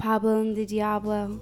Pablo 0.00 0.40
and 0.40 0.56
the 0.56 0.64
Diablo. 0.64 1.38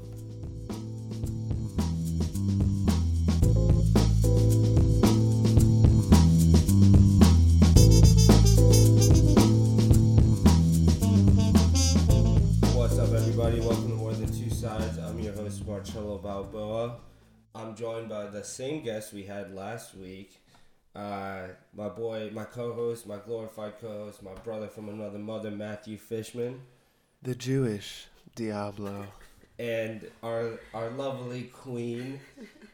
What's 12.74 12.98
up, 12.98 13.12
everybody? 13.12 13.60
Welcome 13.60 13.90
to 13.90 13.94
More 13.94 14.12
Than 14.12 14.26
Two 14.26 14.50
Sides. 14.50 14.98
I'm 14.98 15.20
your 15.20 15.34
host, 15.34 15.64
Marcello 15.64 16.18
Balboa. 16.18 16.96
I'm 17.54 17.76
joined 17.76 18.08
by 18.08 18.26
the 18.26 18.42
same 18.42 18.82
guest 18.82 19.12
we 19.12 19.22
had 19.22 19.54
last 19.54 19.94
week. 19.94 20.42
Uh, 20.96 21.42
my 21.72 21.88
boy, 21.88 22.30
my 22.34 22.42
co 22.42 22.72
host, 22.72 23.06
my 23.06 23.18
glorified 23.18 23.78
co 23.80 24.06
host, 24.06 24.20
my 24.24 24.34
brother 24.42 24.66
from 24.66 24.88
another 24.88 25.20
mother, 25.20 25.52
Matthew 25.52 25.96
Fishman. 25.96 26.62
The 27.22 27.36
Jewish 27.36 28.08
Diablo. 28.38 29.04
And 29.58 30.08
our, 30.22 30.60
our 30.72 30.90
lovely 30.90 31.42
queen, 31.52 32.20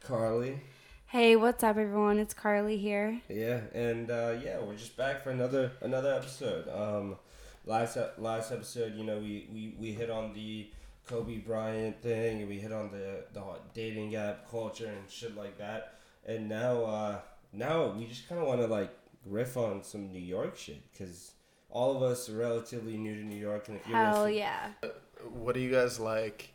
Carly. 0.03 0.61
Hey, 1.07 1.37
what's 1.37 1.65
up, 1.65 1.79
everyone? 1.79 2.19
It's 2.19 2.35
Carly 2.35 2.77
here. 2.77 3.19
Yeah, 3.31 3.61
and 3.73 4.11
uh, 4.11 4.35
yeah, 4.45 4.59
we're 4.61 4.75
just 4.77 4.95
back 4.95 5.25
for 5.25 5.31
another 5.31 5.73
another 5.81 6.13
episode. 6.13 6.69
Um, 6.69 7.17
last 7.65 7.97
last 8.19 8.53
episode, 8.53 8.95
you 8.95 9.05
know, 9.05 9.17
we, 9.17 9.49
we, 9.51 9.75
we 9.79 9.93
hit 9.93 10.11
on 10.11 10.35
the 10.35 10.69
Kobe 11.07 11.39
Bryant 11.39 12.03
thing, 12.03 12.41
and 12.41 12.49
we 12.49 12.59
hit 12.59 12.71
on 12.73 12.91
the 12.91 13.25
the 13.33 13.43
dating 13.73 14.15
app 14.17 14.51
culture 14.51 14.87
and 14.87 15.09
shit 15.11 15.35
like 15.35 15.57
that. 15.57 15.95
And 16.27 16.47
now, 16.47 16.85
uh, 16.85 17.19
now 17.55 17.87
we 17.89 18.05
just 18.05 18.29
kind 18.29 18.39
of 18.39 18.47
want 18.47 18.61
to 18.61 18.67
like 18.67 18.95
riff 19.25 19.57
on 19.57 19.83
some 19.83 20.13
New 20.13 20.21
York 20.21 20.59
shit 20.59 20.83
because 20.93 21.31
all 21.71 21.97
of 21.97 22.03
us 22.03 22.29
are 22.29 22.37
relatively 22.37 22.99
new 22.99 23.15
to 23.15 23.25
New 23.25 23.41
York, 23.41 23.69
and 23.69 23.79
if 23.79 23.87
you're 23.89 23.97
Hell 23.97 24.25
listening- 24.25 24.39
yeah. 24.41 24.69
What 25.33 25.55
do 25.55 25.61
you 25.61 25.71
guys 25.71 25.99
like 26.01 26.53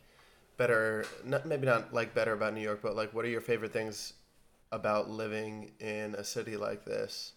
better? 0.56 1.04
Not 1.24 1.46
maybe 1.46 1.66
not 1.66 1.92
like 1.92 2.14
better 2.14 2.32
about 2.32 2.54
New 2.54 2.60
York, 2.60 2.80
but 2.82 2.96
like 2.96 3.12
what 3.14 3.24
are 3.24 3.28
your 3.28 3.40
favorite 3.40 3.72
things 3.72 4.14
about 4.72 5.10
living 5.10 5.72
in 5.80 6.14
a 6.14 6.24
city 6.24 6.56
like 6.56 6.84
this 6.84 7.32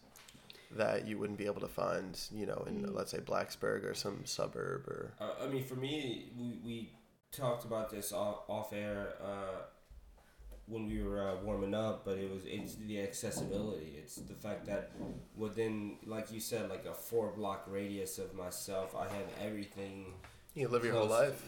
that 0.76 1.08
you 1.08 1.18
wouldn't 1.20 1.38
be 1.38 1.46
able 1.46 1.62
to 1.62 1.68
find, 1.68 2.20
you 2.32 2.46
know, 2.46 2.64
in 2.68 2.94
let's 2.94 3.12
say 3.12 3.20
Blacksburg 3.20 3.86
or 3.86 3.94
some 3.94 4.26
suburb 4.26 4.88
or 4.88 5.14
Uh, 5.20 5.44
I 5.44 5.48
mean, 5.48 5.64
for 5.64 5.76
me, 5.76 6.32
we, 6.38 6.60
we 6.66 6.90
talked 7.32 7.66
about 7.66 7.90
this 7.90 8.12
off, 8.12 8.50
off 8.50 8.74
air 8.74 9.14
uh, 9.24 9.62
when 10.68 10.88
we 10.88 11.04
were 11.04 11.22
uh, 11.22 11.36
warming 11.44 11.74
up, 11.74 12.06
but 12.06 12.18
it 12.18 12.32
was 12.32 12.44
it's 12.46 12.76
the 12.76 13.02
accessibility. 13.02 13.96
It's 13.98 14.16
the 14.16 14.34
fact 14.34 14.66
that 14.66 14.92
within, 15.36 15.98
like 16.06 16.32
you 16.32 16.40
said, 16.40 16.70
like 16.70 16.86
a 16.86 16.94
four 16.94 17.32
block 17.32 17.66
radius 17.68 18.18
of 18.18 18.34
myself, 18.34 18.96
I 18.96 19.04
have 19.04 19.28
everything. 19.42 20.14
You 20.56 20.68
live 20.68 20.84
your 20.84 20.94
whole 20.94 21.08
life. 21.08 21.44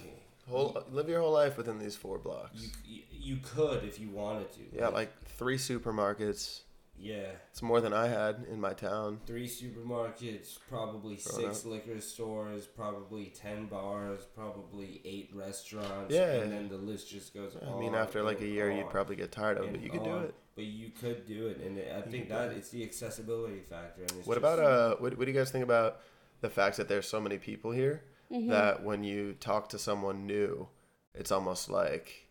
Whole 0.50 0.78
live 0.92 1.10
your 1.10 1.22
whole 1.22 1.32
life 1.34 1.58
within 1.58 1.80
these 1.80 1.96
four 1.96 2.20
blocks. 2.20 2.72
You, 2.86 3.02
you 3.12 3.38
could 3.38 3.84
if 3.84 4.00
you 4.00 4.10
wanted 4.10 4.52
to. 4.54 4.60
Yeah, 4.72 4.90
like 4.90 5.12
three 5.26 5.58
supermarkets. 5.58 6.62
yeah. 7.00 7.32
It's 7.50 7.64
more 7.64 7.82
than 7.82 7.94
I 7.94 8.08
had 8.08 8.46
in 8.52 8.62
my 8.62 8.74
town. 8.74 9.22
Three 9.26 9.48
supermarkets, 9.48 10.58
probably 10.70 11.16
Growing 11.16 11.48
six 11.48 11.66
liquor 11.66 12.00
stores, 12.00 12.68
probably 12.68 13.34
ten 13.36 13.66
bars, 13.66 14.20
probably 14.36 15.02
eight 15.04 15.32
restaurants. 15.34 16.14
Yeah. 16.14 16.34
and 16.34 16.52
then 16.52 16.70
the 16.70 16.78
list 16.78 17.10
just 17.10 17.34
goes 17.34 17.58
I 17.60 17.66
on. 17.66 17.80
mean, 17.80 17.96
after 17.96 18.22
like 18.22 18.42
a 18.42 18.48
year, 18.48 18.72
you'd 18.72 18.90
probably 18.92 19.16
get 19.16 19.32
tired 19.32 19.58
of 19.58 19.66
it, 19.66 19.72
but 19.72 19.82
you 19.82 19.90
could 19.90 20.04
do 20.04 20.18
it. 20.18 20.36
But 20.56 20.66
you 20.66 20.90
could 20.90 21.26
do 21.28 21.48
it, 21.48 21.58
and 21.58 21.80
I 21.98 22.02
think 22.08 22.30
that 22.30 22.52
it's 22.52 22.70
the 22.70 22.84
accessibility 22.84 23.60
factor. 23.60 24.04
And 24.04 24.12
it's 24.12 24.28
What 24.28 24.38
about 24.38 24.60
uh? 24.60 24.96
What, 25.00 25.18
what 25.18 25.26
do 25.26 25.32
you 25.32 25.38
guys 25.38 25.50
think 25.52 25.64
about 25.64 26.02
the 26.42 26.50
fact 26.52 26.78
that 26.78 26.88
there's 26.88 27.08
so 27.08 27.20
many 27.20 27.38
people 27.40 27.72
here 27.72 28.04
Mm-hmm. 28.32 28.50
that 28.50 28.84
when 28.84 29.04
you 29.04 29.34
talk 29.40 29.70
to 29.70 29.78
someone 29.80 30.26
new, 30.26 30.68
it's 31.14 31.32
almost 31.32 31.70
like 31.70 32.28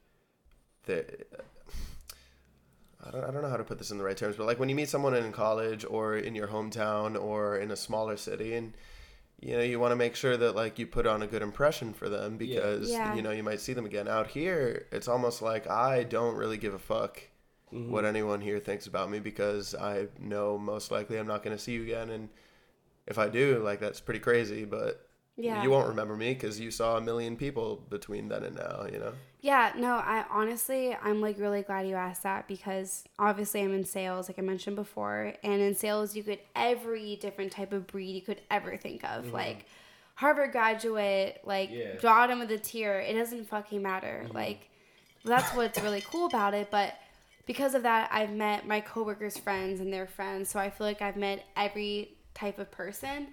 they. 0.86 1.04
I 3.06 3.10
don't, 3.10 3.24
I 3.24 3.30
don't 3.30 3.42
know 3.42 3.48
how 3.50 3.56
to 3.58 3.64
put 3.64 3.78
this 3.78 3.90
in 3.90 3.98
the 3.98 4.04
right 4.04 4.16
terms, 4.16 4.36
but 4.36 4.46
like 4.46 4.58
when 4.58 4.68
you 4.68 4.74
meet 4.74 4.88
someone 4.88 5.14
in 5.14 5.30
college 5.32 5.84
or 5.88 6.16
in 6.16 6.34
your 6.34 6.48
hometown 6.48 7.20
or 7.20 7.58
in 7.58 7.70
a 7.70 7.76
smaller 7.76 8.16
city, 8.16 8.54
and 8.54 8.72
you 9.40 9.56
know 9.56 9.62
you 9.62 9.78
want 9.78 9.92
to 9.92 9.96
make 9.96 10.16
sure 10.16 10.36
that 10.36 10.56
like 10.56 10.78
you 10.78 10.86
put 10.86 11.06
on 11.06 11.22
a 11.22 11.26
good 11.26 11.42
impression 11.42 11.92
for 11.92 12.08
them 12.08 12.38
because 12.38 12.90
Yeah. 12.90 13.14
you 13.14 13.20
know 13.22 13.30
you 13.30 13.42
might 13.42 13.60
see 13.60 13.72
them 13.74 13.84
again. 13.86 14.08
Out 14.08 14.28
here, 14.28 14.86
it's 14.90 15.06
almost 15.08 15.42
like 15.42 15.68
I 15.68 16.02
don't 16.04 16.34
really 16.36 16.56
give 16.56 16.74
a 16.74 16.78
fuck 16.78 17.20
Mhm. 17.72 17.90
what 17.90 18.04
anyone 18.04 18.40
here 18.40 18.58
thinks 18.60 18.86
about 18.86 19.10
me 19.10 19.18
because 19.18 19.74
I 19.74 20.06
know 20.18 20.56
most 20.58 20.90
likely 20.90 21.18
I'm 21.18 21.26
not 21.26 21.42
going 21.42 21.56
to 21.56 21.62
see 21.62 21.72
you 21.72 21.82
again. 21.82 22.08
And 22.10 22.28
if 23.06 23.18
I 23.18 23.28
do, 23.28 23.58
like, 23.64 23.80
that's 23.80 24.00
pretty 24.00 24.20
crazy, 24.20 24.64
but 24.64 25.06
Yeah. 25.36 25.62
you 25.62 25.70
won't 25.70 25.88
remember 25.88 26.16
me 26.16 26.32
because 26.34 26.60
you 26.60 26.70
saw 26.70 26.96
a 26.96 27.00
million 27.00 27.36
people 27.36 27.82
between 27.90 28.28
then 28.28 28.44
and 28.44 28.56
now, 28.56 28.86
you 28.90 28.98
know? 28.98 29.12
Yeah, 29.40 29.72
no, 29.76 29.94
I 29.96 30.24
honestly, 30.30 30.96
I'm 31.02 31.20
like 31.20 31.38
really 31.38 31.62
glad 31.62 31.88
you 31.88 31.96
asked 31.96 32.22
that 32.22 32.46
because 32.46 33.04
obviously 33.18 33.62
I'm 33.62 33.74
in 33.74 33.84
sales, 33.84 34.28
like 34.28 34.38
I 34.38 34.42
mentioned 34.42 34.76
before. 34.76 35.34
And 35.42 35.60
in 35.60 35.74
sales, 35.74 36.14
you 36.16 36.22
get 36.22 36.46
every 36.54 37.16
different 37.16 37.52
type 37.52 37.72
of 37.72 37.86
breed 37.86 38.12
you 38.14 38.22
could 38.22 38.40
ever 38.50 38.76
think 38.76 39.02
of. 39.04 39.24
Mm-hmm. 39.24 39.34
Like 39.34 39.66
Harvard 40.14 40.52
graduate, 40.52 41.40
like 41.44 41.70
Yeah. 41.72 41.96
bottom 42.00 42.40
of 42.40 42.48
the 42.48 42.58
tier. 42.58 43.00
It 43.00 43.14
doesn't 43.14 43.48
fucking 43.48 43.82
matter. 43.82 44.22
Mm-hmm. 44.24 44.36
Like, 44.36 44.70
that's 45.24 45.54
what's 45.54 45.80
really 45.82 46.02
cool 46.02 46.26
about 46.26 46.54
it. 46.54 46.70
But 46.70 46.94
because 47.46 47.74
of 47.74 47.82
that, 47.82 48.08
I've 48.12 48.32
met 48.32 48.66
my 48.66 48.80
coworkers' 48.80 49.36
friends 49.36 49.80
and 49.80 49.92
their 49.92 50.06
friends. 50.06 50.48
So 50.48 50.58
I 50.60 50.70
feel 50.70 50.86
like 50.86 51.02
I've 51.02 51.16
met 51.16 51.44
every 51.56 52.16
type 52.34 52.58
of 52.58 52.70
person. 52.70 53.28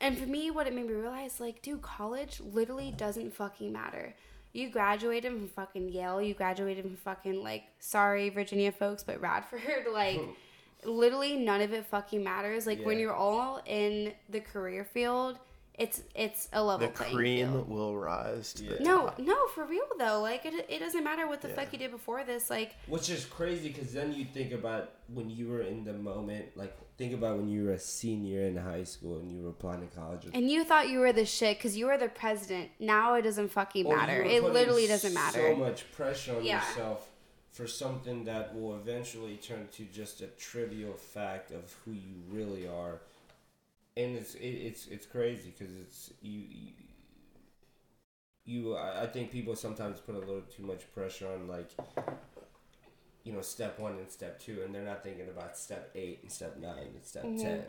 And 0.00 0.16
for 0.16 0.26
me, 0.26 0.50
what 0.50 0.66
it 0.66 0.74
made 0.74 0.86
me 0.86 0.94
realize, 0.94 1.40
like, 1.40 1.60
dude, 1.62 1.82
college 1.82 2.40
literally 2.40 2.92
doesn't 2.96 3.34
fucking 3.34 3.70
matter. 3.70 4.14
You 4.52 4.70
graduated 4.70 5.30
from 5.32 5.48
fucking 5.48 5.90
Yale. 5.90 6.22
You 6.22 6.34
graduated 6.34 6.84
from 6.84 6.96
fucking, 6.96 7.42
like, 7.42 7.64
sorry, 7.78 8.30
Virginia 8.30 8.72
folks, 8.72 9.02
but 9.02 9.20
Radford. 9.20 9.60
Like, 9.92 10.20
literally 10.84 11.36
none 11.36 11.60
of 11.60 11.72
it 11.72 11.84
fucking 11.86 12.24
matters. 12.24 12.66
Like, 12.66 12.82
when 12.82 12.98
you're 12.98 13.14
all 13.14 13.60
in 13.66 14.12
the 14.30 14.40
career 14.40 14.84
field, 14.84 15.38
it's 15.80 16.02
it's 16.14 16.48
a 16.52 16.62
level 16.62 16.86
The 16.86 16.92
playing 16.92 17.16
cream 17.16 17.52
field. 17.52 17.68
will 17.68 17.96
rise 17.96 18.52
to 18.54 18.62
the 18.64 18.74
Yeah. 18.74 18.82
No, 18.82 18.96
top. 19.06 19.18
no, 19.18 19.46
for 19.48 19.64
real 19.64 19.86
though. 19.98 20.20
Like 20.20 20.44
it, 20.46 20.66
it 20.68 20.78
doesn't 20.78 21.02
matter 21.02 21.26
what 21.26 21.40
the 21.40 21.48
Yeah. 21.48 21.54
fuck 21.56 21.72
you 21.72 21.78
did 21.78 21.90
before 21.90 22.22
this. 22.24 22.50
Like 22.50 22.74
Which 22.86 23.08
is 23.10 23.24
crazy 23.24 23.68
because 23.68 23.92
then 23.92 24.12
you 24.12 24.24
think 24.26 24.52
about 24.52 24.92
when 25.12 25.28
you 25.30 25.48
were 25.48 25.62
in 25.62 25.82
the 25.84 25.94
moment, 25.94 26.56
like 26.56 26.76
think 26.98 27.14
about 27.14 27.38
when 27.38 27.48
you 27.48 27.64
were 27.64 27.72
a 27.72 27.78
senior 27.78 28.42
in 28.46 28.56
high 28.56 28.84
school 28.84 29.18
and 29.18 29.32
you 29.32 29.42
were 29.42 29.50
applying 29.50 29.80
to 29.88 29.96
college. 29.96 30.26
And 30.34 30.50
you 30.50 30.64
thought 30.64 30.88
you 30.90 30.98
were 31.00 31.12
the 31.14 31.24
shit 31.26 31.56
because 31.58 31.76
you 31.76 31.86
were 31.86 31.96
the 31.98 32.08
president. 32.10 32.70
Now 32.78 33.14
it 33.14 33.22
doesn't 33.22 33.50
fucking 33.50 33.88
matter. 33.88 34.18
were 34.18 34.24
It 34.30 34.42
literally 34.44 34.86
doesn't 34.86 35.14
matter. 35.14 35.40
So 35.52 35.56
much 35.56 35.90
pressure 35.92 36.36
on 36.36 36.44
Yeah. 36.44 36.62
yourself 36.68 37.10
for 37.50 37.66
something 37.66 38.24
that 38.24 38.54
will 38.54 38.76
eventually 38.76 39.36
turn 39.36 39.66
to 39.72 39.84
just 39.84 40.20
a 40.20 40.26
trivial 40.28 40.92
fact 40.92 41.50
of 41.50 41.74
who 41.84 41.92
you 41.92 42.14
really 42.28 42.66
are, 42.68 43.00
and 44.04 44.16
it's 44.16 44.34
it, 44.34 44.46
it's 44.68 44.86
it's 44.86 45.06
crazy 45.06 45.52
because 45.56 45.74
it's 45.74 46.12
you. 46.22 46.40
you 46.40 46.72
you, 48.44 48.76
I 48.76 49.06
think 49.06 49.30
people 49.30 49.54
sometimes 49.54 50.00
put 50.00 50.14
a 50.14 50.18
little 50.18 50.40
too 50.42 50.64
much 50.64 50.90
pressure 50.92 51.28
on 51.28 51.46
like, 51.46 51.70
you 53.22 53.32
know, 53.32 53.42
step 53.42 53.78
one 53.78 53.92
and 53.98 54.10
step 54.10 54.40
two, 54.40 54.62
and 54.64 54.74
they're 54.74 54.82
not 54.82 55.04
thinking 55.04 55.28
about 55.28 55.56
step 55.56 55.90
eight 55.94 56.20
and 56.22 56.32
step 56.32 56.56
nine 56.58 56.88
and 56.94 57.04
step 57.04 57.24
Mhm. 57.24 57.40
ten. 57.40 57.64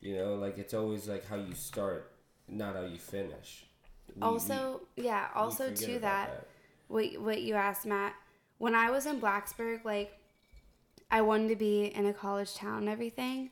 You 0.00 0.16
know, 0.16 0.34
like 0.34 0.58
it's 0.58 0.74
always 0.74 1.08
like 1.08 1.24
how 1.26 1.36
you 1.36 1.54
start, 1.54 2.12
not 2.46 2.76
how 2.76 2.82
you 2.82 2.98
finish. 2.98 3.66
We- 4.14 4.20
we- 4.20 4.22
also, 4.22 4.86
yeah. 4.96 5.30
Also, 5.34 5.72
to 5.74 5.96
about 5.96 6.28
that, 6.28 6.46
what 6.88 7.16
what 7.18 7.42
you 7.42 7.54
asked, 7.54 7.86
Matt. 7.86 8.14
When 8.58 8.74
I 8.74 8.90
was 8.90 9.06
in 9.06 9.20
Blacksburg, 9.20 9.84
like 9.84 10.18
I 11.10 11.22
wanted 11.22 11.48
to 11.48 11.56
be 11.56 11.86
in 11.86 12.06
a 12.06 12.12
college 12.12 12.54
town 12.54 12.80
and 12.80 12.88
everything, 12.88 13.50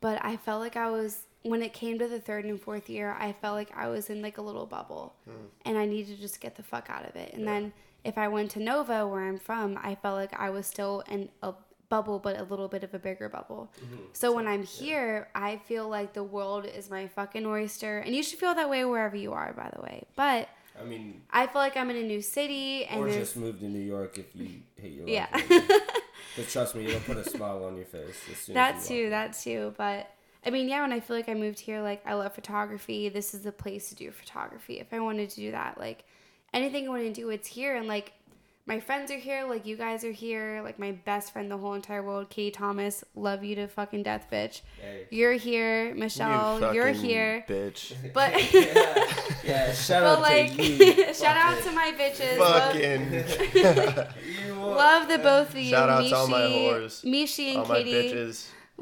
but 0.00 0.22
I 0.24 0.36
felt 0.36 0.60
like 0.60 0.76
I 0.76 0.90
was 0.90 1.26
when 1.42 1.62
it 1.62 1.72
came 1.72 1.98
to 1.98 2.06
the 2.08 2.20
third 2.20 2.44
and 2.44 2.60
fourth 2.60 2.88
year, 2.88 3.16
I 3.18 3.32
felt 3.32 3.54
like 3.56 3.70
I 3.76 3.88
was 3.88 4.10
in 4.10 4.22
like 4.22 4.38
a 4.38 4.42
little 4.42 4.66
bubble, 4.66 5.14
and 5.64 5.76
I 5.78 5.86
needed 5.86 6.16
to 6.16 6.20
just 6.22 6.40
get 6.40 6.56
the 6.56 6.62
fuck 6.62 6.88
out 6.90 7.04
of 7.08 7.16
it. 7.16 7.32
And 7.32 7.42
Yeah. 7.44 7.52
then 7.52 7.72
if 8.04 8.16
I 8.18 8.28
went 8.28 8.50
to 8.52 8.60
Nova, 8.60 9.06
where 9.06 9.22
I'm 9.22 9.38
from, 9.38 9.78
I 9.82 9.94
felt 9.96 10.16
like 10.16 10.32
I 10.38 10.50
was 10.50 10.66
still 10.66 11.02
in 11.08 11.28
a 11.42 11.54
bubble, 11.88 12.18
but 12.18 12.38
a 12.38 12.44
little 12.44 12.68
bit 12.68 12.82
of 12.84 12.94
a 12.94 12.98
bigger 12.98 13.28
bubble. 13.28 13.70
Mm-hmm. 13.84 13.96
So 14.14 14.32
when 14.32 14.46
I'm 14.46 14.62
here, 14.62 15.28
I 15.34 15.56
feel 15.58 15.88
like 15.88 16.14
the 16.14 16.24
world 16.24 16.64
is 16.64 16.88
my 16.90 17.06
fucking 17.08 17.44
oyster, 17.44 17.98
and 17.98 18.14
you 18.14 18.22
should 18.22 18.38
feel 18.38 18.54
that 18.54 18.70
way 18.70 18.84
wherever 18.84 19.14
you 19.16 19.32
are, 19.34 19.52
by 19.52 19.70
the 19.76 19.82
way. 19.82 20.04
But 20.16 20.48
I 20.80 20.84
mean, 20.84 21.20
I 21.30 21.46
feel 21.48 21.60
like 21.60 21.76
I'm 21.76 21.90
in 21.90 21.96
a 21.96 22.02
new 22.02 22.22
city, 22.22 22.86
and 22.86 23.00
or 23.02 23.04
there's 23.10 23.16
just 23.28 23.36
move 23.36 23.58
to 23.60 23.66
New 23.66 23.78
York 23.80 24.16
if 24.16 24.34
you 24.34 24.48
hate 24.80 24.92
your 24.94 25.06
life. 25.06 25.44
yeah, 25.50 25.68
but 26.36 26.48
trust 26.48 26.74
me, 26.74 26.86
it'll 26.86 27.00
put 27.00 27.18
a 27.18 27.28
smile 27.36 27.62
on 27.64 27.76
your 27.76 27.84
face. 27.84 28.16
As 28.30 28.38
soon 28.38 28.54
that 28.54 28.76
as 28.76 28.90
you 28.90 29.10
that 29.10 29.34
too. 29.34 29.74
But 29.76 30.10
I 30.44 30.50
mean, 30.50 30.68
yeah, 30.68 30.82
when 30.82 30.92
I 30.92 31.00
feel 31.00 31.16
like 31.16 31.28
I 31.28 31.34
moved 31.34 31.60
here, 31.60 31.80
like 31.82 32.02
I 32.06 32.14
love 32.14 32.34
photography. 32.34 33.08
This 33.08 33.32
is 33.34 33.42
the 33.42 33.52
place 33.52 33.88
to 33.90 33.94
do 33.94 34.10
photography. 34.10 34.80
If 34.80 34.92
I 34.92 34.98
wanted 35.00 35.30
to 35.30 35.36
do 35.36 35.50
that, 35.52 35.78
like 35.78 36.04
anything 36.52 36.86
I 36.86 36.90
want 36.90 37.02
to 37.04 37.12
do, 37.12 37.30
it's 37.30 37.46
here. 37.46 37.76
And 37.76 37.86
like 37.86 38.12
my 38.66 38.78
friends 38.78 39.10
are 39.10 39.18
here, 39.18 39.44
like 39.48 39.66
you 39.66 39.76
guys 39.76 40.04
are 40.04 40.12
here, 40.12 40.60
like 40.62 40.78
my 40.78 40.92
best 40.92 41.32
friend 41.32 41.50
the 41.50 41.56
whole 41.56 41.74
entire 41.74 42.02
world, 42.02 42.28
Katie 42.30 42.50
Thomas, 42.52 43.02
love 43.16 43.42
you 43.42 43.54
to 43.56 43.66
fucking 43.68 44.04
death, 44.04 44.26
bitch. 44.30 44.60
Hey. 44.80 45.06
You're 45.10 45.32
here, 45.32 45.94
Michelle, 45.96 46.72
you 46.72 46.80
are 46.82 46.90
here. 46.90 47.44
bitch. 47.48 47.92
But 48.12 48.32
yeah, 48.54 49.06
yeah, 49.44 49.72
shout 49.72 50.02
but 50.02 50.18
out 50.18 50.22
like 50.22 50.54
to 50.56 50.62
you. 50.64 51.14
shout 51.14 51.36
out 51.36 51.60
to 51.62 51.72
my 51.72 51.92
bitches. 51.98 52.38
Love, 52.38 52.72
Fucking 52.72 54.46
You 54.46 54.54
love 54.54 55.08
the 55.08 55.18
both 55.18 55.50
of 55.50 55.58
you. 55.58 55.70
Shout 55.70 55.88
out 55.88 56.04
to 56.08 56.16
all 56.16 56.28
my 56.28 56.40
Mishi- 56.40 56.72
whores. 56.72 57.04
Mishi 57.04 57.48
and 57.50 57.58
all 57.58 57.66
my 57.66 57.82
Katie. 57.82 58.28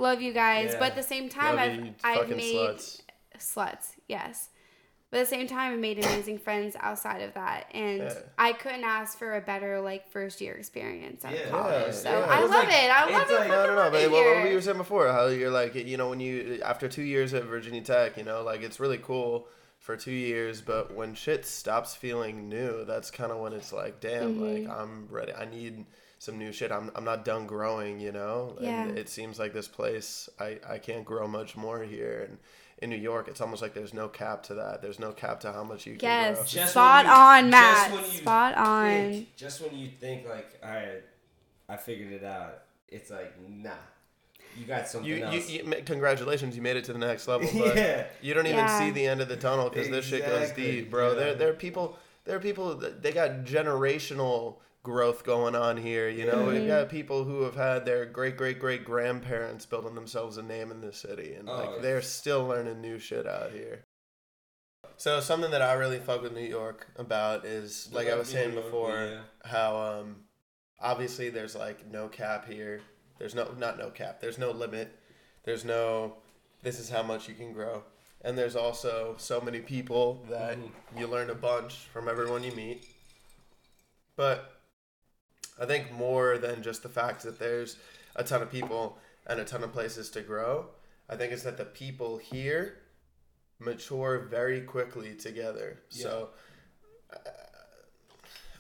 Love 0.01 0.21
you 0.23 0.33
guys. 0.33 0.71
Yeah. 0.73 0.79
But 0.79 0.91
at 0.91 0.97
the 0.97 1.03
same 1.03 1.29
time 1.29 1.57
Love 1.57 1.95
I've 2.05 2.21
I've 2.23 2.29
made 2.37 2.55
sluts. 2.57 3.01
sluts, 3.39 3.93
yes. 4.09 4.49
But 5.11 5.19
at 5.19 5.23
the 5.25 5.31
same 5.31 5.49
time, 5.49 5.73
I 5.73 5.77
made 5.77 5.99
amazing 5.99 6.39
friends 6.39 6.77
outside 6.79 7.21
of 7.23 7.35
that, 7.35 7.67
and 7.75 7.99
Yeah. 7.99 8.15
I 8.39 8.53
couldn't 8.53 8.85
ask 8.85 9.19
for 9.19 9.35
a 9.37 9.41
better 9.41 9.81
like 9.81 10.09
first 10.13 10.41
year 10.41 10.55
experience 10.55 11.25
out 11.25 11.33
Yeah. 11.35 11.41
of 11.41 11.51
college. 11.51 11.95
So 11.95 12.11
yeah. 12.11 12.27
I 12.27 12.41
love 12.43 12.51
like- 12.51 12.69
it. 12.69 12.91
I 12.91 13.11
love 13.11 13.29
it. 13.31 13.35
like- 13.35 13.49
No, 13.49 13.67
no, 13.67 13.75
no. 13.75 13.91
But 13.91 14.09
what, 14.13 14.25
what 14.37 14.49
you 14.49 14.55
were 14.55 14.61
saying 14.63 14.77
before, 14.79 15.09
how 15.09 15.27
you're 15.27 15.51
like, 15.51 15.75
you 15.75 15.97
know, 15.97 16.09
when 16.11 16.21
you 16.21 16.61
after 16.65 16.89
two 16.89 17.03
years 17.03 17.35
at 17.35 17.43
Virginia 17.45 17.81
Tech, 17.83 18.17
you 18.19 18.23
know, 18.23 18.43
like 18.45 18.63
it's 18.63 18.79
really 18.79 18.99
cool 18.99 19.49
for 19.81 19.97
two 19.97 20.13
years, 20.13 20.61
but 20.63 20.95
when 20.95 21.15
shit 21.15 21.45
stops 21.45 21.97
feeling 21.97 22.49
new, 22.49 22.85
that's 22.85 23.11
kind 23.11 23.33
of 23.33 23.39
when 23.39 23.53
it's 23.53 23.73
like, 23.73 23.99
damn, 24.01 24.37
Mhm. 24.37 24.67
like 24.69 24.79
I'm 24.79 25.09
ready. 25.11 25.33
I 25.33 25.45
need 25.45 25.87
some 26.21 26.39
new 26.39 26.53
shit. 26.53 26.71
I'm 26.71 26.93
I'm 26.95 27.05
not 27.05 27.25
done 27.25 27.47
growing, 27.49 27.99
you 27.99 28.13
know. 28.13 28.57
Yeah. 28.61 28.85
And 28.85 28.97
it 28.97 29.09
seems 29.09 29.39
like 29.41 29.53
this 29.53 29.67
place, 29.67 30.29
I 30.39 30.59
I 30.69 30.79
can't 30.79 31.05
grow 31.05 31.27
much 31.27 31.57
more 31.57 31.83
here, 31.83 32.27
and. 32.29 32.39
In 32.83 32.89
New 32.89 32.97
York, 32.97 33.29
it's 33.29 33.43
almost 33.43 33.61
like 33.61 33.75
there's 33.75 33.93
no 33.93 34.09
cap 34.09 34.43
to 34.45 34.55
that. 34.55 34.81
There's 34.81 34.99
no 34.99 35.13
cap 35.13 35.41
to 35.41 35.53
how 35.53 35.63
much 35.63 35.85
you 35.85 35.97
can 35.97 36.33
grow. 36.33 36.45
Yes, 36.55 36.71
spot 36.71 37.05
you- 37.05 37.11
on, 37.13 37.51
just 37.51 37.51
Matt. 37.51 37.93
when 37.93 38.05
you 38.11 38.17
Spot 38.17 38.55
on. 38.57 39.27
just 39.37 39.61
when 39.61 39.77
you 39.79 39.91
think 40.01 40.27
like, 40.27 40.59
all 40.65 40.71
right, 40.71 41.03
I 41.69 41.77
figured 41.77 42.11
it 42.11 42.25
out, 42.25 42.63
it's 42.89 43.11
like, 43.11 43.35
nah, 43.47 43.73
you 44.57 44.65
got 44.65 44.89
something 44.89 45.07
You, 45.11 45.17
you, 45.17 45.25
else. 45.25 45.51
you, 45.51 45.65
ma- 45.65 45.77
congratulations, 45.85 46.57
you 46.57 46.63
made 46.63 46.79
it 46.79 46.85
to 46.85 46.95
the 46.95 46.99
next 46.99 47.29
level. 47.29 47.51
But 47.59 47.77
yeah, 47.77 48.07
You 48.23 48.33
don't 48.33 48.47
even 48.47 48.61
Yeah. 48.61 48.79
see 48.79 48.91
the 48.91 49.05
end 49.07 49.21
of 49.21 49.29
the 49.29 49.37
tunnel 49.37 49.69
because 49.69 49.91
this 49.91 50.07
shit 50.07 50.25
goes 50.25 50.51
deep, 50.53 50.91
bro. 50.91 51.11
yeah. 51.11 51.19
There, 51.19 51.35
there 51.35 51.49
are 51.51 51.53
people. 51.53 51.99
There 52.25 52.35
are 52.35 52.41
people. 52.41 52.77
that- 52.77 53.03
They 53.03 53.13
got 53.13 53.45
generational 53.45 54.55
growth 54.83 55.25
going 55.25 55.55
on 55.55 55.77
here. 55.77 56.09
You 56.09 56.27
know, 56.27 56.47
we've 56.47 56.67
got 56.67 56.89
people 56.89 57.25
who 57.25 57.43
have 57.43 57.55
had 57.57 57.85
their 57.85 58.07
great 58.07 58.37
great 58.37 58.59
great 58.59 58.85
grandparents 58.85 59.67
building 59.67 59.95
themselves 59.95 60.37
a 60.39 60.43
name 60.43 60.71
in 60.71 60.81
this 60.81 60.97
city, 60.99 61.35
and 61.35 61.49
Oh, 61.49 61.57
like 61.57 61.71
yeah. 61.77 61.83
they're 61.83 62.03
still 62.03 62.47
learning 62.47 62.81
new 62.81 62.99
shit 62.99 63.27
out 63.27 63.53
here. 63.53 63.85
So 64.97 65.21
something 65.21 65.51
that 65.51 65.63
I 65.63 65.75
really 65.75 65.99
fuck 65.99 66.23
with 66.23 66.35
New 66.35 66.41
York 66.47 66.87
about 66.97 67.45
is 67.45 67.91
like 67.93 68.09
I 68.09 68.15
was 68.17 68.29
saying 68.29 68.55
before 68.55 68.91
Yeah. 68.91 69.21
how 69.51 69.77
um 69.77 70.25
obviously 70.79 71.31
there's 71.31 71.55
like 71.57 71.87
no 71.87 72.09
cap 72.09 72.47
here. 72.49 72.81
There's 73.19 73.35
no 73.35 73.53
not 73.59 73.79
no 73.79 73.91
cap. 73.91 74.21
There's 74.21 74.39
no 74.39 74.51
limit. 74.51 74.99
There's 75.45 75.65
no 75.65 76.17
this 76.63 76.79
is 76.79 76.91
how 76.91 77.03
much 77.03 77.29
you 77.29 77.35
can 77.35 77.53
grow. 77.53 77.85
And 78.23 78.37
there's 78.37 78.57
also 78.57 79.15
so 79.19 79.41
many 79.41 79.61
people 79.61 80.23
that 80.29 80.59
Mhm. 80.59 80.71
you 80.99 81.07
learn 81.07 81.31
a 81.31 81.35
bunch 81.35 81.75
from 81.93 82.07
everyone 82.09 82.43
you 82.45 82.53
meet. 82.53 82.85
But 84.17 84.60
I 85.61 85.67
think 85.67 85.93
more 85.93 86.39
than 86.39 86.63
just 86.63 86.83
the 86.83 86.89
fact 86.89 87.23
that 87.23 87.39
there's 87.39 87.77
a 88.17 88.25
ton 88.25 88.41
of 88.43 88.51
people 88.51 88.99
and 89.27 89.39
a 89.39 89.45
ton 89.45 89.63
of 89.63 89.73
places 89.73 90.09
to 90.11 90.23
grow, 90.23 90.67
I 91.09 91.17
think 91.17 91.33
it's 91.33 91.43
that 91.43 91.59
the 91.59 91.65
people 91.67 92.17
here 92.17 92.79
mature 93.59 94.19
very 94.21 94.63
quickly 94.63 95.15
together. 95.15 95.81
So 95.91 96.31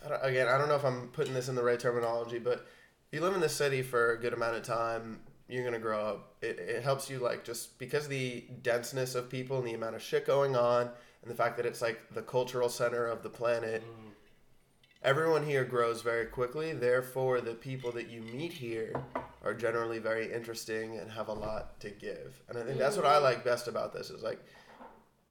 I 0.04 0.08
don't, 0.08 0.24
again, 0.24 0.48
I 0.48 0.58
don't 0.58 0.68
know 0.68 0.76
if 0.76 0.84
I'm 0.84 1.08
putting 1.08 1.34
this 1.34 1.48
in 1.48 1.54
the 1.54 1.62
right 1.62 1.78
terminology, 1.78 2.38
but 2.38 2.66
if 3.10 3.18
you 3.18 3.20
live 3.20 3.34
in 3.34 3.40
the 3.40 3.48
city 3.48 3.82
for 3.82 4.12
a 4.12 4.18
good 4.20 4.32
amount 4.32 4.56
of 4.56 4.62
time, 4.62 5.20
you're 5.48 5.64
gonna 5.64 5.78
grow 5.78 6.00
up. 6.00 6.34
It, 6.42 6.58
it 6.58 6.82
helps 6.82 7.10
you 7.10 7.18
like 7.18 7.44
just 7.44 7.78
because 7.78 8.08
the 8.08 8.44
denseness 8.62 9.14
of 9.14 9.28
people 9.28 9.58
and 9.58 9.66
the 9.66 9.74
amount 9.74 9.96
of 9.96 10.02
shit 10.02 10.26
going 10.26 10.56
on, 10.56 10.90
and 11.22 11.30
the 11.30 11.34
fact 11.34 11.56
that 11.56 11.66
it's 11.66 11.82
like 11.82 12.14
the 12.14 12.22
cultural 12.22 12.68
center 12.68 13.06
of 13.06 13.22
the 13.22 13.28
planet. 13.30 13.82
Mhm. 13.82 14.09
Everyone 15.02 15.46
here 15.46 15.64
grows 15.64 16.02
very 16.02 16.26
quickly. 16.26 16.72
Therefore, 16.72 17.40
the 17.40 17.54
people 17.54 17.90
that 17.92 18.10
you 18.10 18.20
meet 18.20 18.52
here 18.52 18.92
are 19.42 19.54
generally 19.54 19.98
very 19.98 20.30
interesting 20.30 20.98
and 20.98 21.10
have 21.10 21.28
a 21.28 21.32
lot 21.32 21.80
to 21.80 21.90
give. 21.90 22.42
And 22.48 22.58
I 22.58 22.62
think 22.62 22.78
that's 22.78 22.96
what 22.96 23.06
I 23.06 23.14
mm-hmm. 23.14 23.24
like 23.24 23.44
best 23.44 23.66
about 23.66 23.94
this 23.94 24.10
is 24.10 24.22
like 24.22 24.40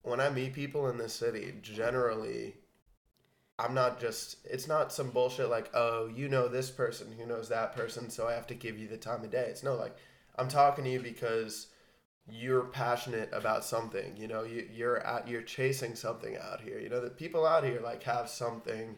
when 0.02 0.20
I 0.20 0.30
meet 0.30 0.54
people 0.54 0.90
in 0.90 0.98
this 0.98 1.14
city, 1.14 1.54
generally 1.62 2.56
I'm 3.60 3.74
not 3.74 4.00
just 4.00 4.38
it's 4.46 4.68
not 4.68 4.94
some 4.94 5.12
bullshit 5.12 5.50
like, 5.50 5.70
"Oh, 5.74 6.08
you 6.08 6.30
know 6.30 6.48
this 6.48 6.72
person 6.72 7.12
who 7.12 7.26
knows 7.26 7.50
that 7.50 7.76
person, 7.76 8.10
so 8.10 8.28
I 8.28 8.34
have 8.34 8.48
to 8.48 8.56
give 8.56 8.80
you 8.80 8.88
the 8.88 8.98
time 8.98 9.24
of 9.24 9.32
day." 9.32 9.46
It's 9.50 9.64
no 9.64 9.76
like 9.76 9.96
I'm 10.38 10.48
talking 10.48 10.86
to 10.86 10.90
you 10.90 11.02
because 11.02 11.68
you're 12.32 12.64
passionate 12.64 13.30
about 13.34 13.66
something. 13.66 14.16
You 14.16 14.28
know, 14.28 14.44
you 14.44 14.68
you're 14.72 15.06
at 15.06 15.28
you're 15.28 15.42
chasing 15.42 15.94
something 15.96 16.38
out 16.38 16.62
here. 16.62 16.80
You 16.80 16.90
know, 16.90 17.02
the 17.02 17.10
people 17.10 17.46
out 17.46 17.66
here 17.66 17.82
like 17.84 18.02
have 18.04 18.30
something 18.30 18.96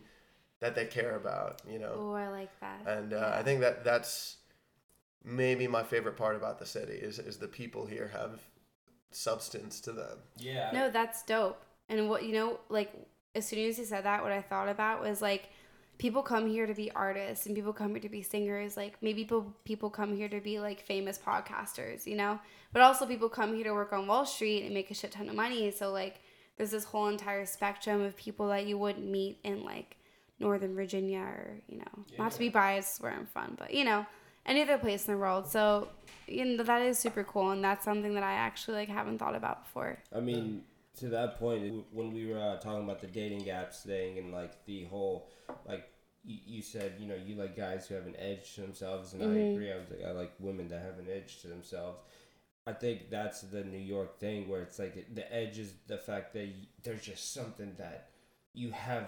that 0.61 0.75
they 0.75 0.85
care 0.85 1.15
about, 1.15 1.61
you 1.69 1.79
know. 1.79 1.93
Oh, 1.95 2.13
I 2.13 2.29
like 2.29 2.51
that. 2.61 2.81
And 2.87 3.13
uh, 3.13 3.17
Yeah. 3.17 3.39
I 3.39 3.43
think 3.43 3.59
that 3.61 3.83
that's 3.83 4.37
maybe 5.23 5.67
my 5.67 5.83
favorite 5.83 6.17
part 6.17 6.35
about 6.35 6.59
the 6.59 6.65
city 6.65 6.93
is 6.93 7.19
is 7.19 7.37
the 7.37 7.47
people 7.47 7.85
here 7.85 8.09
have 8.13 8.39
substance 9.11 9.81
to 9.81 9.91
them. 9.91 10.17
Yeah. 10.37 10.71
No, 10.73 10.89
that's 10.89 11.23
dope. 11.23 11.61
And 11.89 12.09
what 12.09 12.23
you 12.23 12.33
know, 12.33 12.59
like 12.69 12.93
as 13.35 13.47
soon 13.47 13.59
as 13.67 13.77
you 13.77 13.85
said 13.85 14.05
that, 14.05 14.23
what 14.23 14.31
I 14.31 14.41
thought 14.41 14.69
about 14.69 15.01
was 15.01 15.21
like 15.21 15.49
people 15.97 16.23
come 16.23 16.47
here 16.47 16.65
to 16.65 16.73
be 16.73 16.91
artists 16.91 17.45
and 17.45 17.55
people 17.55 17.73
come 17.73 17.91
here 17.91 17.99
to 17.99 18.09
be 18.09 18.21
singers. 18.21 18.77
Like 18.77 18.95
maybe 19.01 19.23
people 19.23 19.53
people 19.65 19.89
come 19.89 20.15
here 20.15 20.29
to 20.29 20.39
be 20.39 20.59
like 20.59 20.81
famous 20.85 21.17
podcasters, 21.17 22.05
you 22.05 22.15
know. 22.15 22.39
But 22.71 22.83
also 22.83 23.05
people 23.05 23.29
come 23.29 23.53
here 23.55 23.65
to 23.65 23.73
work 23.73 23.93
on 23.93 24.07
Wall 24.07 24.25
Street 24.25 24.63
and 24.63 24.73
make 24.73 24.91
a 24.91 24.93
shit 24.93 25.11
ton 25.11 25.27
of 25.27 25.35
money. 25.35 25.71
So 25.71 25.91
like 25.91 26.21
there's 26.57 26.71
this 26.71 26.85
whole 26.85 27.07
entire 27.07 27.45
spectrum 27.45 28.01
of 28.01 28.15
people 28.15 28.47
that 28.49 28.65
you 28.67 28.77
wouldn't 28.77 29.09
meet 29.09 29.39
in 29.43 29.63
like 29.63 29.97
Northern 30.41 30.73
Virginia 30.75 31.19
or 31.21 31.45
you 31.69 31.77
know, 31.77 31.95
not 32.19 32.31
to 32.33 32.39
be 32.39 32.49
biased 32.49 33.01
where 33.01 33.13
I'm 33.17 33.27
from, 33.35 33.55
but 33.57 33.73
you 33.73 33.85
know, 33.85 34.05
any 34.45 34.61
other 34.65 34.77
place 34.77 35.07
in 35.07 35.13
the 35.13 35.19
world. 35.19 35.47
So 35.47 35.87
you 36.27 36.43
know 36.45 36.63
that 36.63 36.81
is 36.81 36.99
super 36.99 37.23
cool, 37.23 37.51
and 37.51 37.63
that's 37.63 37.85
something 37.85 38.13
that 38.15 38.23
I 38.23 38.33
actually 38.33 38.77
like 38.81 38.89
haven't 38.89 39.19
thought 39.19 39.35
about 39.35 39.63
before. 39.65 39.99
I 40.15 40.19
mean, 40.19 40.63
to 41.01 41.07
that 41.09 41.39
point, 41.39 41.85
when 41.91 42.11
we 42.13 42.25
were 42.27 42.39
uh, 42.39 42.57
talking 42.57 42.83
about 42.83 42.99
the 43.01 43.07
dating 43.07 43.43
gaps 43.45 43.77
thing 43.83 44.17
and 44.17 44.31
like 44.33 44.53
the 44.65 44.83
whole, 44.85 45.29
like 45.67 45.85
you, 46.23 46.37
you 46.45 46.61
said, 46.61 46.93
you 46.99 47.07
know, 47.07 47.15
you 47.27 47.35
like 47.35 47.55
guys 47.55 47.87
who 47.87 47.95
have 47.95 48.07
an 48.07 48.15
edge 48.17 48.55
to 48.55 48.61
themselves, 48.61 49.13
and 49.13 49.23
I 49.23 49.27
Mhm. 49.27 49.51
agree. 49.53 49.71
I, 49.71 49.77
was 49.77 49.89
like, 49.89 50.03
I 50.05 50.11
like 50.11 50.33
women 50.39 50.67
that 50.69 50.81
have 50.81 50.99
an 50.99 51.07
edge 51.09 51.41
to 51.41 51.47
themselves. 51.47 51.99
I 52.67 52.73
think 52.73 53.09
that's 53.09 53.41
the 53.41 53.63
New 53.63 53.79
York 53.95 54.19
thing 54.19 54.47
where 54.47 54.61
it's 54.61 54.77
like 54.79 54.95
the 55.15 55.33
edge 55.33 55.57
is 55.57 55.73
the 55.87 55.97
fact 55.97 56.33
that 56.33 56.47
y 56.47 56.67
there's 56.83 57.01
just 57.03 57.33
something 57.33 57.73
that 57.77 58.09
you 58.53 58.71
have, 58.71 59.05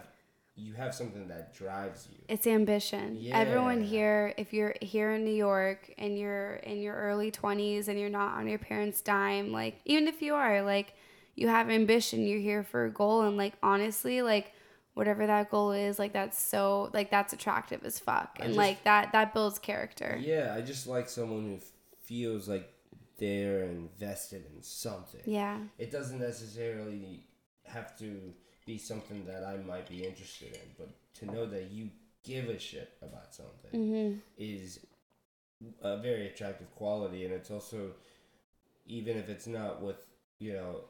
you 0.55 0.73
have 0.73 0.93
something 0.93 1.27
that 1.29 1.53
drives 1.53 2.07
you. 2.11 2.17
It's 2.27 2.45
ambition. 2.45 3.19
Everyone 3.31 3.81
here, 3.81 4.33
if 4.37 4.53
you're 4.53 4.75
here 4.81 5.13
in 5.13 5.25
New 5.25 5.33
York 5.33 5.91
and 5.97 6.17
you're 6.17 6.55
in 6.55 6.79
your 6.79 6.95
early 6.95 7.31
20s 7.31 7.87
and 7.87 7.99
you're 7.99 8.09
not 8.09 8.37
on 8.37 8.47
your 8.47 8.59
parents' 8.59 9.01
dime, 9.01 9.51
like, 9.51 9.79
even 9.85 10.07
if 10.07 10.21
you 10.21 10.35
are, 10.35 10.61
like, 10.61 10.93
you 11.35 11.47
have 11.47 11.69
ambition, 11.69 12.25
you're 12.27 12.39
here 12.39 12.63
for 12.63 12.85
a 12.85 12.91
goal. 12.91 13.23
And, 13.23 13.35
like, 13.35 13.53
honestly, 13.63 14.21
like, 14.21 14.53
whatever 14.93 15.25
that 15.25 15.49
goal 15.49 15.71
is, 15.71 15.97
like, 15.97 16.13
that's 16.13 16.39
so, 16.39 16.91
like, 16.93 17.09
that's 17.09 17.33
attractive 17.33 17.83
as 17.83 17.97
fuck. 17.97 18.37
And, 18.39 18.49
just- 18.49 18.57
like, 18.57 18.83
that, 18.83 19.11
that 19.13 19.33
builds 19.33 19.57
character. 19.57 20.19
Yeah, 20.21 20.53
I 20.55 20.61
just 20.61 20.85
like 20.85 21.09
someone 21.09 21.45
who 21.45 21.59
feels 22.03 22.47
like 22.47 22.71
they're 23.17 23.63
invested 23.63 24.43
in 24.55 24.61
something. 24.61 25.21
Yeah. 25.25 25.59
it 25.79 25.91
doesn't 25.91 26.19
necessarily 26.19 27.25
have 27.65 27.97
to 27.97 28.33
be 28.65 28.77
something 28.77 29.25
that 29.25 29.43
I 29.43 29.57
might 29.57 29.87
be 29.89 30.05
interested 30.05 30.53
in, 30.53 30.67
but 30.77 30.89
to 31.19 31.25
know 31.25 31.45
that 31.45 31.71
you 31.71 31.89
give 32.23 32.49
a 32.49 32.57
shit 32.59 32.91
about 33.01 33.33
something 33.33 33.71
Mm-hmm. 33.79 34.17
is 34.37 34.79
a 35.81 35.97
very 35.97 36.27
attractive 36.27 36.73
quality, 36.75 37.25
and 37.25 37.33
it's 37.33 37.51
also 37.51 37.91
even 38.85 39.17
if 39.17 39.29
it's 39.29 39.47
not 39.47 39.81
with 39.81 40.05
you 40.39 40.53
know 40.53 40.81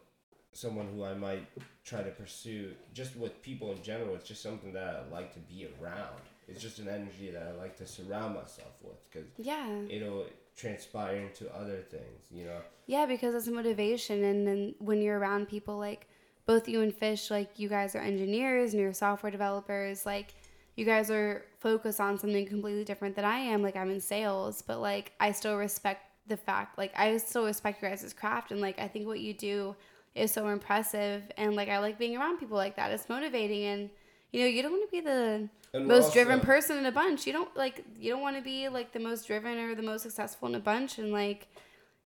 someone 0.51 0.87
who 0.95 1.03
I 1.03 1.13
might 1.15 1.47
try 1.83 2.03
to 2.03 2.11
pursue, 2.11 2.73
just 2.93 3.15
with 3.15 3.41
people 3.41 3.71
in 3.71 3.81
general, 3.81 4.13
it's 4.15 4.27
just 4.27 4.43
something 4.43 4.71
that 4.73 4.95
I 5.07 5.11
like 5.13 5.33
to 5.33 5.39
be 5.39 5.67
around. 5.81 6.21
It's 6.47 6.61
just 6.61 6.77
an 6.79 6.87
energy 6.87 7.31
that 7.31 7.41
I 7.41 7.51
like 7.53 7.75
to 7.77 7.87
surround 7.87 8.35
myself 8.35 8.73
with 8.83 9.01
because 9.11 9.27
Yeah. 9.37 9.79
it'll 9.89 10.27
transpire 10.55 11.15
into 11.15 11.51
other 11.55 11.81
things, 11.81 12.27
you 12.31 12.45
know. 12.45 12.61
Yeah, 12.85 13.05
because 13.07 13.33
it's 13.33 13.47
motivation, 13.47 14.23
and 14.23 14.45
then 14.47 14.75
when 14.79 15.01
you're 15.01 15.17
around 15.17 15.47
people 15.47 15.77
like 15.79 16.07
both 16.45 16.67
you 16.67 16.81
and 16.81 16.93
Fish, 16.93 17.31
like 17.31 17.57
you 17.57 17.69
guys 17.69 17.95
are 17.95 17.99
engineers 17.99 18.73
and 18.73 18.81
you're 18.81 18.93
software 18.93 19.31
developers, 19.31 20.05
like 20.05 20.33
you 20.75 20.85
guys 20.85 21.11
are 21.11 21.45
focused 21.59 21.99
on 21.99 22.17
something 22.17 22.45
completely 22.47 22.83
different 22.83 23.15
than 23.15 23.25
I 23.25 23.37
am. 23.37 23.61
Like 23.61 23.75
I'm 23.75 23.91
in 23.91 24.01
sales, 24.01 24.61
but 24.61 24.79
like 24.79 25.13
I 25.19 25.31
still 25.31 25.55
respect 25.57 26.01
the 26.27 26.37
fact, 26.37 26.77
like 26.77 26.93
I 26.97 27.17
still 27.17 27.45
respect 27.45 27.81
your 27.81 27.91
guys' 27.91 28.13
craft, 28.13 28.51
and 28.51 28.61
like 28.61 28.79
I 28.79 28.87
think 28.87 29.07
what 29.07 29.19
you 29.19 29.33
do 29.33 29.75
is 30.15 30.31
so 30.31 30.47
impressive, 30.47 31.23
and 31.37 31.55
like 31.55 31.69
I 31.69 31.79
like 31.79 31.97
being 31.97 32.17
around 32.17 32.37
people 32.37 32.57
like 32.57 32.75
that. 32.75 32.91
It's 32.91 33.09
motivating, 33.09 33.65
and 33.65 33.89
you 34.31 34.41
know, 34.41 34.47
you 34.47 34.61
don't 34.61 34.71
want 34.71 34.89
to 34.89 34.91
be 34.91 35.01
the 35.01 35.49
And 35.73 35.87
most 35.87 36.13
driven 36.13 36.39
person 36.39 36.77
in 36.77 36.85
a 36.85 36.91
bunch. 36.91 37.27
You 37.27 37.33
don't 37.33 37.55
like 37.55 37.83
you 37.99 38.11
don't 38.11 38.21
want 38.21 38.35
to 38.37 38.41
be 38.41 38.69
like 38.69 38.91
the 38.91 38.99
most 38.99 39.27
driven 39.27 39.57
or 39.59 39.75
the 39.75 39.81
most 39.83 40.03
successful 40.03 40.47
in 40.47 40.55
a 40.55 40.59
bunch. 40.59 40.97
And 40.97 41.11
like, 41.11 41.47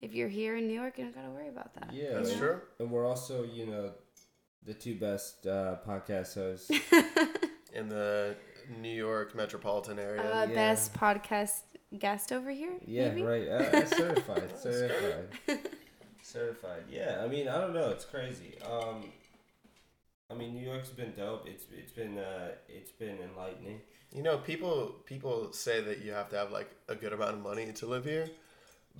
if 0.01 0.13
you're 0.13 0.29
here 0.29 0.55
in 0.55 0.67
New 0.67 0.73
York, 0.73 0.97
you 0.97 1.03
don't 1.03 1.15
gotta 1.15 1.29
worry 1.29 1.49
about 1.49 1.73
that. 1.75 1.93
Yeah, 1.93 2.13
That's 2.13 2.35
true. 2.35 2.61
And 2.79 2.89
we're 2.89 3.05
also, 3.05 3.43
you 3.43 3.65
know, 3.65 3.91
the 4.65 4.73
two 4.73 4.95
best 4.95 5.45
uh, 5.47 5.77
podcast 5.87 6.33
hosts. 6.35 6.71
In 7.73 7.89
the 7.89 8.35
New 8.79 8.89
York 8.93 9.35
metropolitan 9.35 9.99
area. 9.99 10.21
Uh, 10.21 10.45
Yeah. 10.47 10.55
Best 10.55 10.93
podcast 10.93 11.61
guest 11.97 12.31
over 12.31 12.49
here. 12.49 12.73
Yeah, 12.85 13.09
maybe? 13.09 13.21
right. 13.23 13.47
Uh, 13.47 13.77
uh, 13.77 13.85
certified, 13.85 14.59
certified, 14.59 15.59
certified. 16.21 16.83
Yeah, 16.89 17.21
I 17.23 17.27
mean, 17.27 17.47
I 17.47 17.59
don't 17.59 17.73
know. 17.73 17.89
It's 17.89 18.05
crazy. 18.05 18.57
Um, 18.61 19.11
I 20.31 20.33
mean, 20.33 20.53
New 20.55 20.65
York's 20.65 20.89
been 20.89 21.13
dope. 21.15 21.47
It's 21.47 21.65
it's 21.71 21.91
been 21.91 22.17
uh, 22.17 22.51
it's 22.67 22.91
been 22.91 23.17
enlightening. 23.19 23.81
You 24.11 24.23
know, 24.23 24.37
people 24.37 24.95
people 25.05 25.51
say 25.51 25.81
that 25.81 25.99
you 26.03 26.13
have 26.13 26.29
to 26.29 26.37
have 26.37 26.51
like 26.51 26.71
a 26.87 26.95
good 26.95 27.13
amount 27.13 27.33
of 27.35 27.41
money 27.41 27.71
to 27.73 27.85
live 27.85 28.05
here, 28.05 28.29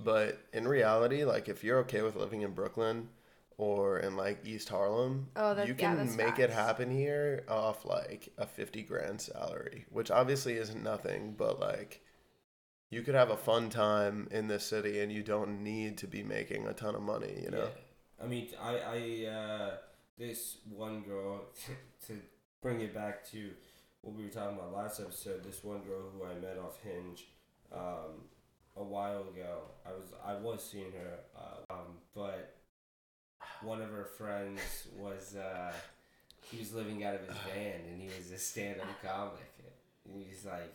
but 0.04 0.38
in 0.52 0.68
reality, 0.68 1.24
like 1.24 1.48
if 1.48 1.64
you're 1.64 1.78
okay 1.80 2.02
with 2.02 2.14
living 2.14 2.42
in 2.42 2.52
Brooklyn 2.52 3.08
or 3.58 3.98
in 4.00 4.16
like 4.16 4.44
East 4.46 4.68
Harlem, 4.68 5.28
Oh, 5.36 5.54
that- 5.54 5.66
you 5.66 5.74
yeah, 5.78 5.94
can 5.94 5.96
that's 6.06 6.16
make 6.16 6.38
it 6.38 6.50
happen 6.50 6.90
here 6.90 7.44
off 7.48 7.84
like 7.84 8.32
a 8.38 8.46
50 8.46 8.82
grand 8.82 9.20
salary, 9.20 9.86
which 9.90 10.10
obviously 10.10 10.54
isn't 10.54 10.82
nothing, 10.82 11.34
but 11.36 11.58
like 11.58 12.02
you 12.90 13.02
could 13.02 13.14
have 13.14 13.30
a 13.30 13.36
fun 13.36 13.68
time 13.70 14.28
in 14.30 14.46
this 14.48 14.64
city 14.64 15.00
and 15.00 15.10
you 15.10 15.22
don't 15.22 15.62
need 15.62 15.98
to 15.98 16.06
be 16.06 16.22
making 16.22 16.66
a 16.66 16.72
ton 16.72 16.94
of 16.94 17.02
money, 17.02 17.40
you 17.42 17.50
know. 17.50 17.64
Yeah. 17.64 18.24
I 18.24 18.26
mean, 18.28 18.48
I 18.60 18.78
I 18.78 19.30
uh, 19.30 19.76
this 20.18 20.58
one 20.68 21.02
girl 21.02 21.42
to 22.06 22.20
bring 22.62 22.80
it 22.80 22.94
back 22.94 23.24
to 23.32 23.50
what 24.02 24.14
we 24.14 24.22
were 24.24 24.30
talking 24.30 24.56
about 24.56 24.72
last 24.74 25.00
episode. 25.00 25.42
This 25.44 25.64
one 25.64 25.80
girl 25.82 26.10
who 26.14 26.24
I 26.24 26.34
met 26.34 26.58
off 26.58 26.78
Hinge, 26.82 27.26
um, 27.72 28.24
a 28.76 28.82
while 28.84 29.22
ago. 29.22 29.62
I 29.84 29.90
was 29.92 30.12
I 30.24 30.34
was 30.34 30.64
seeing 30.70 30.92
her, 30.92 31.18
uh, 31.36 31.72
um, 31.74 31.98
but 32.14 32.54
one 33.62 33.80
of 33.80 33.90
her 33.90 34.04
friends 34.04 34.60
was 34.96 35.34
uh, 35.36 35.72
he 36.50 36.58
was 36.58 36.72
living 36.74 37.04
out 37.04 37.14
of 37.14 37.20
his 37.26 37.36
van 37.54 37.80
and 37.90 38.00
he 38.00 38.08
was 38.08 38.30
a 38.30 38.38
stand-up 38.38 38.86
comic. 39.02 39.52
And 40.08 40.22
he's 40.22 40.44
like 40.44 40.72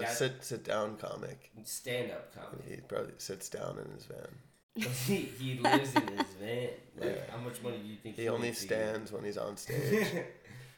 that- 0.00 0.16
sit 0.16 0.44
sit 0.44 0.64
down 0.64 0.96
comic. 0.96 1.50
stand-up 1.64 2.34
comic. 2.34 2.66
He 2.68 2.76
probably 2.76 3.14
sits 3.18 3.48
down 3.48 3.78
in 3.84 3.90
his 3.94 4.04
van. 4.04 4.28
he, 5.06 5.16
he 5.16 5.58
lives 5.58 5.94
in 5.94 6.06
his 6.08 6.26
van. 6.40 6.68
Like, 6.98 7.16
Yeah. 7.16 7.30
how 7.32 7.38
much 7.38 7.62
money 7.62 7.78
do 7.78 7.88
you 7.88 7.96
think 7.96 8.16
He 8.16 8.28
only 8.28 8.48
a 8.48 8.50
year? 8.50 8.54
stands 8.54 9.10
when 9.12 9.24
he's 9.24 9.38
on 9.38 9.56
stage. 9.56 10.06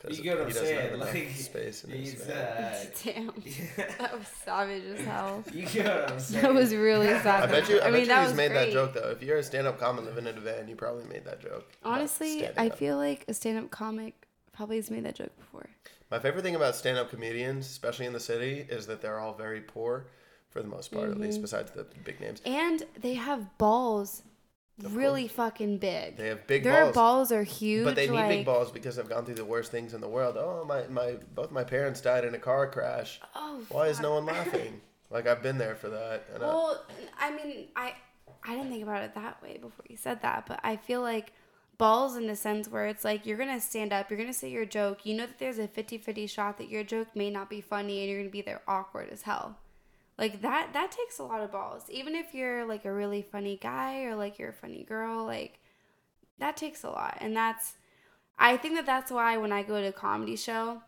'cause 0.02 0.18
You 0.18 0.24
get 0.24 0.38
what 0.38 0.46
I'm 0.48 0.52
doesn't 0.52 0.66
have 0.66 0.88
saying, 0.90 1.00
like, 1.00 1.30
space 1.36 1.84
in 1.84 1.90
his 1.90 2.10
He's, 2.12 2.24
van. 2.24 2.36
uh, 2.36 2.84
Damn, 3.04 3.26
that 3.98 4.18
was 4.18 4.26
savage 4.44 4.84
as 4.84 5.00
hell. 5.04 5.44
you 5.52 5.66
get 5.66 5.84
what 5.86 6.10
I'm 6.12 6.20
saying? 6.20 6.42
That 6.42 6.54
was 6.54 6.74
really 6.74 7.06
savage. 7.06 7.26
I 7.26 7.40
savage. 7.40 7.60
bet 7.60 7.68
you. 7.70 7.76
I, 7.80 7.84
bet 7.84 7.92
mean, 7.92 8.00
you 8.02 8.06
that 8.08 8.20
he's 8.20 8.28
was 8.30 8.36
made 8.36 8.48
that 8.52 8.64
great. 8.64 8.72
joke 8.72 8.92
though. 8.94 9.10
If 9.10 9.22
you're 9.22 9.38
a 9.38 9.42
stand-up 9.42 9.78
comic 9.78 10.04
living 10.04 10.26
in 10.26 10.36
a 10.36 10.40
van, 10.40 10.68
you 10.68 10.76
probably 10.76 11.04
made 11.04 11.24
that 11.24 11.40
joke. 11.40 11.70
about 11.82 11.92
Honestly, 11.98 12.38
standing 12.40 12.58
I 12.58 12.66
up. 12.68 12.78
feel 12.78 12.96
like 12.96 13.24
a 13.28 13.34
stand-up 13.34 13.70
comic 13.70 14.14
probably 14.52 14.76
has 14.76 14.90
made 14.90 15.04
that 15.04 15.14
joke 15.14 15.36
before. 15.38 15.66
My 16.10 16.18
favorite 16.18 16.42
thing 16.42 16.54
about 16.56 16.76
stand-up 16.76 17.08
comedians, 17.10 17.66
especially 17.70 18.04
in 18.06 18.12
the 18.12 18.20
city, 18.20 18.66
is 18.68 18.86
that 18.88 19.00
they're 19.00 19.18
all 19.18 19.32
very 19.32 19.60
poor, 19.62 20.06
for 20.50 20.60
the 20.60 20.68
most 20.68 20.92
part, 20.92 21.08
at 21.10 21.18
least, 21.18 21.36
Mm-hmm. 21.36 21.42
besides 21.42 21.70
the 21.70 21.86
big 22.04 22.20
names. 22.20 22.42
And 22.44 22.82
they 23.00 23.14
have 23.14 23.56
balls 23.56 24.22
Of 24.84 24.96
really 24.96 25.28
fucking 25.28 25.78
big. 25.78 26.16
They 26.16 26.28
have 26.28 26.46
big 26.46 26.64
balls. 26.64 26.74
Their 26.74 26.84
balls, 26.84 26.94
balls 26.94 27.32
are 27.32 27.42
huge. 27.42 27.84
but 27.84 27.96
they 27.96 28.08
need 28.08 28.14
like, 28.14 28.28
big 28.28 28.46
balls 28.46 28.70
because 28.70 28.96
they've 28.96 29.08
gone 29.08 29.24
through 29.24 29.36
the 29.36 29.44
worst 29.44 29.70
things 29.70 29.94
in 29.94 30.00
the 30.00 30.08
world. 30.08 30.36
Oh, 30.38 30.64
my, 30.64 30.86
my, 30.88 31.16
both 31.34 31.50
my 31.50 31.64
parents 31.64 32.00
died 32.00 32.24
in 32.24 32.34
a 32.34 32.38
car 32.38 32.66
crash. 32.66 33.20
Oh, 33.34 33.60
Why 33.68 33.88
is 33.88 34.00
no 34.00 34.14
one 34.14 34.26
laughing? 34.26 34.80
like 35.10 35.26
I've 35.26 35.42
been 35.42 35.58
there 35.58 35.74
for 35.74 35.88
that. 35.90 36.24
And 36.34 36.42
I, 36.42 36.46
Well, 36.46 36.84
I 37.18 37.30
mean, 37.30 37.68
I 37.76 37.94
I 38.44 38.54
didn't 38.56 38.70
think 38.70 38.82
about 38.82 39.02
it 39.02 39.14
that 39.14 39.40
way 39.42 39.58
before 39.58 39.84
you 39.88 39.96
said 39.96 40.22
that, 40.22 40.46
but 40.46 40.60
I 40.64 40.76
feel 40.76 41.00
like 41.00 41.32
balls 41.78 42.16
in 42.16 42.26
the 42.26 42.36
sense 42.36 42.68
where 42.68 42.86
it's 42.86 43.04
like 43.04 43.24
you're 43.24 43.38
gonna 43.38 43.60
stand 43.60 43.92
up, 43.92 44.10
you're 44.10 44.18
gonna 44.18 44.32
say 44.32 44.50
your 44.50 44.66
joke, 44.66 45.06
you 45.06 45.14
know 45.14 45.26
that 45.26 45.38
there's 45.38 45.58
a 45.58 45.68
50-50 45.68 46.28
shot 46.28 46.58
that 46.58 46.68
your 46.68 46.82
joke 46.82 47.08
may 47.14 47.30
not 47.30 47.48
be 47.48 47.60
funny 47.60 48.00
and 48.00 48.10
you're 48.10 48.20
gonna 48.20 48.30
be 48.30 48.42
there 48.42 48.62
awkward 48.66 49.10
as 49.10 49.22
hell. 49.22 49.58
Like 50.22 50.40
that 50.42 50.72
that 50.72 50.92
takes 50.92 51.18
a 51.18 51.24
lot 51.24 51.40
of 51.40 51.50
balls. 51.50 51.82
Even 51.88 52.14
if 52.14 52.32
you're 52.32 52.64
like 52.64 52.84
a 52.84 52.92
really 52.92 53.22
funny 53.22 53.58
guy 53.60 54.04
or 54.04 54.14
like 54.14 54.38
you're 54.38 54.50
a 54.50 54.52
funny 54.52 54.84
girl, 54.84 55.24
like 55.26 55.58
that 56.38 56.56
takes 56.56 56.84
a 56.84 56.90
lot. 56.90 57.18
And 57.20 57.36
that's 57.36 57.72
I 58.38 58.56
think 58.56 58.76
that 58.76 58.86
that's 58.86 59.10
why 59.10 59.36
when 59.36 59.50
I 59.50 59.64
go 59.64 59.80
to 59.80 59.88
a 59.88 59.92
comedy 59.92 60.36
show, 60.36 60.80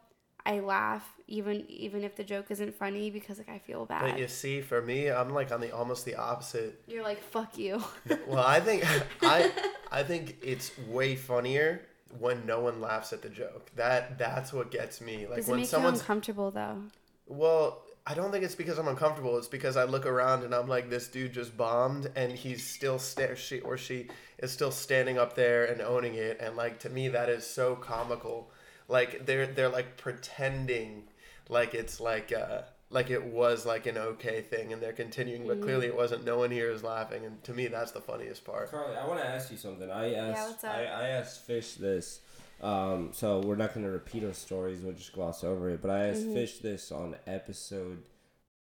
I 0.46 0.60
laugh 0.60 1.04
even 1.26 1.64
even 1.68 2.04
if 2.04 2.14
the 2.14 2.22
joke 2.22 2.46
isn't 2.50 2.76
funny 2.76 3.10
because 3.10 3.38
like 3.38 3.48
I 3.48 3.58
feel 3.58 3.86
bad. 3.86 4.02
but 4.12 4.20
you 4.20 4.28
see, 4.28 4.60
for 4.60 4.80
me, 4.80 5.10
I'm 5.10 5.30
like 5.30 5.50
on 5.50 5.60
the 5.60 5.72
almost 5.72 6.04
the 6.04 6.14
opposite 6.14 6.80
You're 6.86 7.02
like, 7.02 7.20
fuck 7.20 7.58
you. 7.58 7.82
well, 8.28 8.44
I 8.46 8.60
think 8.60 8.84
I 9.22 9.50
I 9.90 10.04
think 10.04 10.36
it's 10.42 10.70
way 10.86 11.16
funnier 11.16 11.82
when 12.20 12.46
no 12.46 12.60
one 12.60 12.80
laughs 12.80 13.12
at 13.12 13.22
the 13.22 13.30
joke. 13.30 13.72
That 13.74 14.16
that's 14.16 14.52
what 14.52 14.70
gets 14.70 15.00
me. 15.00 15.26
Like 15.26 15.38
Does 15.38 15.48
it 15.48 15.50
when 15.50 15.60
make 15.62 15.68
someone's 15.68 15.96
you 15.98 16.02
uncomfortable 16.02 16.52
though? 16.52 16.82
well, 17.26 17.83
I 18.06 18.12
don't 18.12 18.30
think 18.30 18.44
it's 18.44 18.54
because 18.54 18.78
I'm 18.78 18.88
uncomfortable. 18.88 19.38
It's 19.38 19.48
because 19.48 19.78
I 19.78 19.84
look 19.84 20.04
around 20.04 20.44
and 20.44 20.54
I'm 20.54 20.68
like, 20.68 20.90
this 20.90 21.08
dude 21.08 21.32
just 21.32 21.56
bombed, 21.56 22.10
and 22.14 22.32
he's 22.32 22.66
still 22.66 22.98
sta- 22.98 23.34
she 23.34 23.60
or 23.60 23.78
she 23.78 24.08
is 24.38 24.50
still 24.50 24.70
standing 24.70 25.16
up 25.16 25.34
there 25.34 25.64
and 25.64 25.80
owning 25.80 26.14
it. 26.14 26.38
And 26.40 26.54
like 26.54 26.80
to 26.80 26.90
me, 26.90 27.08
that 27.08 27.30
is 27.30 27.46
so 27.46 27.76
comical. 27.76 28.50
Like 28.88 29.24
they're 29.24 29.46
they're 29.46 29.70
like 29.70 29.96
pretending 29.96 31.04
like 31.48 31.72
it's 31.72 31.98
like 31.98 32.30
uh 32.30 32.62
like 32.90 33.10
it 33.10 33.24
was 33.24 33.64
like 33.64 33.86
an 33.86 33.96
okay 33.96 34.42
thing, 34.42 34.72
and 34.72 34.82
they're 34.82 34.92
continuing, 34.92 35.46
but 35.46 35.62
clearly 35.62 35.86
it 35.86 35.96
wasn't. 35.96 36.24
No 36.24 36.38
one 36.38 36.50
here 36.50 36.70
is 36.70 36.84
laughing, 36.84 37.24
and 37.24 37.42
to 37.44 37.54
me, 37.54 37.66
that's 37.68 37.92
the 37.92 38.00
funniest 38.02 38.44
part. 38.44 38.70
Carly, 38.70 38.96
I 38.96 39.06
want 39.06 39.18
to 39.20 39.26
ask 39.26 39.50
you 39.50 39.56
something. 39.56 39.90
I 39.90 40.14
asked, 40.14 40.50
what's 40.50 40.64
up? 40.64 40.74
I, 40.74 40.84
I 40.84 41.08
asked 41.08 41.46
Fish 41.46 41.74
this. 41.74 42.20
Um, 42.62 43.10
so 43.12 43.40
we're 43.40 43.56
not 43.56 43.74
going 43.74 43.84
to 43.84 43.92
repeat 43.92 44.24
our 44.24 44.32
stories. 44.32 44.80
We'll 44.80 44.94
just 44.94 45.12
gloss 45.12 45.44
over 45.44 45.68
it. 45.70 45.82
But 45.82 45.90
I 45.90 46.08
asked 46.08 46.22
Mhm. 46.26 46.34
Fish 46.34 46.58
this 46.58 46.90
on 46.92 47.16
episode 47.26 48.02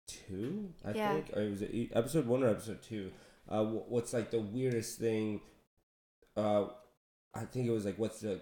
two, 0.06 0.72
I 0.84 0.92
Yeah. 0.92 1.12
think, 1.14 1.36
or 1.36 1.48
was 1.50 1.62
it 1.62 1.74
e- 1.74 1.90
episode 1.92 2.26
one 2.26 2.42
or 2.42 2.48
episode 2.48 2.82
two? 2.82 3.10
Uh, 3.48 3.64
what's 3.64 4.12
like 4.12 4.30
the 4.30 4.40
weirdest 4.40 4.98
thing? 4.98 5.40
Uh, 6.36 6.68
I 7.34 7.44
think 7.44 7.66
it 7.66 7.70
was 7.72 7.84
like, 7.84 7.98
what's 7.98 8.20
the 8.20 8.40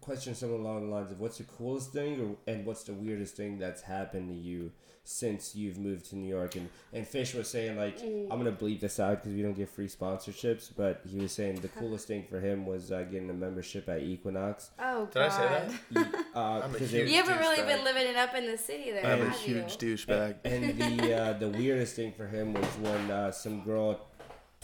question? 0.00 0.34
Something 0.34 0.60
along 0.60 0.88
the 0.88 0.94
lines 0.94 1.10
of, 1.10 1.20
what's 1.20 1.38
the 1.38 1.44
coolest 1.44 1.92
thing, 1.92 2.20
or 2.20 2.52
and 2.52 2.64
what's 2.66 2.84
the 2.84 2.94
weirdest 2.94 3.36
thing 3.36 3.58
that's 3.58 3.82
happened 3.82 4.28
to 4.30 4.34
you 4.34 4.72
since 5.02 5.56
you've 5.56 5.78
moved 5.78 6.06
to 6.10 6.16
New 6.16 6.28
York? 6.28 6.56
And 6.56 6.68
and 6.92 7.06
Fish 7.06 7.34
was 7.34 7.48
saying 7.48 7.76
like, 7.76 7.98
Mm. 8.00 8.28
I'm 8.30 8.38
gonna 8.38 8.52
bleep 8.52 8.80
this 8.80 8.98
out 9.00 9.16
because 9.22 9.32
we 9.34 9.42
don't 9.42 9.54
get 9.56 9.68
free 9.68 9.88
sponsorships. 9.88 10.70
But 10.76 11.02
he 11.08 11.18
was 11.18 11.32
saying 11.32 11.56
the 11.60 11.68
coolest 11.80 12.06
thing 12.08 12.24
for 12.28 12.40
him 12.40 12.66
was 12.66 12.90
uh, 12.92 13.02
getting 13.02 13.28
a 13.30 13.34
membership 13.34 13.88
at 13.88 14.02
Equinox. 14.02 14.70
Oh 14.78 15.06
Did 15.12 15.22
I 15.22 15.28
say 15.28 15.48
that? 15.92 16.14
Uh, 16.34 16.38
I'm 16.64 16.74
a 16.74 16.78
'cause 16.78 16.90
huge 16.90 17.08
You 17.10 17.16
haven't 17.16 17.38
really 17.38 17.58
douchebag. 17.58 17.66
been 17.66 17.84
living 17.84 18.06
it 18.06 18.16
up 18.16 18.34
in 18.34 18.46
the 18.46 18.58
city 18.58 18.90
there, 18.92 19.04
I'm 19.06 19.26
a 19.26 19.30
huge 19.30 19.82
you? 19.82 19.94
douchebag. 19.96 20.36
And 20.44 20.78
the 20.78 21.14
uh, 21.14 21.32
the 21.34 21.48
weirdest 21.50 21.96
thing 21.96 22.12
for 22.12 22.26
him 22.26 22.52
was 22.54 22.66
when 22.80 23.10
uh, 23.10 23.30
some 23.32 23.62
girl 23.62 24.06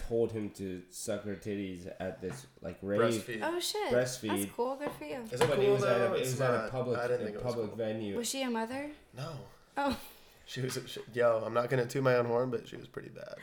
told 0.08 0.32
him 0.32 0.50
to 0.50 0.82
suck 0.90 1.24
her 1.24 1.34
titties 1.36 1.90
at 2.00 2.20
this 2.20 2.46
like 2.62 2.78
rave. 2.82 3.00
Breastfeed. 3.00 3.40
Oh 3.42 3.58
shit. 3.60 3.92
Breastfeed. 3.92 4.28
That's 4.40 4.52
cool. 4.54 4.76
Good 4.76 4.92
for 4.92 5.04
you. 5.04 5.20
Is 5.30 5.40
it 5.40 5.48
But 5.48 5.56
cool 5.56 5.64
it 5.64 5.70
was 5.70 5.84
at 5.84 6.00
a, 6.00 6.14
it 6.14 6.20
It's 6.20 6.30
was 6.32 6.40
at 6.40 6.64
a 6.66 6.68
public 6.70 6.98
I 6.98 7.08
didn't 7.08 7.22
a 7.22 7.24
think 7.24 7.36
it 7.36 7.44
was 7.44 7.54
public 7.54 7.68
cool. 7.70 7.76
venue. 7.78 8.16
Was 8.16 8.28
she 8.28 8.42
a 8.42 8.50
mother? 8.50 8.90
No. 9.16 9.30
Oh. 9.76 9.96
She 10.48 10.60
was, 10.60 10.78
she, 10.86 11.00
yo, 11.12 11.42
I'm 11.44 11.52
not 11.52 11.68
gonna 11.68 11.86
toot 11.86 12.04
my 12.04 12.14
own 12.14 12.26
horn, 12.26 12.50
but 12.52 12.68
she 12.68 12.76
was 12.76 12.86
pretty 12.86 13.08
bad. 13.08 13.34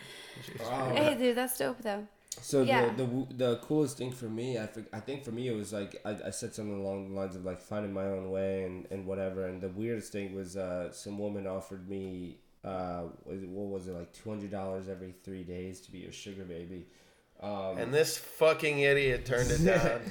Was 0.58 0.70
Wow. 0.70 0.86
pretty 0.86 1.02
Hey, 1.04 1.10
bad. 1.10 1.18
dude, 1.18 1.36
that's 1.36 1.58
dope 1.58 1.82
though. 1.82 2.08
So 2.42 2.62
Yeah. 2.64 2.94
the, 2.96 3.04
the 3.04 3.28
the 3.36 3.56
coolest 3.58 3.98
thing 3.98 4.14
for 4.14 4.30
me, 4.30 4.58
I, 4.58 4.66
think- 4.68 4.88
I 4.94 5.02
think 5.02 5.26
for 5.26 5.32
me 5.34 5.50
it 5.50 5.54
was 5.54 5.74
like 5.74 6.00
I, 6.06 6.12
I 6.28 6.30
said 6.30 6.56
something 6.56 6.80
along 6.80 7.10
the 7.10 7.16
lines 7.20 7.36
of 7.36 7.44
like 7.44 7.60
finding 7.62 7.92
my 7.92 8.06
own 8.06 8.32
way 8.32 8.64
and, 8.64 8.88
and 8.90 9.06
whatever. 9.06 9.46
And 9.48 9.60
the 9.60 9.68
weirdest 9.68 10.14
thing 10.14 10.34
was 10.34 10.56
uh, 10.56 10.94
some 10.94 11.18
woman 11.20 11.46
offered 11.46 11.90
me 11.90 12.38
uh, 12.64 13.02
what 13.26 13.68
was 13.70 13.88
it 13.88 13.94
like 13.94 14.12
two 14.14 14.30
hundred 14.30 14.52
dollars 14.52 14.88
every 14.90 15.14
three 15.24 15.44
days 15.44 15.82
to 15.82 15.92
be 15.92 16.04
her 16.06 16.12
sugar 16.12 16.44
baby. 16.44 16.88
Um, 17.42 17.78
And 17.78 17.94
this 17.94 18.18
fucking 18.18 18.80
idiot 18.80 19.26
turned 19.26 19.52
it 19.52 19.64
down. 19.66 20.02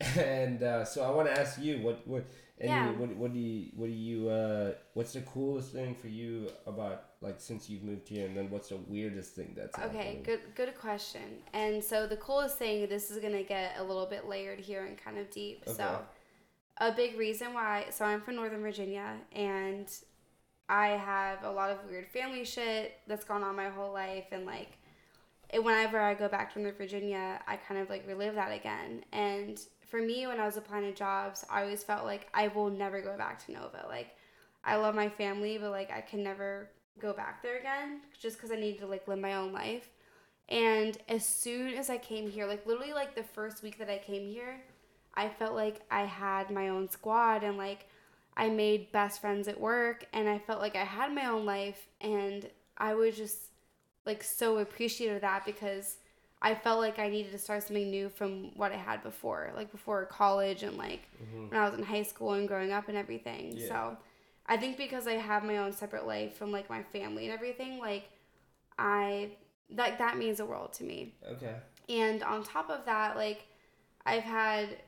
and 0.16 0.62
uh, 0.62 0.84
so 0.84 1.02
I 1.04 1.10
want 1.10 1.28
to 1.28 1.38
ask 1.38 1.60
you 1.60 1.78
what 1.82 2.06
what 2.06 2.24
and 2.60 2.68
Yeah. 2.70 2.90
what 2.92 3.14
what 3.16 3.32
do 3.32 3.38
you 3.38 3.70
what 3.76 3.86
do 3.86 3.92
you 3.92 4.28
uh, 4.28 4.72
what's 4.94 5.12
the 5.12 5.20
coolest 5.22 5.72
thing 5.72 5.94
for 5.94 6.08
you 6.08 6.48
about 6.66 7.04
like 7.20 7.40
since 7.40 7.68
you've 7.68 7.82
moved 7.82 8.08
here, 8.08 8.26
and 8.26 8.36
then 8.36 8.48
what's 8.48 8.68
the 8.68 8.76
weirdest 8.76 9.34
thing 9.34 9.54
that's 9.56 9.76
Okay, 9.78 9.96
happened? 9.98 10.24
good 10.24 10.40
good 10.54 10.74
question. 10.78 11.42
And 11.52 11.82
so 11.82 12.06
the 12.06 12.16
coolest 12.16 12.58
thing, 12.58 12.88
this 12.88 13.10
is 13.10 13.18
gonna 13.18 13.42
get 13.42 13.74
a 13.78 13.82
little 13.82 14.06
bit 14.06 14.28
layered 14.28 14.60
here 14.60 14.84
and 14.86 14.96
kind 14.96 15.18
of 15.18 15.28
deep. 15.30 15.64
Okay. 15.66 15.76
So 15.76 16.00
a 16.78 16.92
big 16.92 17.18
reason 17.18 17.52
why 17.54 17.86
so 17.90 18.04
I'm 18.04 18.20
from 18.20 18.36
Northern 18.36 18.60
Virginia 18.62 19.16
and 19.32 19.88
I 20.68 20.88
have 20.88 21.44
a 21.44 21.50
lot 21.50 21.70
of 21.70 21.78
weird 21.88 22.08
family 22.08 22.44
shit 22.44 23.00
that's 23.06 23.24
gone 23.24 23.42
on 23.42 23.56
my 23.56 23.68
whole 23.68 23.92
life 23.92 24.26
and 24.32 24.44
like 24.44 24.78
it, 25.50 25.64
whenever 25.64 25.98
I 25.98 26.14
go 26.14 26.28
back 26.28 26.52
to 26.52 26.60
Northern 26.60 26.76
Virginia, 26.76 27.40
I 27.46 27.56
kind 27.56 27.80
of 27.80 27.88
like 27.88 28.06
relive 28.06 28.34
that 28.34 28.52
again. 28.52 29.04
And 29.12 29.58
for 29.86 30.00
me, 30.02 30.26
when 30.26 30.38
I 30.38 30.44
was 30.44 30.56
applying 30.56 30.84
to 30.84 30.92
jobs, 30.92 31.44
I 31.48 31.62
always 31.62 31.82
felt 31.82 32.04
like 32.04 32.28
I 32.34 32.48
will 32.48 32.68
never 32.68 33.00
go 33.00 33.16
back 33.16 33.44
to 33.46 33.52
Nova. 33.52 33.86
Like, 33.88 34.14
I 34.62 34.76
love 34.76 34.94
my 34.94 35.08
family, 35.08 35.56
but 35.56 35.70
like 35.70 35.90
I 35.90 36.02
can 36.02 36.22
never 36.22 36.70
go 37.00 37.12
back 37.12 37.42
there 37.42 37.58
again 37.58 38.00
just 38.20 38.36
because 38.36 38.50
I 38.50 38.56
needed 38.56 38.80
to 38.80 38.86
like 38.86 39.08
live 39.08 39.18
my 39.18 39.34
own 39.34 39.52
life. 39.52 39.88
And 40.50 40.96
as 41.08 41.24
soon 41.24 41.74
as 41.74 41.88
I 41.90 41.98
came 41.98 42.30
here, 42.30 42.46
like 42.46 42.66
literally 42.66 42.92
like 42.92 43.14
the 43.14 43.22
first 43.22 43.62
week 43.62 43.78
that 43.78 43.88
I 43.88 43.98
came 43.98 44.28
here, 44.28 44.60
I 45.14 45.28
felt 45.28 45.54
like 45.54 45.80
I 45.90 46.04
had 46.04 46.50
my 46.50 46.68
own 46.68 46.90
squad 46.90 47.42
and 47.42 47.56
like 47.56 47.86
I 48.38 48.48
made 48.48 48.92
best 48.92 49.20
friends 49.20 49.48
at 49.48 49.60
work 49.60 50.06
and 50.12 50.28
I 50.28 50.38
felt 50.38 50.60
like 50.60 50.76
I 50.76 50.84
had 50.84 51.12
my 51.14 51.26
own 51.26 51.44
life 51.44 51.88
and 52.00 52.48
I 52.78 52.94
was 52.94 53.16
just 53.16 53.36
like 54.06 54.22
so 54.22 54.58
appreciative 54.58 55.16
of 55.16 55.22
that 55.22 55.44
because 55.44 55.96
I 56.40 56.54
felt 56.54 56.78
like 56.78 57.00
I 57.00 57.08
needed 57.08 57.32
to 57.32 57.38
start 57.38 57.64
something 57.64 57.90
new 57.90 58.08
from 58.08 58.56
what 58.56 58.70
I 58.70 58.76
had 58.76 59.02
before, 59.02 59.50
like 59.56 59.72
before 59.72 60.06
college 60.06 60.62
and 60.62 60.76
like 60.78 61.02
Mhm. 61.20 61.50
when 61.50 61.60
I 61.60 61.64
was 61.68 61.74
in 61.76 61.82
high 61.84 62.04
school 62.04 62.34
and 62.34 62.46
growing 62.46 62.70
up 62.72 62.88
and 62.88 62.96
everything. 62.96 63.56
Yeah. 63.56 63.66
So 63.68 63.96
I 64.46 64.56
think 64.56 64.76
because 64.78 65.08
I 65.08 65.14
have 65.14 65.42
my 65.44 65.58
own 65.58 65.72
separate 65.72 66.06
life 66.06 66.36
from 66.36 66.52
like 66.52 66.70
my 66.70 66.82
family 66.84 67.24
and 67.24 67.34
everything, 67.34 67.78
like 67.80 68.08
I 68.78 69.32
that 69.70 69.98
that 69.98 70.16
means 70.16 70.38
the 70.38 70.46
world 70.46 70.72
to 70.74 70.84
me. 70.84 71.14
Okay. 71.32 71.56
And 71.88 72.22
on 72.22 72.44
top 72.44 72.70
of 72.70 72.84
that, 72.86 73.16
like 73.16 73.46
I've 74.06 74.22
had 74.22 74.78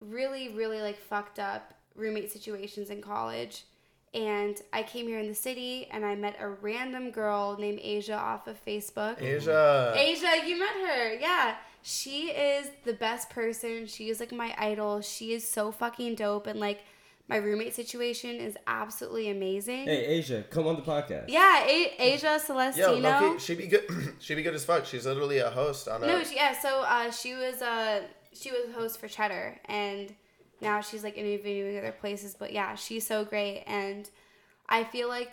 really, 0.00 0.48
really 0.48 0.80
like 0.80 0.98
fucked 0.98 1.38
up 1.38 1.74
roommate 1.96 2.30
situations 2.30 2.90
in 2.90 3.00
college. 3.00 3.64
And 4.14 4.60
I 4.72 4.82
came 4.82 5.06
here 5.06 5.18
in 5.18 5.28
the 5.28 5.34
city 5.34 5.88
and 5.90 6.04
I 6.04 6.14
met 6.14 6.36
a 6.40 6.48
random 6.48 7.10
girl 7.10 7.56
named 7.58 7.80
Asia 7.82 8.16
off 8.16 8.46
of 8.46 8.64
Facebook. 8.64 9.20
Asia. 9.20 9.92
Asia, 9.96 10.46
you 10.46 10.58
met 10.58 10.74
her. 10.88 11.14
Yeah. 11.14 11.56
She 11.82 12.30
is 12.30 12.70
the 12.84 12.94
best 12.94 13.30
person. 13.30 13.86
She 13.86 14.08
is 14.08 14.20
like 14.20 14.32
my 14.32 14.54
idol. 14.58 15.00
She 15.02 15.32
is 15.32 15.46
so 15.46 15.70
fucking 15.70 16.14
dope. 16.14 16.46
And 16.46 16.58
like 16.58 16.80
my 17.28 17.36
roommate 17.36 17.74
situation 17.74 18.36
is 18.36 18.56
absolutely 18.66 19.30
amazing. 19.30 19.84
Hey, 19.86 20.06
Asia, 20.06 20.44
come 20.48 20.66
on 20.66 20.76
the 20.76 20.82
podcast. 20.82 21.24
Yeah, 21.28 21.64
a- 21.64 21.94
Asia 21.98 22.38
Yo, 22.48 22.54
Celestino. 22.54 23.00
Loki, 23.02 23.38
she'd 23.40 23.58
be 23.58 23.66
good. 23.66 23.84
she'd 24.20 24.36
be 24.36 24.42
good 24.42 24.54
as 24.54 24.64
fuck. 24.64 24.86
She's 24.86 25.06
literally 25.06 25.38
a 25.38 25.50
host 25.50 25.88
on 25.88 26.02
a. 26.02 26.06
No, 26.06 26.22
she, 26.22 26.36
yeah. 26.36 26.58
So 26.58 26.82
uh, 26.82 27.10
she 27.10 27.34
was 27.34 27.60
uh, 27.62 28.02
she 28.32 28.50
was 28.52 28.60
a 28.70 28.72
host 28.72 29.00
for 29.00 29.08
Cheddar, 29.08 29.58
and 29.64 30.14
now 30.60 30.80
she's 30.80 31.04
like 31.04 31.16
interviewing 31.16 31.78
other 31.78 31.92
places. 31.92 32.34
But 32.38 32.52
yeah, 32.52 32.74
she's 32.74 33.06
so 33.06 33.24
great, 33.24 33.64
and 33.66 34.08
I 34.68 34.84
feel 34.84 35.08
like 35.08 35.32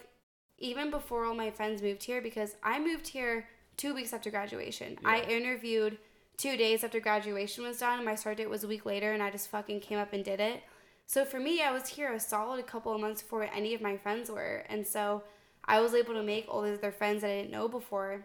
even 0.58 0.92
before 0.92 1.26
all 1.26 1.36
my 1.36 1.52
friends 1.52 1.82
moved 1.82 2.04
here, 2.04 2.22
because 2.22 2.56
I 2.64 2.80
moved 2.80 3.08
here 3.08 3.48
two 3.76 3.94
weeks 3.94 4.14
after 4.14 4.30
graduation. 4.30 4.98
I 5.04 5.22
interviewed 5.22 5.98
two 6.38 6.58
days 6.58 6.84
after 6.84 7.00
graduation 7.00 7.64
was 7.64 7.80
done, 7.80 7.98
and 7.98 8.06
my 8.06 8.16
start 8.16 8.38
date 8.38 8.50
was 8.50 8.64
a 8.64 8.68
week 8.68 8.86
later, 8.86 9.12
and 9.14 9.22
I 9.22 9.32
just 9.32 9.50
fucking 9.50 9.82
came 9.82 10.00
up 10.00 10.14
and 10.14 10.24
did 10.24 10.40
it. 10.40 10.64
So 11.06 11.26
for 11.26 11.40
me, 11.40 11.62
I 11.62 11.72
was 11.72 11.88
here 11.88 12.14
a 12.14 12.20
solid 12.20 12.66
couple 12.66 12.94
of 12.94 13.02
months 13.02 13.22
before 13.22 13.44
any 13.54 13.74
of 13.74 13.82
my 13.82 13.98
friends 13.98 14.30
were, 14.30 14.64
and 14.70 14.86
so 14.86 15.24
I 15.66 15.82
was 15.82 15.94
able 15.94 16.14
to 16.14 16.24
make 16.24 16.46
all 16.48 16.62
these 16.62 16.78
other 16.78 16.92
friends 16.92 17.22
that 17.22 17.30
I 17.30 17.36
didn't 17.42 17.52
know 17.52 17.68
before, 17.68 18.24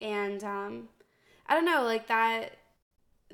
and 0.00 0.42
um, 0.44 0.88
I 1.46 1.54
don't 1.54 1.64
know, 1.64 1.84
like 1.84 2.08
that. 2.08 2.56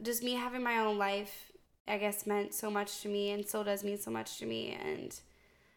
Just 0.02 0.22
me 0.22 0.34
having 0.34 0.62
my 0.62 0.78
own 0.78 0.98
life, 0.98 1.52
I 1.86 1.98
guess, 1.98 2.26
meant 2.26 2.54
so 2.54 2.70
much 2.70 3.00
to 3.02 3.08
me, 3.08 3.30
and 3.30 3.46
still 3.46 3.64
does 3.64 3.84
mean 3.84 3.98
so 3.98 4.10
much 4.10 4.38
to 4.38 4.46
me. 4.46 4.76
And 4.82 5.18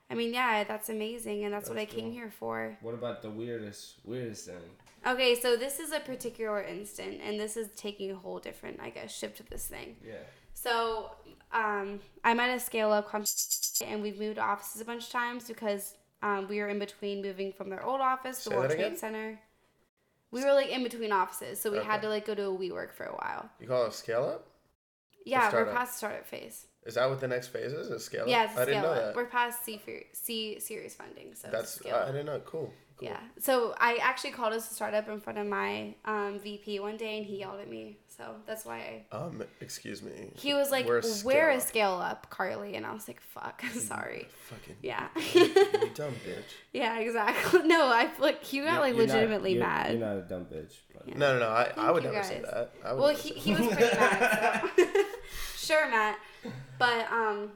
I 0.10 0.16
mean, 0.16 0.34
yeah, 0.34 0.64
that's 0.64 0.90
amazing, 0.90 1.44
and 1.44 1.54
that's, 1.54 1.70
what 1.70 1.78
I 1.78 1.86
That's 1.86 1.96
came 1.96 2.12
here 2.12 2.32
for. 2.32 2.78
What 2.82 2.94
about 2.94 3.22
the 3.22 3.30
weirdest, 3.30 3.96
weirdest 4.06 4.46
thing? 4.46 4.56
Okay, 5.06 5.36
so 5.36 5.56
this 5.56 5.80
is 5.80 5.92
a 5.92 6.00
particular 6.00 6.64
instant, 6.64 7.20
and 7.24 7.40
this 7.40 7.58
is 7.58 7.70
taking 7.76 8.12
a 8.12 8.16
whole 8.16 8.40
different, 8.40 8.80
I 8.80 8.90
guess, 8.90 9.16
shift 9.16 9.40
of 9.40 9.50
this 9.50 9.68
thing. 9.68 9.98
Yeah. 10.06 10.16
So, 10.54 11.12
um, 11.52 12.00
I'm 12.24 12.40
at 12.40 12.56
a 12.56 12.60
scale 12.60 12.92
up 12.92 13.10
company, 13.10 13.30
and 13.86 14.02
we've 14.02 14.20
moved 14.20 14.40
offices 14.40 14.82
a 14.82 14.86
bunch 14.86 15.04
of 15.04 15.10
times 15.10 15.48
because 15.48 15.96
um, 16.24 16.48
we 16.48 16.60
were 16.60 16.68
in 16.68 16.80
between 16.80 17.22
moving 17.22 17.52
from 17.52 17.70
their 17.70 17.86
old 17.86 18.02
office 18.02 18.44
the 18.44 18.50
Say 18.50 18.56
World 18.56 18.72
Trade? 18.72 18.98
Center. 18.98 19.40
We 20.32 20.44
were 20.44 20.54
like 20.54 20.70
in 20.70 20.84
between 20.84 21.12
offices, 21.12 21.60
so 21.60 21.72
we 21.72 21.78
had 21.78 22.02
to 22.02 22.10
like 22.10 22.26
go 22.26 22.36
to 22.36 22.44
a 22.44 22.58
WeWork 22.58 22.92
for 22.92 23.06
a 23.06 23.14
while. 23.14 23.50
You 23.62 23.68
call 23.68 23.86
it 23.86 23.90
a 23.90 23.92
scale 23.92 24.26
up? 24.26 24.48
Yeah, 25.28 25.52
we're 25.54 25.66
past 25.66 25.94
the 25.94 25.98
startup 25.98 26.26
phase. 26.26 26.66
Is 26.86 26.96
that 26.96 27.10
what 27.10 27.20
the 27.20 27.28
next 27.28 27.48
phase 27.50 27.74
is? 27.74 27.90
A 27.90 28.00
scale 28.00 28.22
up? 28.22 28.28
Yeah, 28.30 28.46
it's 28.46 28.58
a 28.58 28.62
I 28.62 28.66
didn't 28.66 28.84
know 28.84 28.90
up. 28.92 28.96
that. 29.08 29.16
We're 29.16 29.26
past 29.26 29.64
C 29.66 29.82
C 30.14 30.60
series 30.60 30.96
funding, 30.96 31.36
so 31.36 31.50
That's 31.52 31.78
it's 31.78 31.86
a 31.86 32.04
I 32.04 32.06
didn't 32.12 32.28
know. 32.28 32.40
Cool. 32.46 32.72
cool. 32.98 33.08
Yeah. 33.10 33.20
So 33.40 33.76
I 33.78 33.98
actually 34.02 34.32
called 34.32 34.54
us 34.54 34.72
a 34.72 34.74
startup 34.74 35.10
in 35.10 35.20
front 35.20 35.38
of 35.38 35.46
my 35.48 35.94
um, 36.06 36.40
VP 36.42 36.80
one 36.80 36.96
day, 36.98 37.18
and 37.18 37.26
he 37.26 37.40
yelled 37.40 37.60
at 37.60 37.70
me. 37.70 37.98
So 38.08 38.24
that's 38.48 38.66
why 38.66 39.04
I. 39.12 39.16
Um, 39.16 39.44
excuse 39.60 40.02
me. 40.02 40.32
He 40.36 40.54
was 40.54 40.72
like, 40.72 40.88
We're 40.88 41.02
"We're 41.26 41.50
a 41.50 41.60
scale-up." 41.60 42.30
Carly," 42.32 42.76
and 42.76 42.86
I 42.86 42.94
was 42.94 43.08
like, 43.08 43.20
"Fuck, 43.22 43.62
sorry." 43.74 44.28
Fucking. 44.50 44.78
Yeah. 44.82 45.08
you 45.34 45.90
dumb 45.94 46.14
bitch. 46.26 46.54
yeah, 46.74 47.00
exactly. 47.00 47.64
No, 47.68 47.86
I 47.88 48.10
like 48.18 48.44
he 48.44 48.62
got 48.62 48.80
like 48.80 48.96
You're 48.96 49.06
not- 49.08 49.14
legitimately 49.14 49.54
you're- 49.56 49.66
mad. 49.66 49.92
You're 49.92 50.08
not 50.08 50.18
a 50.18 50.22
dumb 50.22 50.46
bitch. 50.46 50.74
But 50.94 51.10
Yeah. 51.10 51.18
No, 51.18 51.34
no, 51.34 51.40
no. 51.42 51.50
I, 51.50 51.72
I 51.78 51.92
would 51.92 52.04
you, 52.04 52.12
never 52.12 52.24
say 52.24 52.42
that. 52.42 52.72
I 52.84 52.94
would 52.94 53.02
well, 53.02 53.10
he, 53.16 53.30
say 53.34 53.36
he 53.36 53.52
was 53.54 53.68
pretty 53.68 53.96
mad. 53.98 54.64
So. 54.78 54.86
sure, 55.68 55.90
Matt. 55.90 56.18
But 56.80 57.12
um, 57.12 57.52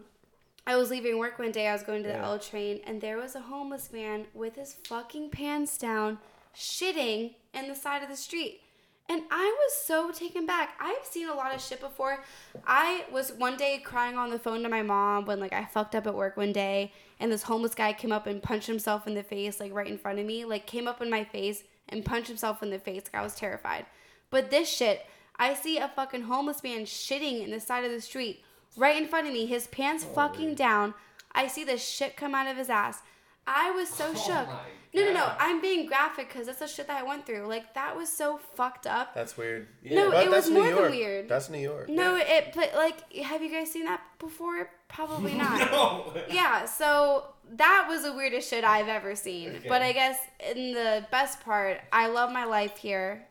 I 0.67 0.75
was 0.75 0.89
leaving 0.89 1.17
work 1.17 1.39
one 1.39 1.51
day. 1.51 1.67
I 1.67 1.73
was 1.73 1.83
going 1.83 2.03
to 2.03 2.09
the 2.09 2.15
Yeah. 2.15 2.25
L 2.25 2.39
train, 2.39 2.81
and 2.85 3.01
there 3.01 3.17
was 3.17 3.35
a 3.35 3.41
homeless 3.41 3.91
man 3.91 4.25
with 4.33 4.55
his 4.55 4.73
fucking 4.87 5.29
pants 5.29 5.77
down, 5.77 6.17
shitting 6.55 7.35
in 7.53 7.67
the 7.67 7.75
side 7.75 8.03
of 8.03 8.09
the 8.09 8.15
street. 8.15 8.61
And 9.09 9.23
I 9.29 9.43
was 9.43 9.73
so 9.85 10.11
taken 10.11 10.45
back. 10.45 10.75
I've 10.79 11.03
seen 11.03 11.27
a 11.27 11.33
lot 11.33 11.53
of 11.53 11.61
shit 11.61 11.81
before. 11.81 12.23
I 12.65 13.03
was 13.11 13.33
one 13.33 13.57
day 13.57 13.81
crying 13.83 14.15
on 14.17 14.29
the 14.29 14.39
phone 14.39 14.63
to 14.63 14.69
my 14.69 14.83
mom 14.83 15.25
when 15.25 15.39
like 15.41 15.51
I 15.51 15.65
fucked 15.65 15.95
up 15.95 16.07
at 16.07 16.15
work 16.15 16.37
one 16.37 16.53
day 16.53 16.93
and 17.19 17.29
this 17.29 17.43
homeless 17.43 17.75
guy 17.75 17.91
came 17.91 18.13
up 18.13 18.25
and 18.25 18.41
punched 18.41 18.67
himself 18.67 19.07
in 19.07 19.13
the 19.13 19.23
face 19.23 19.59
like 19.59 19.73
right 19.73 19.87
in 19.87 19.97
front 19.97 20.19
of 20.19 20.25
me. 20.25 20.45
Like 20.45 20.65
came 20.65 20.87
up 20.87 21.01
in 21.01 21.09
my 21.09 21.25
face 21.25 21.63
and 21.89 22.05
punched 22.05 22.29
himself 22.29 22.63
in 22.63 22.69
the 22.69 22.79
face. 22.79 23.03
Like 23.11 23.19
I 23.19 23.23
was 23.23 23.35
terrified. 23.35 23.85
But 24.29 24.49
this 24.49 24.69
shit, 24.69 25.05
I 25.41 25.55
see 25.55 25.79
a 25.79 25.87
fucking 25.87 26.21
homeless 26.21 26.61
man 26.61 26.81
shitting 26.81 27.43
in 27.43 27.49
the 27.49 27.59
side 27.59 27.83
of 27.83 27.91
the 27.91 27.99
street 27.99 28.43
right 28.77 28.95
in 28.95 29.07
front 29.07 29.25
of 29.25 29.33
me. 29.33 29.47
His 29.47 29.65
pants 29.65 30.03
fucking 30.03 30.53
down. 30.53 30.93
I 31.31 31.47
see 31.47 31.63
the 31.63 31.79
shit 31.79 32.15
come 32.15 32.35
out 32.35 32.45
of 32.45 32.57
his 32.57 32.69
ass. 32.69 33.01
I 33.47 33.71
was 33.71 33.89
so 33.89 34.11
oh 34.11 34.13
shook. 34.13 34.47
No, 34.93 35.05
no, 35.05 35.13
no. 35.13 35.31
I'm 35.39 35.59
being 35.59 35.87
graphic 35.87 36.27
because 36.27 36.45
that's 36.45 36.59
the 36.59 36.67
shit 36.67 36.85
that 36.85 37.01
I 37.01 37.03
went 37.03 37.25
through. 37.25 37.47
Like 37.47 37.73
that 37.73 37.97
was 37.97 38.07
so 38.07 38.39
fucked 38.55 38.85
up. 38.85 39.15
That's 39.15 39.35
weird. 39.35 39.67
No, 39.83 40.11
But 40.11 40.25
it 40.25 40.29
was 40.29 40.47
more 40.47 40.69
than 40.69 40.91
weird. 40.91 41.27
That's 41.27 41.49
New 41.49 41.57
York. 41.57 41.89
No, 41.89 42.17
it 42.17 42.51
but 42.53 42.75
like 42.75 43.11
have 43.23 43.41
you 43.41 43.49
guys 43.49 43.71
seen 43.71 43.85
that 43.85 44.01
before? 44.19 44.69
Probably 44.89 45.33
not. 45.37 45.71
No. 45.71 46.13
Yeah, 46.29 46.65
so 46.65 47.25
that 47.53 47.87
was 47.89 48.03
the 48.03 48.13
weirdest 48.13 48.47
shit 48.47 48.63
I've 48.63 48.89
ever 48.89 49.15
seen. 49.15 49.55
Okay. 49.55 49.69
But 49.69 49.81
I 49.81 49.91
guess 49.91 50.19
in 50.55 50.73
the 50.73 51.07
best 51.09 51.41
part, 51.41 51.79
I 51.91 52.07
love 52.07 52.31
my 52.31 52.45
life 52.45 52.77
here. 52.77 53.25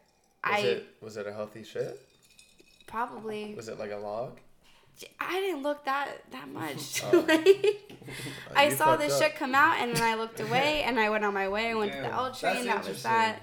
Was 0.44 0.54
I 0.54 0.58
it 0.60 0.86
was 1.00 1.16
it 1.16 1.26
a 1.26 1.32
healthy 1.32 1.62
shit? 1.64 2.00
probably 2.86 3.54
Was 3.54 3.68
it 3.68 3.78
like 3.78 3.92
a 3.92 3.96
log? 3.96 4.38
I 5.18 5.40
didn't 5.40 5.62
look 5.62 5.84
that 5.84 6.08
that 6.32 6.48
much. 6.52 7.02
Oh. 7.04 7.24
Like, 8.50 8.50
oh, 8.50 8.52
I 8.56 8.70
saw 8.70 8.86
fucked 8.86 9.02
this 9.02 9.12
up. 9.14 9.22
shit 9.22 9.36
come 9.36 9.54
out 9.54 9.76
and 9.78 9.94
then 9.94 10.02
I 10.02 10.14
looked 10.14 10.40
away 10.40 10.82
and 10.82 10.98
I 10.98 11.10
went 11.10 11.24
on 11.24 11.32
my 11.34 11.48
way. 11.48 11.70
I 11.70 11.74
went 11.74 11.92
to 11.92 11.98
the 11.98 12.04
Damn, 12.04 12.12
L 12.14 12.24
that's 12.24 12.40
train. 12.40 12.64
That 12.66 12.88
was 12.88 13.02
that. 13.04 13.40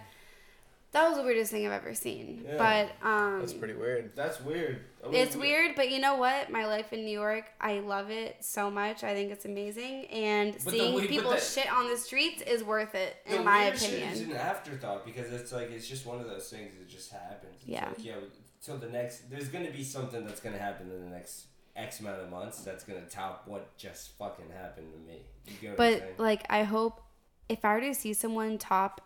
That 0.97 1.09
was 1.09 1.17
the 1.19 1.23
weirdest 1.23 1.51
thing 1.51 1.65
I've 1.65 1.71
ever 1.73 1.93
seen. 1.93 2.43
Yeah. 2.47 2.57
But 2.57 3.07
um 3.07 3.39
That's 3.39 3.53
pretty 3.53 3.75
weird. 3.75 4.15
That's 4.15 4.41
weird. 4.41 4.81
It's 5.11 5.35
weird, 5.35 5.75
but 5.75 5.89
you 5.91 5.99
know 5.99 6.15
what? 6.15 6.51
My 6.51 6.65
life 6.65 6.91
in 6.91 7.05
New 7.05 7.11
York, 7.17 7.45
I 7.61 7.79
love 7.79 8.09
it 8.09 8.37
so 8.43 8.69
much. 8.71 9.03
I 9.03 9.13
think 9.13 9.31
it's 9.31 9.45
amazing, 9.45 10.05
and 10.07 10.53
But 10.65 10.73
seeing 10.73 10.99
but 10.99 11.07
people 11.07 11.31
that- 11.31 11.41
shit 11.43 11.71
on 11.71 11.89
the 11.89 11.97
streets 11.97 12.41
is 12.41 12.63
worth 12.63 12.93
it, 12.95 13.15
in 13.25 13.45
my 13.45 13.65
weird 13.65 13.79
shit 13.79 13.93
is 14.11 14.21
an 14.21 14.33
afterthought 14.33 15.05
because 15.05 15.31
it's 15.31 15.51
like 15.53 15.71
it's 15.71 15.87
just 15.87 16.05
one 16.05 16.19
of 16.19 16.27
those 16.27 16.49
things 16.49 16.73
that 16.77 16.89
just 16.89 17.11
happens. 17.11 17.55
It's 17.61 17.67
Yeah. 17.67 17.87
Like, 17.89 18.03
yeah. 18.03 18.15
Till 18.61 18.77
the 18.77 18.89
next, 18.89 19.29
there's 19.29 19.47
gonna 19.49 19.71
be 19.71 19.83
something 19.83 20.25
that's 20.25 20.41
gonna 20.41 20.57
happen 20.57 20.91
in 20.91 20.99
the 21.05 21.15
next 21.15 21.45
X 21.75 21.99
amount 21.99 22.21
of 22.21 22.29
months 22.31 22.63
that's 22.63 22.83
gonna 22.83 23.05
top 23.07 23.47
what 23.47 23.77
just 23.77 24.17
fucking 24.17 24.49
happened 24.49 24.91
to 24.91 24.97
me. 24.99 25.21
You 25.45 25.53
get 25.61 25.77
what 25.79 25.87
I'm 25.87 25.99
But 25.99 26.19
like, 26.21 26.43
I 26.49 26.63
hope 26.63 27.01
if 27.47 27.63
I 27.63 27.75
were 27.75 27.81
to 27.81 27.93
see 27.93 28.13
someone 28.13 28.57
top 28.57 28.99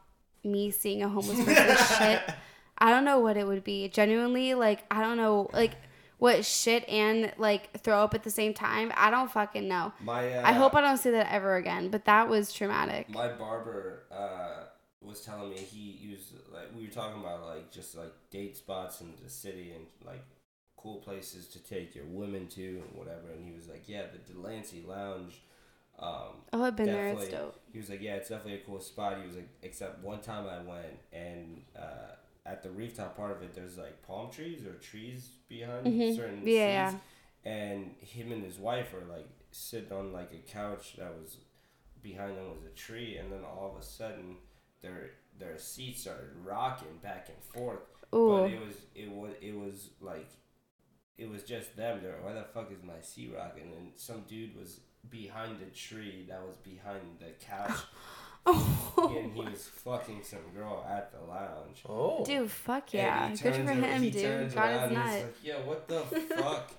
me 0.43 0.71
seeing 0.71 1.03
a 1.03 1.09
homeless 1.09 1.37
person 1.45 1.97
shit, 1.97 2.21
I 2.77 2.91
don't 2.91 3.05
know 3.05 3.19
what 3.19 3.37
it 3.37 3.45
would 3.45 3.63
be. 3.63 3.87
Genuinely, 3.89 4.53
like, 4.53 4.83
I 4.91 5.01
don't 5.01 5.17
know, 5.17 5.49
like. 5.53 5.73
What 6.17 6.45
shit 6.45 6.87
and 6.87 7.33
like 7.39 7.81
throw 7.81 8.03
up 8.03 8.13
at 8.13 8.21
the 8.21 8.29
same 8.29 8.53
time? 8.53 8.93
I 8.95 9.09
don't 9.09 9.31
fucking 9.31 9.67
know. 9.67 9.91
my 10.03 10.31
uh, 10.31 10.47
I 10.47 10.53
hope 10.53 10.75
I 10.75 10.81
don't 10.81 10.97
see 10.97 11.09
that 11.09 11.33
ever 11.33 11.55
again. 11.55 11.89
But 11.89 12.05
that 12.05 12.29
was 12.29 12.53
traumatic. 12.53 13.09
my 13.09 13.29
barber 13.29 14.03
uh, 14.11 14.65
was 15.01 15.21
telling 15.21 15.49
me 15.49 15.57
he, 15.57 16.09
was 16.11 16.33
like 16.53 16.67
we 16.77 16.85
were 16.85 16.91
talking 16.91 17.19
about 17.19 17.43
like 17.45 17.71
just 17.71 17.97
like 17.97 18.13
date 18.29 18.55
spots 18.55 19.01
in 19.01 19.13
the 19.23 19.29
city 19.29 19.73
and 19.75 19.85
like 20.05 20.23
cool 20.77 20.97
places 20.97 21.47
to 21.47 21.59
take 21.59 21.95
your 21.95 22.05
women 22.05 22.47
to 22.47 22.61
and 22.61 22.95
whatever 22.95 23.31
and 23.35 23.43
he 23.43 23.51
was 23.53 23.67
like 23.67 23.83
yeah 23.87 24.03
the 24.11 24.33
Delancey 24.33 24.83
Lounge 24.87 25.41
um, 26.01 26.35
Oh, 26.53 26.63
I've 26.63 26.75
been 26.75 26.87
there. 26.87 27.09
It's 27.09 27.27
dope. 27.29 27.59
he 27.71 27.77
was 27.79 27.89
like 27.89 28.01
yeah 28.01 28.15
it's 28.15 28.29
definitely 28.29 28.55
a 28.61 28.65
cool 28.65 28.79
spot 28.81 29.17
he 29.21 29.25
was 29.27 29.35
like 29.35 29.49
except 29.63 30.03
one 30.03 30.19
time 30.21 30.45
I 30.47 30.61
went 30.67 30.99
and 31.13 31.61
uh, 31.77 32.15
at 32.45 32.63
the 32.63 32.71
rooftop 32.71 33.15
part 33.15 33.31
of 33.31 33.41
it 33.43 33.53
there's 33.53 33.77
like 33.77 34.01
palm 34.03 34.29
trees 34.31 34.65
or 34.65 34.73
trees 34.75 35.29
behind 35.47 35.85
Mhm. 35.85 36.15
certain 36.15 36.41
Yeah, 36.45 36.89
seats 36.91 37.03
and 37.45 37.95
him 37.99 38.31
and 38.31 38.43
his 38.43 38.57
wife 38.57 38.93
are 38.93 39.05
like 39.11 39.29
sitting 39.51 39.91
on 39.91 40.11
like 40.11 40.31
a 40.33 40.51
couch 40.51 40.95
that 40.97 41.13
was 41.19 41.37
behind 42.01 42.35
them 42.37 42.49
was 42.49 42.63
a 42.65 42.75
tree, 42.75 43.17
and 43.17 43.31
then 43.31 43.41
all 43.43 43.71
of 43.75 43.79
a 43.81 43.85
sudden 43.85 44.37
their 44.81 45.11
their 45.39 45.57
seats 45.57 46.01
started 46.01 46.29
rocking 46.43 46.97
back 47.01 47.29
and 47.29 47.43
forth. 47.43 47.79
Ooh. 48.13 48.27
But 48.29 48.51
it 48.51 48.59
was 48.65 48.75
it 48.95 49.09
was 49.11 49.33
it 49.41 49.55
was 49.55 49.89
like 50.01 50.29
it 51.17 51.29
was 51.29 51.43
just 51.43 51.75
them. 51.75 51.99
They're 52.01 52.17
why 52.21 52.33
the 52.33 52.43
fuck 52.43 52.71
is 52.71 52.83
my 52.83 53.01
seat 53.01 53.31
rocking? 53.35 53.71
And 53.77 53.91
some 53.95 54.23
dude 54.27 54.55
was 54.57 54.79
behind 55.09 55.59
the 55.59 55.65
tree 55.67 56.25
that 56.29 56.41
was 56.45 56.55
behind 56.57 57.01
the 57.19 57.31
couch, 57.45 57.71
Oh. 58.45 59.15
and 59.19 59.33
he 59.33 59.41
was 59.41 59.67
fucking 59.67 60.21
some 60.23 60.39
girl 60.55 60.83
at 60.89 61.11
the 61.11 61.19
lounge. 61.31 61.83
Oh. 61.87 62.25
Dude, 62.25 62.49
fuck 62.49 62.93
And 62.93 63.03
yeah. 63.03 63.29
Good 63.41 63.55
for 63.65 63.71
him, 63.71 64.01
he 64.01 64.09
dude. 64.09 64.53
God 64.55 64.69
is 64.75 64.81
and 64.81 64.89
he's 64.91 65.23
like, 65.23 65.35
yo, 65.43 65.55
what 65.61 65.87
the 65.87 65.99
fuck? 66.37 66.71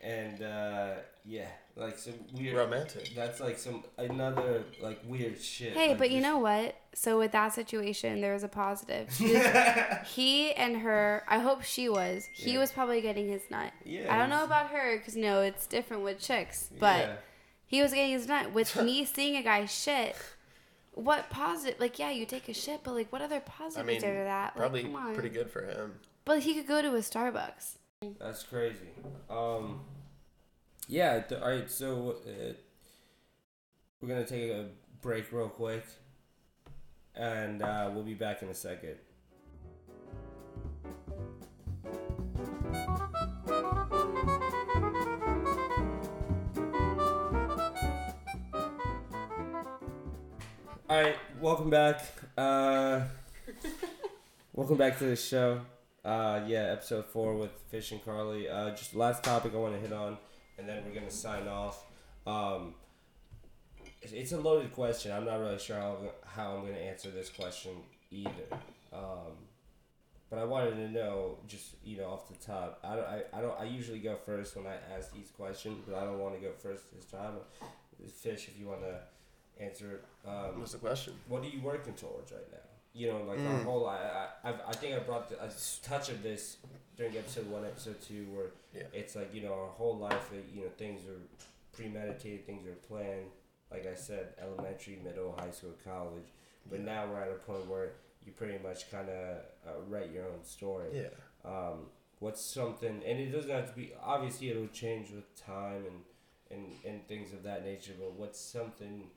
And 0.00 0.40
uh, 0.42 0.90
yeah, 1.24 1.48
like 1.74 1.98
some 1.98 2.14
weird. 2.34 2.54
Romantic. 2.56 3.12
That's 3.16 3.40
like 3.40 3.58
some 3.58 3.82
another 3.98 4.62
like 4.80 5.00
weird 5.06 5.40
shit. 5.42 5.72
Hey, 5.72 5.88
like 5.88 5.98
but 5.98 6.10
you 6.12 6.20
know 6.20 6.38
what? 6.38 6.76
So 6.94 7.18
with 7.18 7.32
that 7.32 7.52
situation, 7.54 8.20
there 8.20 8.34
was 8.34 8.44
a 8.44 8.48
positive. 8.48 9.08
Was- 9.20 10.06
he 10.14 10.52
and 10.52 10.76
her, 10.76 11.24
I 11.26 11.38
hope 11.40 11.62
she 11.64 11.88
was. 11.88 12.26
He 12.32 12.52
Yeah. 12.52 12.58
was 12.60 12.70
probably 12.70 13.00
getting 13.00 13.28
his 13.28 13.42
nut. 13.50 13.72
Yeah, 13.84 14.14
I 14.14 14.18
don't 14.18 14.30
know 14.30 14.44
about 14.44 14.68
her 14.70 14.98
because, 14.98 15.16
no, 15.16 15.40
it's 15.40 15.66
different 15.66 16.04
with 16.04 16.20
chicks. 16.20 16.70
But 16.78 16.98
Yeah. 17.00 17.16
He 17.66 17.82
was 17.82 17.92
getting 17.92 18.12
his 18.12 18.26
nut. 18.28 18.52
With 18.52 18.74
me 18.82 19.04
seeing 19.04 19.36
a 19.36 19.42
guy 19.42 19.66
shit, 19.66 20.16
what 20.92 21.28
positive? 21.30 21.78
Like, 21.80 21.98
yeah, 21.98 22.10
you 22.10 22.26
take 22.26 22.48
a 22.48 22.54
shit, 22.54 22.80
but 22.82 22.94
like, 22.94 23.12
what 23.12 23.22
other 23.22 23.36
I 23.36 23.40
positives 23.40 23.86
mean, 23.86 23.98
are 23.98 24.00
there 24.00 24.18
to 24.18 24.24
that? 24.24 24.44
Like, 24.44 24.56
probably 24.56 24.82
come 24.84 24.96
on. 24.96 25.14
pretty 25.14 25.28
good 25.30 25.50
for 25.50 25.62
him. 25.64 25.94
But 26.24 26.40
he 26.40 26.54
could 26.54 26.66
go 26.66 26.82
to 26.82 26.88
a 26.94 26.98
Starbucks. 26.98 27.76
That's 28.18 28.42
crazy. 28.42 28.88
Um, 29.30 29.80
yeah. 30.88 31.20
Th- 31.20 31.40
all 31.40 31.48
right. 31.50 31.70
So 31.70 32.16
uh, 32.26 32.52
we're 34.00 34.08
gonna 34.08 34.26
take 34.26 34.50
a 34.50 34.66
break 35.02 35.32
real 35.32 35.48
quick, 35.48 35.84
and 37.14 37.62
uh, 37.62 37.90
we'll 37.92 38.02
be 38.04 38.14
back 38.14 38.42
in 38.42 38.48
a 38.48 38.54
second. 38.54 38.96
All 50.96 51.02
right, 51.02 51.16
welcome 51.42 51.68
back. 51.68 52.00
Uh, 52.38 53.02
welcome 54.54 54.78
back 54.78 54.96
to 54.96 55.04
the 55.04 55.14
show. 55.14 55.60
Uh, 56.02 56.40
yeah, 56.46 56.72
episode 56.72 57.04
four 57.04 57.36
with 57.36 57.50
Fish 57.70 57.92
and 57.92 58.02
Carly. 58.02 58.48
Uh, 58.48 58.70
just 58.70 58.94
last 58.94 59.22
topic 59.22 59.52
I 59.52 59.58
want 59.58 59.74
to 59.74 59.80
hit 59.80 59.92
on, 59.92 60.16
and 60.56 60.66
then 60.66 60.82
we're 60.86 60.94
gonna 60.94 61.10
sign 61.10 61.48
off. 61.48 61.84
Um, 62.26 62.76
it's- 64.00 64.32
a 64.32 64.38
loaded 64.38 64.72
question. 64.72 65.12
I'm 65.12 65.26
not 65.26 65.38
really 65.38 65.58
sure 65.58 65.76
how 65.76 65.98
how 66.24 66.56
I'm 66.56 66.64
gonna 66.64 66.78
answer 66.78 67.10
this 67.10 67.28
question 67.28 67.72
either. 68.10 68.48
Um, 68.90 69.36
but 70.30 70.38
I 70.38 70.44
wanted 70.44 70.76
to 70.76 70.88
know, 70.88 71.40
just 71.46 71.74
you 71.84 71.98
know, 71.98 72.06
off 72.06 72.26
the 72.26 72.42
top. 72.42 72.80
I 72.82 72.96
don't. 72.96 73.06
I, 73.06 73.22
I 73.34 73.40
don't. 73.42 73.60
I 73.60 73.64
usually 73.64 73.98
go 73.98 74.16
first 74.24 74.56
when 74.56 74.66
I 74.66 74.76
ask 74.96 75.12
these 75.12 75.30
questions, 75.30 75.76
but 75.86 75.94
I 75.94 76.04
don't 76.04 76.20
want 76.20 76.36
to 76.36 76.40
go 76.40 76.52
first 76.58 76.84
this 76.94 77.04
time. 77.04 77.34
Fish, 78.22 78.48
if 78.48 78.58
you 78.58 78.66
want 78.66 78.80
to 78.80 79.00
answer. 79.60 80.00
Um, 80.26 80.60
What's 80.60 80.72
the 80.72 80.78
question? 80.78 81.14
what 81.28 81.42
are 81.42 81.48
you 81.48 81.60
working 81.60 81.94
towards 81.94 82.32
right 82.32 82.50
now? 82.52 82.58
You 82.92 83.08
know, 83.08 83.22
like 83.24 83.38
our 83.40 83.60
Mm. 83.60 83.64
whole. 83.64 83.86
I, 83.86 84.28
I, 84.44 84.48
I've- 84.50 84.78
think 84.78 84.94
I 84.94 85.00
brought 85.00 85.28
the, 85.28 85.36
a 85.44 85.50
touch 85.82 86.08
of 86.08 86.22
this 86.22 86.56
during 86.96 87.14
episode 87.16 87.46
one, 87.50 87.64
episode 87.64 88.00
two, 88.00 88.24
where 88.34 88.46
Yeah. 88.74 88.84
it's 89.00 89.14
like 89.16 89.34
you 89.34 89.42
know 89.42 89.52
our 89.52 89.68
whole 89.68 89.96
life. 89.98 90.30
uh, 90.32 90.36
You 90.54 90.62
know, 90.64 90.70
things 90.78 91.06
are 91.06 91.20
premeditated, 91.72 92.46
things 92.46 92.66
are 92.66 92.74
planned. 92.88 93.30
Like 93.70 93.86
I 93.86 93.94
said, 93.94 94.34
elementary, 94.40 94.98
middle, 95.04 95.34
high 95.38 95.50
school, 95.50 95.74
college. 95.84 96.28
But 96.70 96.80
Yeah. 96.80 96.84
now 96.86 97.06
we're 97.08 97.20
at 97.20 97.30
a 97.30 97.34
point 97.34 97.66
where 97.66 97.92
you 98.24 98.32
pretty 98.32 98.58
much 98.62 98.90
kind 98.90 99.08
of 99.08 99.38
uh, 99.66 99.80
write 99.88 100.10
your 100.10 100.24
own 100.26 100.42
story. 100.42 100.88
Yeah. 100.92 101.08
Um, 101.44 101.90
what's 102.20 102.40
something, 102.40 103.02
and 103.04 103.20
it 103.20 103.30
doesn't 103.30 103.50
have 103.50 103.68
to 103.70 103.76
be. 103.76 103.92
Obviously, 104.02 104.50
it'll 104.50 104.68
change 104.68 105.10
with 105.10 105.26
time 105.36 105.84
and 105.86 106.04
and 106.50 106.72
and 106.84 107.06
things 107.08 107.32
of 107.32 107.42
that 107.42 107.64
nature. 107.64 107.92
But 107.98 108.12
what's 108.14 108.40
something 108.40 109.10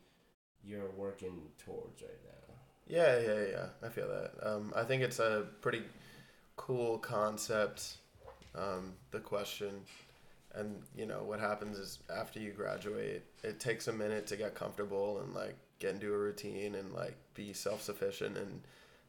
you're 0.65 0.91
working 0.91 1.41
towards 1.63 2.01
right 2.01 2.11
now? 2.25 2.53
Yeah, 2.87 3.19
yeah, 3.19 3.45
yeah. 3.51 3.65
I 3.83 3.89
feel 3.89 4.07
that. 4.07 4.33
Um, 4.41 4.73
I 4.75 4.83
think 4.83 5.03
it's 5.03 5.19
a 5.19 5.45
pretty 5.61 5.83
cool 6.55 6.97
concept. 6.97 7.97
Um, 8.55 8.93
the 9.11 9.19
question, 9.19 9.69
and 10.55 10.81
you 10.95 11.05
know 11.05 11.23
what 11.23 11.39
happens 11.39 11.77
is 11.77 11.99
after 12.15 12.39
you 12.39 12.51
graduate, 12.51 13.23
it 13.43 13.59
takes 13.59 13.87
a 13.87 13.93
minute 13.93 14.25
to 14.27 14.37
get 14.37 14.55
comfortable 14.55 15.19
and 15.19 15.33
like 15.33 15.55
get 15.77 15.93
into 15.93 16.11
a 16.13 16.17
routine 16.17 16.75
and 16.75 16.91
like 16.91 17.15
be 17.35 17.53
self 17.53 17.83
sufficient 17.83 18.37
and 18.37 18.61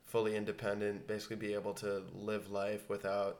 fully 0.04 0.36
independent. 0.36 1.06
Basically, 1.06 1.36
be 1.36 1.54
able 1.54 1.74
to 1.74 2.02
live 2.14 2.50
life 2.50 2.88
without 2.90 3.38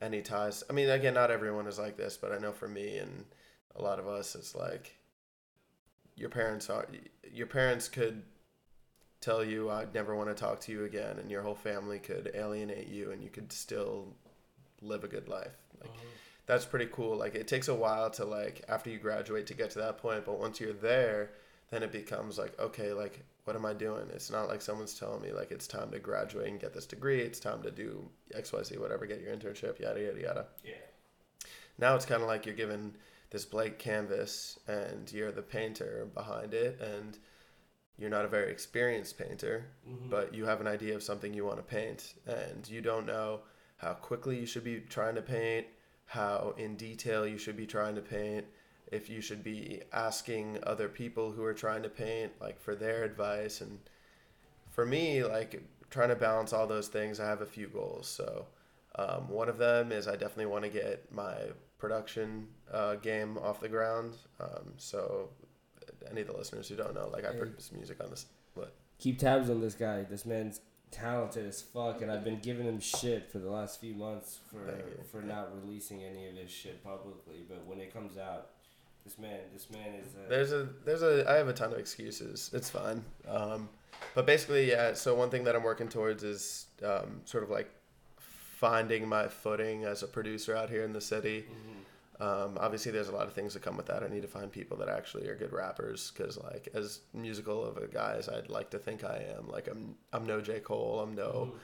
any 0.00 0.22
ties. 0.22 0.64
I 0.70 0.72
mean, 0.72 0.88
again, 0.88 1.14
not 1.14 1.30
everyone 1.30 1.66
is 1.66 1.78
like 1.78 1.96
this, 1.96 2.16
but 2.16 2.32
I 2.32 2.38
know 2.38 2.52
for 2.52 2.68
me 2.68 2.98
and 2.98 3.24
a 3.76 3.82
lot 3.82 3.98
of 3.98 4.08
us, 4.08 4.34
it's 4.34 4.54
like 4.54 4.97
your 6.18 6.28
parents 6.28 6.68
are 6.68 6.86
your 7.32 7.46
parents 7.46 7.88
could 7.88 8.22
tell 9.20 9.44
you 9.44 9.70
I'd 9.70 9.94
never 9.94 10.14
want 10.14 10.28
to 10.28 10.34
talk 10.34 10.60
to 10.60 10.72
you 10.72 10.84
again 10.84 11.18
and 11.18 11.30
your 11.30 11.42
whole 11.42 11.54
family 11.54 11.98
could 11.98 12.30
alienate 12.34 12.88
you 12.88 13.10
and 13.10 13.22
you 13.22 13.30
could 13.30 13.52
still 13.52 14.14
live 14.80 15.04
a 15.04 15.08
good 15.08 15.28
life. 15.28 15.56
Like 15.80 15.90
uh-huh. 15.90 16.04
that's 16.46 16.64
pretty 16.64 16.88
cool. 16.92 17.16
Like 17.16 17.34
it 17.34 17.48
takes 17.48 17.68
a 17.68 17.74
while 17.74 18.10
to 18.10 18.24
like 18.24 18.64
after 18.68 18.90
you 18.90 18.98
graduate 18.98 19.46
to 19.48 19.54
get 19.54 19.70
to 19.70 19.78
that 19.80 19.98
point, 19.98 20.24
but 20.24 20.38
once 20.38 20.60
you're 20.60 20.72
there, 20.72 21.30
then 21.70 21.82
it 21.82 21.92
becomes 21.92 22.38
like 22.38 22.58
okay, 22.60 22.92
like 22.92 23.24
what 23.44 23.56
am 23.56 23.64
I 23.64 23.72
doing? 23.72 24.08
It's 24.12 24.30
not 24.30 24.48
like 24.48 24.60
someone's 24.60 24.94
telling 24.94 25.22
me 25.22 25.32
like 25.32 25.50
it's 25.50 25.66
time 25.66 25.90
to 25.90 25.98
graduate 25.98 26.48
and 26.48 26.60
get 26.60 26.74
this 26.74 26.86
degree. 26.86 27.20
It's 27.20 27.40
time 27.40 27.62
to 27.62 27.70
do 27.70 28.08
XYZ 28.36 28.78
whatever, 28.78 29.06
get 29.06 29.20
your 29.20 29.34
internship, 29.34 29.80
yada 29.80 30.00
yada 30.00 30.20
yada. 30.20 30.46
Yeah. 30.64 30.74
Now 31.78 31.94
it's 31.94 32.06
kind 32.06 32.22
of 32.22 32.28
like 32.28 32.46
you're 32.46 32.54
given 32.54 32.94
this 33.30 33.44
blank 33.44 33.78
canvas 33.78 34.58
and 34.66 35.12
you're 35.12 35.32
the 35.32 35.42
painter 35.42 36.06
behind 36.14 36.54
it 36.54 36.80
and 36.80 37.18
you're 37.98 38.10
not 38.10 38.24
a 38.24 38.28
very 38.28 38.50
experienced 38.50 39.18
painter, 39.18 39.66
Mhm. 39.86 40.08
but 40.08 40.32
you 40.32 40.44
have 40.46 40.60
an 40.60 40.66
idea 40.66 40.94
of 40.94 41.02
something 41.02 41.34
you 41.34 41.44
want 41.44 41.58
to 41.58 41.62
paint 41.62 42.14
and 42.26 42.68
you 42.68 42.80
don't 42.80 43.06
know 43.06 43.42
how 43.76 43.94
quickly 43.94 44.38
you 44.38 44.46
should 44.46 44.64
be 44.64 44.80
trying 44.80 45.14
to 45.16 45.22
paint, 45.22 45.66
how 46.06 46.54
in 46.56 46.76
detail 46.76 47.26
you 47.26 47.38
should 47.38 47.56
be 47.56 47.66
trying 47.66 47.94
to 47.96 48.00
paint, 48.00 48.46
if 48.86 49.10
you 49.10 49.20
should 49.20 49.42
be 49.42 49.82
asking 49.92 50.58
other 50.62 50.88
people 50.88 51.32
who 51.32 51.44
are 51.44 51.52
trying 51.54 51.82
to 51.82 51.88
paint 51.90 52.32
like 52.40 52.58
for 52.58 52.74
their 52.74 53.04
advice 53.04 53.60
and 53.60 53.78
for 54.70 54.86
me 54.86 55.22
like 55.24 55.62
trying 55.90 56.08
to 56.08 56.16
balance 56.16 56.52
all 56.52 56.66
those 56.66 56.88
things, 56.88 57.20
I 57.20 57.26
have 57.26 57.42
a 57.42 57.46
few 57.46 57.66
goals. 57.68 58.06
So 58.08 58.46
um, 58.94 59.28
one 59.28 59.48
of 59.48 59.58
them 59.58 59.92
is 59.92 60.06
I 60.08 60.12
definitely 60.12 60.46
want 60.46 60.64
to 60.64 60.70
get 60.70 61.10
my 61.12 61.34
production 61.78 62.48
uh, 62.72 62.96
game 62.96 63.38
off 63.38 63.60
the 63.60 63.68
ground. 63.68 64.14
Um, 64.40 64.72
so 64.76 65.30
any 66.10 66.20
of 66.22 66.26
the 66.26 66.36
listeners 66.36 66.68
who 66.68 66.76
don't 66.76 66.94
know, 66.94 67.08
like 67.12 67.24
I 67.24 67.32
Hey. 67.32 67.38
produce 67.38 67.72
music 67.72 68.02
on 68.02 68.10
this. 68.10 68.26
What? 68.54 68.74
Keep 68.98 69.18
tabs 69.18 69.48
on 69.50 69.60
this 69.60 69.74
guy. 69.74 70.02
This 70.02 70.24
man's 70.26 70.60
talented 70.90 71.46
as 71.46 71.60
fuck, 71.62 72.00
and 72.02 72.10
I've 72.10 72.24
been 72.24 72.40
giving 72.40 72.66
him 72.66 72.80
shit 72.80 73.30
for 73.30 73.38
the 73.38 73.50
last 73.50 73.80
few 73.80 73.94
months 73.94 74.38
for 74.50 74.58
for 75.10 75.22
not 75.22 75.54
releasing 75.62 76.02
any 76.02 76.26
of 76.28 76.34
his 76.36 76.50
shit 76.50 76.82
publicly. 76.82 77.44
But 77.48 77.64
when 77.66 77.78
it 77.80 77.92
comes 77.92 78.16
out, 78.18 78.50
this 79.04 79.18
man, 79.18 79.38
this 79.52 79.70
man 79.70 79.94
is. 79.94 80.14
Uh, 80.14 80.28
There's 80.28 80.52
a 80.52 80.68
there's 80.84 81.02
a 81.02 81.24
I 81.30 81.34
have 81.34 81.48
a 81.48 81.52
ton 81.52 81.72
of 81.72 81.78
excuses. 81.78 82.50
It's 82.52 82.70
fine. 82.70 83.04
Um, 83.28 83.68
but 84.14 84.26
basically, 84.26 84.70
yeah. 84.70 84.94
So 84.94 85.14
one 85.14 85.30
thing 85.30 85.44
that 85.44 85.54
I'm 85.54 85.62
working 85.62 85.88
towards 85.88 86.22
is 86.24 86.66
um, 86.84 87.20
sort 87.24 87.44
of 87.44 87.50
like 87.50 87.70
finding 88.62 89.06
my 89.08 89.28
footing 89.28 89.84
as 89.84 90.02
a 90.02 90.06
producer 90.08 90.56
out 90.56 90.68
here 90.68 90.82
in 90.82 90.92
the 90.92 91.00
city. 91.00 91.46
mhm. 91.48 91.74
Um, 92.20 92.58
obviously, 92.58 92.90
there's 92.90 93.08
a 93.08 93.14
lot 93.14 93.28
of 93.28 93.32
things 93.32 93.54
that 93.54 93.62
come 93.62 93.76
with 93.76 93.86
that. 93.86 94.02
I 94.02 94.08
need 94.08 94.22
to 94.22 94.28
find 94.28 94.50
people 94.50 94.76
that 94.78 94.88
actually 94.88 95.28
are 95.28 95.36
good 95.36 95.52
rappers 95.52 96.10
because, 96.10 96.36
like, 96.36 96.68
as 96.74 97.00
musical 97.14 97.64
of 97.64 97.76
a 97.76 97.86
guy 97.86 98.16
as 98.18 98.28
I'd 98.28 98.48
like 98.48 98.70
to 98.70 98.78
think 98.80 99.04
I 99.04 99.24
am, 99.38 99.48
like, 99.48 99.68
I'm 99.68 99.94
I'm 100.12 100.26
no 100.26 100.40
J 100.40 100.58
Cole. 100.58 100.98
I'm 100.98 101.14
no, 101.14 101.52
Mhm. 101.52 101.58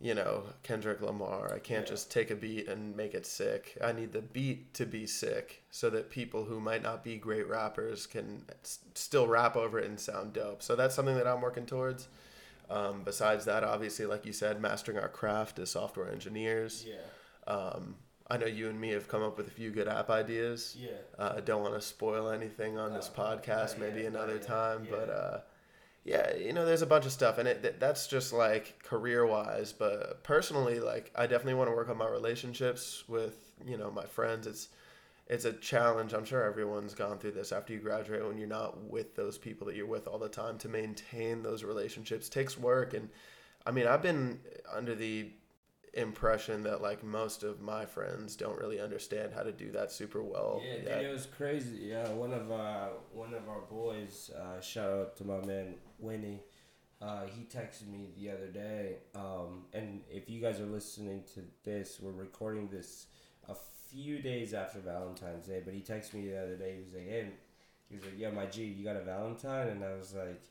you 0.00 0.14
know, 0.14 0.44
Kendrick 0.62 1.00
Lamar. 1.00 1.54
I 1.54 1.58
can't 1.58 1.86
Yeah. 1.86 1.94
just 1.94 2.10
take 2.10 2.30
a 2.30 2.36
beat 2.36 2.68
and 2.68 2.94
make 2.94 3.14
it 3.14 3.24
sick. 3.24 3.78
I 3.80 3.92
need 3.92 4.12
the 4.12 4.20
beat 4.20 4.74
to 4.74 4.84
be 4.84 5.06
sick 5.06 5.62
so 5.70 5.88
that 5.88 6.10
people 6.10 6.44
who 6.44 6.60
might 6.60 6.82
not 6.82 7.02
be 7.02 7.16
great 7.16 7.48
rappers 7.48 8.06
can 8.06 8.44
s- 8.62 8.80
still 8.94 9.26
rap 9.26 9.56
over 9.56 9.78
it 9.78 9.86
and 9.86 9.98
sound 9.98 10.34
dope. 10.34 10.62
So 10.62 10.76
that's 10.76 10.94
something 10.94 11.16
that 11.16 11.26
I'm 11.26 11.40
working 11.40 11.64
towards. 11.64 12.08
Um, 12.70 13.02
besides 13.04 13.44
that, 13.46 13.64
obviously, 13.64 14.04
like 14.06 14.26
you 14.26 14.32
said, 14.32 14.60
mastering 14.60 14.98
our 14.98 15.08
craft 15.08 15.58
as 15.58 15.70
software 15.70 16.10
engineers. 16.10 16.84
Yeah. 16.86 17.52
Um, 17.52 17.96
I 18.30 18.36
know 18.36 18.46
you 18.46 18.68
and 18.68 18.78
me 18.78 18.90
have 18.90 19.08
come 19.08 19.22
up 19.22 19.38
with 19.38 19.46
a 19.46 19.50
few 19.50 19.70
good 19.70 19.88
app 19.88 20.10
ideas. 20.10 20.76
Yeah. 20.78 20.90
Uh, 21.18 21.34
I 21.36 21.40
don't 21.40 21.62
want 21.62 21.74
to 21.74 21.80
spoil 21.80 22.28
anything 22.30 22.76
on 22.76 22.92
this 22.92 23.10
Oh, 23.16 23.18
podcast. 23.20 23.78
Maybe 23.78 24.00
yet, 24.02 24.08
another 24.12 24.38
time. 24.38 24.84
Yeah. 24.84 24.90
But 24.96 25.08
uh, 25.10 25.40
yeah, 26.04 26.36
you 26.36 26.52
know, 26.52 26.66
there's 26.66 26.82
a 26.82 26.86
bunch 26.86 27.06
of 27.06 27.12
stuff, 27.12 27.38
and 27.38 27.48
it 27.48 27.62
th- 27.62 27.76
that's 27.78 28.06
just 28.06 28.32
like 28.34 28.82
career 28.82 29.24
wise. 29.26 29.72
But 29.72 30.22
personally, 30.24 30.78
like 30.78 31.10
I 31.14 31.26
definitely 31.26 31.54
want 31.54 31.70
to 31.70 31.74
work 31.76 31.88
on 31.88 31.96
my 31.96 32.08
relationships 32.08 33.04
with 33.08 33.50
you 33.66 33.78
know 33.78 33.90
my 33.90 34.04
friends. 34.04 34.46
It's 34.46 34.68
it's 35.28 35.44
a 35.44 35.52
challenge. 35.52 36.14
I'm 36.14 36.24
sure 36.24 36.42
everyone's 36.42 36.94
gone 36.94 37.18
through 37.18 37.32
this 37.32 37.52
after 37.52 37.72
you 37.72 37.80
graduate 37.80 38.26
when 38.26 38.38
you're 38.38 38.48
not 38.48 38.82
with 38.84 39.14
those 39.14 39.38
people 39.38 39.66
that 39.66 39.76
you're 39.76 39.86
with 39.86 40.08
all 40.08 40.18
the 40.18 40.28
time 40.28 40.58
to 40.58 40.68
maintain 40.68 41.42
those 41.42 41.62
relationships 41.62 42.28
takes 42.28 42.58
work 42.58 42.94
and 42.94 43.08
I 43.66 43.70
mean, 43.70 43.86
I've 43.86 44.00
been 44.00 44.40
under 44.72 44.94
the 44.94 45.28
impression 45.92 46.62
that 46.62 46.80
like 46.80 47.02
most 47.02 47.42
of 47.42 47.60
my 47.60 47.84
friends 47.84 48.36
don't 48.36 48.58
really 48.58 48.80
understand 48.80 49.32
how 49.34 49.42
to 49.42 49.52
do 49.52 49.70
that 49.72 49.92
super 49.92 50.22
well. 50.22 50.62
Yeah, 50.64 50.74
yet. 50.74 51.00
dude, 51.00 51.10
it 51.10 51.12
was 51.12 51.26
crazy. 51.26 51.78
Yeah, 51.82 52.08
one 52.10 52.32
of 52.32 52.50
uh, 52.50 52.88
one 53.12 53.34
of 53.34 53.48
our 53.48 53.60
boys, 53.70 54.30
uh, 54.34 54.60
shout 54.60 54.90
out 54.90 55.16
to 55.18 55.24
my 55.24 55.44
man 55.44 55.74
Winnie. 55.98 56.40
Uh, 57.00 57.26
he 57.26 57.42
texted 57.42 57.88
me 57.88 58.08
the 58.18 58.30
other 58.30 58.48
day, 58.48 58.96
um, 59.14 59.66
and 59.72 60.00
if 60.10 60.28
you 60.28 60.40
guys 60.40 60.60
are 60.60 60.66
listening 60.66 61.22
to 61.34 61.42
this, 61.62 62.00
we're 62.00 62.10
recording 62.10 62.68
this 62.68 63.06
a 63.48 63.54
few 63.90 64.18
days 64.20 64.54
after 64.54 64.78
Valentine's 64.80 65.46
Day. 65.46 65.62
But 65.64 65.74
he 65.74 65.80
texted 65.80 66.14
me 66.14 66.28
the 66.28 66.42
other 66.42 66.56
day. 66.56 66.76
He 66.76 66.84
was 66.84 66.94
like, 66.94 67.08
"Hey," 67.08 67.28
he 67.88 67.96
was 67.96 68.04
like, 68.04 68.18
"Yeah, 68.18 68.30
my 68.30 68.46
G, 68.46 68.64
you 68.64 68.84
got 68.84 68.96
a 68.96 69.02
Valentine?" 69.02 69.68
And 69.68 69.84
I 69.84 69.94
was 69.94 70.14
like, 70.14 70.42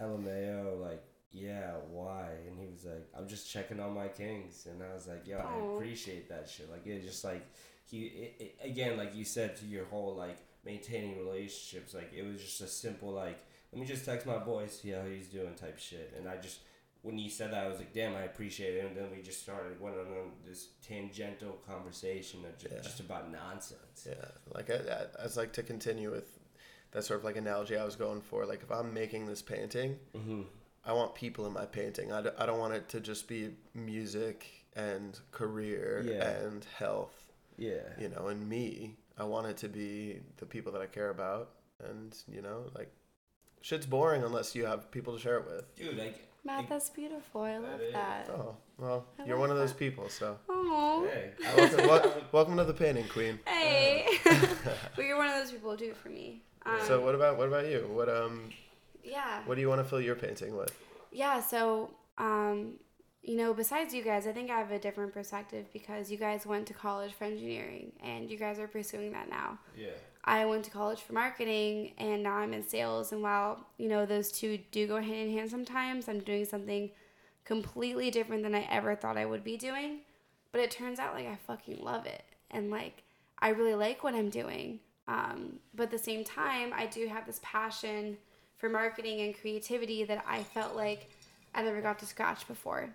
"LMAO, 0.00 0.80
like." 0.80 1.04
Yeah, 1.30 1.72
why? 1.90 2.30
And 2.46 2.58
he 2.58 2.64
was 2.72 2.86
like, 2.86 3.06
I'm 3.14 3.28
just 3.28 3.50
checking 3.50 3.78
on 3.80 3.92
my 3.92 4.08
kings. 4.08 4.66
And 4.66 4.82
I 4.82 4.94
was 4.94 5.06
like, 5.06 5.26
yo, 5.26 5.36
I 5.36 5.74
appreciate 5.74 6.26
that 6.30 6.48
shit. 6.48 6.70
Like, 6.70 6.86
it 6.86 7.04
just 7.04 7.22
like, 7.22 7.46
he 7.90 8.02
it, 8.06 8.34
it, 8.38 8.58
again 8.62 8.96
like 8.96 9.14
you 9.14 9.24
said 9.24 9.56
to 9.56 9.66
your 9.66 9.84
whole 9.86 10.14
like 10.14 10.38
maintaining 10.64 11.18
relationships 11.18 11.94
like 11.94 12.12
it 12.14 12.22
was 12.22 12.40
just 12.40 12.60
a 12.60 12.66
simple 12.66 13.10
like 13.10 13.38
let 13.72 13.80
me 13.80 13.86
just 13.86 14.04
text 14.04 14.26
my 14.26 14.38
boy 14.38 14.66
see 14.66 14.90
how 14.90 15.02
he's 15.02 15.28
doing 15.28 15.54
type 15.54 15.78
shit 15.78 16.12
and 16.16 16.28
i 16.28 16.36
just 16.36 16.60
when 17.02 17.18
you 17.18 17.30
said 17.30 17.52
that 17.52 17.64
i 17.64 17.68
was 17.68 17.78
like 17.78 17.92
damn 17.94 18.14
i 18.16 18.22
appreciate 18.22 18.74
it 18.76 18.84
and 18.84 18.96
then 18.96 19.06
we 19.14 19.22
just 19.22 19.40
started 19.42 19.80
went 19.80 19.96
on 19.96 20.30
this 20.46 20.68
tangential 20.86 21.52
conversation 21.66 22.44
of 22.44 22.58
ju- 22.58 22.68
Yeah. 22.72 22.80
just 22.82 23.00
about 23.00 23.30
nonsense 23.30 24.06
Yeah, 24.08 24.14
like 24.54 24.68
I, 24.70 24.74
I, 25.20 25.24
I'd 25.24 25.36
like 25.36 25.52
to 25.54 25.62
continue 25.62 26.10
with 26.10 26.38
that 26.92 27.04
sort 27.04 27.20
of 27.20 27.24
like 27.24 27.36
analogy 27.36 27.76
I 27.76 27.84
was 27.84 27.96
going 27.96 28.22
for. 28.22 28.46
Like 28.46 28.62
if 28.62 28.70
I'm 28.72 28.94
making 28.94 29.26
this 29.26 29.42
painting, 29.42 29.98
mm-hmm. 30.16 30.42
I 30.86 30.92
want 30.94 31.14
people 31.14 31.46
in 31.46 31.52
my 31.52 31.66
painting. 31.66 32.10
I, 32.12 32.22
d- 32.22 32.30
I 32.38 32.46
don't 32.46 32.58
want 32.58 32.72
it 32.72 32.88
to 32.90 33.00
just 33.00 33.28
be 33.28 33.50
music 33.74 34.46
and 34.74 35.18
career 35.30 36.02
Yeah. 36.08 36.28
and 36.30 36.64
health, 36.76 37.30
yeah 37.58 37.80
you 37.98 38.08
know, 38.08 38.28
and 38.28 38.48
me. 38.48 38.96
I 39.18 39.24
want 39.24 39.48
it 39.48 39.56
to 39.58 39.68
be 39.68 40.20
the 40.38 40.46
people 40.46 40.72
that 40.72 40.80
I 40.80 40.86
care 40.86 41.10
about, 41.10 41.50
and 41.84 42.16
you 42.32 42.40
know, 42.40 42.64
like 42.74 42.90
shit's 43.60 43.84
boring 43.86 44.22
unless 44.24 44.54
you 44.54 44.64
have 44.64 44.90
people 44.90 45.12
to 45.14 45.20
share 45.20 45.38
it 45.38 45.46
with. 45.46 45.74
dude 45.76 45.98
like 45.98 46.27
Matt, 46.48 46.68
that's 46.68 46.88
beautiful. 46.90 47.42
I 47.42 47.58
love 47.58 47.78
That 47.78 47.80
is. 47.82 47.92
that. 47.92 48.30
Oh 48.30 48.56
well, 48.78 49.06
I 49.18 49.24
you're 49.26 49.36
one 49.38 49.50
of 49.50 49.56
those 49.58 49.72
that. 49.72 49.78
people. 49.78 50.08
So 50.08 50.38
Oh. 50.48 51.06
hey 51.12 51.32
welcome, 51.56 51.86
wel- 51.86 52.14
welcome 52.32 52.56
to 52.56 52.64
the 52.64 52.72
painting 52.74 53.06
queen. 53.08 53.38
Hey. 53.46 54.06
well, 54.96 55.06
you're 55.06 55.18
one 55.18 55.28
of 55.28 55.34
those 55.34 55.52
people. 55.52 55.76
Do 55.76 55.86
it 55.90 55.96
for 55.96 56.08
me. 56.08 56.42
Um, 56.64 56.78
so 56.86 57.00
what 57.04 57.14
about 57.14 57.36
what 57.38 57.48
about 57.48 57.66
you? 57.66 57.86
What 57.92 58.08
um 58.08 58.50
Yeah. 59.04 59.42
what 59.46 59.56
do 59.56 59.60
you 59.60 59.68
want 59.68 59.80
to 59.82 59.84
fill 59.84 60.00
your 60.00 60.14
painting 60.16 60.56
with? 60.56 60.74
Yeah, 61.12 61.40
so 61.40 61.90
um, 62.18 62.74
you 63.22 63.36
know, 63.36 63.52
besides 63.52 63.92
you 63.92 64.02
guys, 64.02 64.26
I 64.26 64.32
think 64.32 64.50
I 64.50 64.58
have 64.58 64.70
a 64.72 64.78
different 64.78 65.12
perspective 65.12 65.66
because 65.72 66.10
you 66.10 66.16
guys 66.16 66.46
went 66.46 66.66
to 66.68 66.72
college 66.74 67.12
for 67.12 67.24
engineering 67.24 67.92
and 68.02 68.30
you 68.30 68.38
guys 68.38 68.58
are 68.58 68.68
pursuing 68.68 69.12
that 69.12 69.28
now. 69.28 69.58
yeah 69.76 69.88
I 70.28 70.44
went 70.44 70.62
to 70.66 70.70
college 70.70 71.00
for 71.00 71.14
marketing 71.14 71.94
and 71.96 72.22
now 72.22 72.34
I'm 72.34 72.52
in 72.52 72.62
sales 72.62 73.12
and 73.12 73.22
while, 73.22 73.66
you 73.78 73.88
know, 73.88 74.04
those 74.04 74.30
two 74.30 74.58
do 74.70 74.86
go 74.86 74.96
hand 74.96 75.30
in 75.30 75.32
hand 75.32 75.50
sometimes, 75.50 76.06
I'm 76.06 76.20
doing 76.20 76.44
something 76.44 76.90
completely 77.46 78.10
different 78.10 78.42
than 78.42 78.54
I 78.54 78.68
ever 78.70 78.94
thought 78.94 79.16
I 79.16 79.24
would 79.24 79.42
be 79.42 79.56
doing. 79.56 80.00
But 80.52 80.60
it 80.60 80.70
turns 80.70 80.98
out 80.98 81.14
like 81.14 81.26
I 81.26 81.36
fucking 81.46 81.82
love 81.82 82.04
it 82.04 82.22
and 82.50 82.70
like 82.70 83.04
I 83.38 83.48
really 83.48 83.74
like 83.74 84.04
what 84.04 84.14
I'm 84.14 84.28
doing. 84.28 84.80
Um, 85.08 85.60
but 85.74 85.84
at 85.84 85.90
the 85.92 85.98
same 85.98 86.24
time, 86.24 86.74
I 86.74 86.84
do 86.84 87.08
have 87.08 87.24
this 87.24 87.40
passion 87.42 88.18
for 88.58 88.68
marketing 88.68 89.22
and 89.22 89.34
creativity 89.34 90.04
that 90.04 90.22
I 90.28 90.42
felt 90.42 90.76
like 90.76 91.08
I 91.54 91.62
never 91.62 91.80
got 91.80 91.98
to 92.00 92.06
scratch 92.06 92.46
before. 92.46 92.90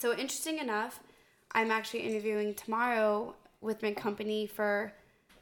So 0.00 0.10
interesting 0.10 0.58
enough, 0.58 0.98
I'm 1.52 1.70
actually 1.70 2.00
interviewing 2.00 2.54
tomorrow 2.54 3.36
with 3.60 3.84
my 3.84 3.92
company 3.92 4.48
for 4.48 4.92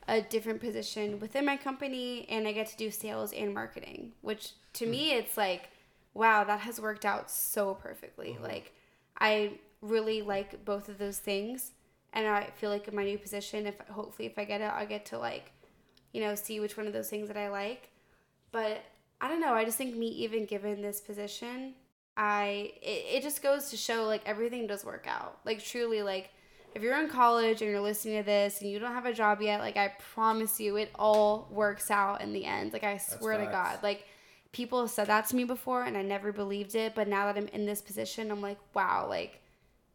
a 0.08 0.22
different 0.22 0.60
position 0.60 1.20
within 1.20 1.44
my 1.44 1.56
company 1.56 2.26
and 2.28 2.48
I 2.48 2.52
get 2.52 2.66
to 2.68 2.76
do 2.76 2.90
sales 2.90 3.32
and 3.32 3.54
marketing, 3.54 4.12
which 4.22 4.52
to 4.74 4.86
me 4.86 5.10
hmm. 5.10 5.18
it's 5.18 5.36
like 5.36 5.70
wow, 6.14 6.42
that 6.42 6.60
has 6.60 6.80
worked 6.80 7.04
out 7.04 7.30
so 7.30 7.74
perfectly. 7.74 8.30
Mm-hmm. 8.30 8.42
Like 8.42 8.74
I 9.18 9.52
really 9.80 10.22
like 10.22 10.64
both 10.64 10.88
of 10.88 10.98
those 10.98 11.18
things 11.18 11.72
and 12.12 12.26
I 12.26 12.48
feel 12.56 12.70
like 12.70 12.88
in 12.88 12.96
my 12.96 13.04
new 13.04 13.18
position 13.18 13.66
if 13.66 13.78
hopefully 13.88 14.26
if 14.26 14.38
I 14.38 14.44
get 14.44 14.60
it, 14.60 14.64
I'll 14.64 14.86
get 14.86 15.06
to 15.06 15.18
like 15.18 15.52
you 16.12 16.22
know, 16.22 16.34
see 16.34 16.58
which 16.58 16.76
one 16.76 16.86
of 16.86 16.92
those 16.92 17.10
things 17.10 17.28
that 17.28 17.36
I 17.36 17.48
like. 17.48 17.90
But 18.50 18.82
I 19.20 19.28
don't 19.28 19.40
know, 19.40 19.52
I 19.52 19.64
just 19.64 19.76
think 19.76 19.94
me 19.94 20.08
even 20.08 20.46
given 20.46 20.80
this 20.80 21.00
position, 21.00 21.74
I 22.16 22.72
it, 22.82 23.16
it 23.16 23.22
just 23.22 23.42
goes 23.42 23.70
to 23.70 23.76
show 23.76 24.04
like 24.04 24.22
everything 24.26 24.66
does 24.66 24.84
work 24.84 25.06
out. 25.08 25.38
Like 25.44 25.62
truly 25.62 26.02
like 26.02 26.30
if 26.74 26.82
you're 26.82 26.98
in 27.00 27.08
college 27.08 27.62
and 27.62 27.70
you're 27.70 27.80
listening 27.80 28.18
to 28.18 28.22
this 28.24 28.60
and 28.60 28.70
you 28.70 28.78
don't 28.78 28.92
have 28.92 29.06
a 29.06 29.12
job 29.12 29.40
yet, 29.40 29.60
like 29.60 29.76
I 29.76 29.92
promise 30.12 30.60
you 30.60 30.76
it 30.76 30.90
all 30.94 31.48
works 31.50 31.90
out 31.90 32.20
in 32.20 32.32
the 32.32 32.44
end. 32.44 32.72
Like 32.72 32.84
I 32.84 32.98
swear 32.98 33.38
to 33.38 33.44
facts. 33.44 33.52
God. 33.52 33.82
Like 33.82 34.06
people 34.52 34.80
have 34.80 34.90
said 34.90 35.08
that 35.08 35.28
to 35.28 35.36
me 35.36 35.44
before 35.44 35.84
and 35.84 35.96
I 35.96 36.02
never 36.02 36.32
believed 36.32 36.74
it, 36.74 36.94
but 36.94 37.08
now 37.08 37.26
that 37.26 37.36
I'm 37.36 37.48
in 37.48 37.66
this 37.66 37.80
position, 37.80 38.30
I'm 38.30 38.42
like, 38.42 38.58
wow, 38.74 39.06
like 39.08 39.40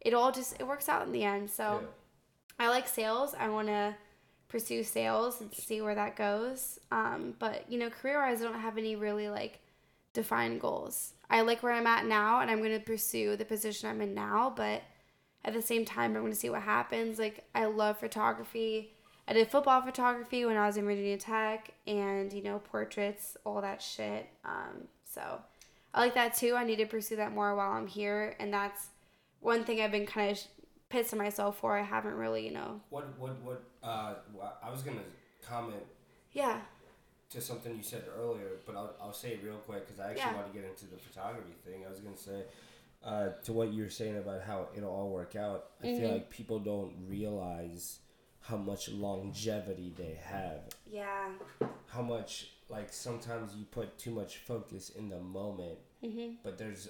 it 0.00 0.14
all 0.14 0.32
just 0.32 0.60
it 0.60 0.66
works 0.66 0.88
out 0.88 1.06
in 1.06 1.12
the 1.12 1.24
end. 1.24 1.50
So 1.50 1.80
yeah. 1.82 2.66
I 2.66 2.68
like 2.68 2.86
sales. 2.86 3.34
I 3.38 3.48
want 3.48 3.68
to 3.68 3.94
pursue 4.48 4.84
sales 4.84 5.40
and 5.40 5.52
see 5.52 5.80
where 5.80 5.94
that 5.94 6.16
goes. 6.16 6.78
Um, 6.92 7.34
but 7.38 7.64
you 7.68 7.78
know, 7.78 7.90
career 7.90 8.20
wise, 8.20 8.40
I 8.40 8.44
don't 8.44 8.60
have 8.60 8.78
any 8.78 8.94
really 8.94 9.28
like 9.28 9.58
defined 10.12 10.60
goals. 10.60 11.12
I 11.28 11.40
like 11.40 11.62
where 11.62 11.72
I'm 11.72 11.86
at 11.86 12.06
now, 12.06 12.40
and 12.40 12.50
I'm 12.50 12.58
going 12.58 12.78
to 12.78 12.84
pursue 12.84 13.36
the 13.36 13.44
position 13.44 13.88
I'm 13.88 14.00
in 14.00 14.14
now. 14.14 14.52
But 14.54 14.82
at 15.44 15.52
the 15.52 15.62
same 15.62 15.84
time, 15.84 16.16
I'm 16.16 16.22
going 16.22 16.32
to 16.32 16.38
see 16.38 16.50
what 16.50 16.62
happens. 16.62 17.18
Like 17.18 17.44
I 17.54 17.66
love 17.66 17.98
photography. 17.98 18.92
I 19.26 19.32
did 19.32 19.48
football 19.48 19.80
photography 19.82 20.44
when 20.44 20.56
I 20.56 20.66
was 20.66 20.76
in 20.76 20.84
Virginia 20.84 21.16
Tech, 21.16 21.70
and 21.86 22.32
you 22.32 22.42
know, 22.42 22.58
portraits, 22.58 23.36
all 23.44 23.60
that 23.62 23.80
shit. 23.80 24.26
Um, 24.44 24.88
so 25.04 25.40
I 25.94 26.00
like 26.00 26.14
that 26.14 26.34
too. 26.34 26.54
I 26.56 26.64
need 26.64 26.76
to 26.76 26.86
pursue 26.86 27.16
that 27.16 27.32
more 27.32 27.54
while 27.54 27.72
I'm 27.72 27.86
here, 27.86 28.36
and 28.38 28.52
that's 28.52 28.88
one 29.40 29.64
thing 29.64 29.80
I've 29.80 29.92
been 29.92 30.06
kind 30.06 30.30
of 30.30 30.42
pissed 30.90 31.12
at 31.12 31.18
myself 31.18 31.58
for. 31.58 31.76
I 31.78 31.82
haven't 31.82 32.14
really, 32.14 32.44
you 32.46 32.52
know, 32.52 32.80
what 32.90 33.18
what 33.18 33.40
what 33.42 33.62
uh 33.82 34.14
i 34.62 34.70
was 34.70 34.82
gonna 34.82 35.00
comment 35.46 35.82
yeah. 36.32 36.60
to 37.30 37.40
something 37.40 37.76
you 37.76 37.82
said 37.82 38.04
earlier, 38.18 38.52
but 38.66 38.76
I'll, 38.76 38.94
I'll 39.00 39.12
say 39.12 39.30
it 39.32 39.40
real 39.44 39.56
quick 39.56 39.86
because 39.86 40.00
I 40.00 40.10
actually 40.10 40.22
Yeah. 40.22 40.34
want 40.36 40.52
to 40.52 40.58
get 40.58 40.68
into 40.68 40.86
the 40.86 40.96
photography 40.96 41.52
thing. 41.64 41.84
I 41.86 41.90
was 41.90 42.00
gonna 42.00 42.16
say 42.16 42.44
uh, 43.04 43.28
to 43.44 43.52
what 43.52 43.72
you're 43.72 43.90
saying 43.90 44.16
about 44.16 44.42
how 44.42 44.68
it'll 44.76 44.90
all 44.90 45.10
work 45.10 45.36
out. 45.36 45.70
I 45.80 45.84
feel 45.84 46.08
Mhm. 46.08 46.12
like 46.12 46.30
people 46.30 46.58
don't 46.58 46.94
realize 47.06 48.00
how 48.40 48.56
much 48.56 48.88
longevity 48.88 49.92
they 49.96 50.14
have. 50.14 50.62
Yeah. 50.86 51.34
How 51.86 52.02
much 52.02 52.50
like 52.68 52.92
sometimes 52.92 53.54
you 53.54 53.64
put 53.66 53.98
too 53.98 54.10
much 54.10 54.38
focus 54.38 54.90
in 54.90 55.08
the 55.10 55.20
moment, 55.20 55.78
Mhm. 56.02 56.38
but 56.42 56.56
there's 56.58 56.88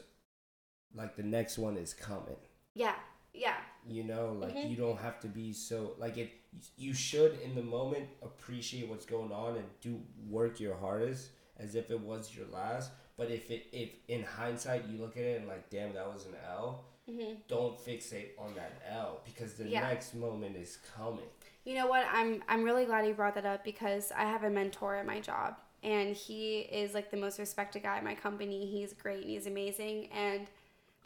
like 0.94 1.16
the 1.16 1.22
next 1.22 1.58
one 1.58 1.76
is 1.76 1.92
coming. 1.92 2.36
Yeah. 2.74 2.96
Yeah. 3.32 3.60
You 3.86 4.04
know, 4.04 4.32
like 4.32 4.54
Mhm. 4.54 4.70
you 4.70 4.76
don't 4.76 4.98
have 4.98 5.18
to 5.20 5.28
be 5.28 5.52
so 5.52 5.94
like 5.98 6.16
it. 6.16 6.30
You 6.76 6.94
should 6.94 7.40
in 7.40 7.54
the 7.56 7.62
moment 7.62 8.08
appreciate 8.22 8.88
what's 8.88 9.04
going 9.06 9.32
on 9.32 9.56
and 9.56 9.68
do 9.80 10.00
work 10.28 10.60
your 10.60 10.76
hardest 10.76 11.30
as 11.56 11.74
if 11.74 11.90
it 11.90 11.98
was 12.00 12.34
your 12.36 12.46
last. 12.46 12.92
But 13.16 13.30
if 13.30 13.50
it 13.50 13.66
if 13.72 13.90
in 14.08 14.22
hindsight 14.24 14.84
you 14.88 14.98
look 14.98 15.16
at 15.16 15.22
it 15.22 15.38
and 15.40 15.48
like, 15.48 15.70
damn, 15.70 15.92
that 15.94 16.12
was 16.12 16.26
an 16.26 16.34
L. 16.48 16.84
Mhm. 17.08 17.36
Don't 17.48 17.78
fixate 17.78 18.30
on 18.38 18.54
that 18.54 18.72
L 18.88 19.20
because 19.24 19.54
the 19.54 19.64
Yeah. 19.68 19.80
next 19.82 20.14
moment 20.14 20.56
is 20.56 20.78
coming. 20.96 21.28
You 21.64 21.74
know 21.74 21.86
what? 21.86 22.06
I'm 22.10 22.42
I'm 22.48 22.64
really 22.64 22.84
glad 22.86 23.06
you 23.06 23.14
brought 23.14 23.34
that 23.36 23.46
up 23.46 23.62
because 23.64 24.10
I 24.12 24.22
have 24.24 24.42
a 24.44 24.50
mentor 24.50 24.96
at 24.96 25.06
my 25.06 25.20
job 25.20 25.56
and 25.82 26.16
he 26.16 26.60
is 26.60 26.94
like 26.94 27.10
the 27.10 27.16
most 27.16 27.38
respected 27.38 27.82
guy 27.82 27.98
at 27.98 28.04
my 28.04 28.14
company. 28.14 28.66
He's 28.66 28.92
great 28.94 29.20
and 29.22 29.30
he's 29.30 29.46
amazing 29.46 30.08
and 30.12 30.48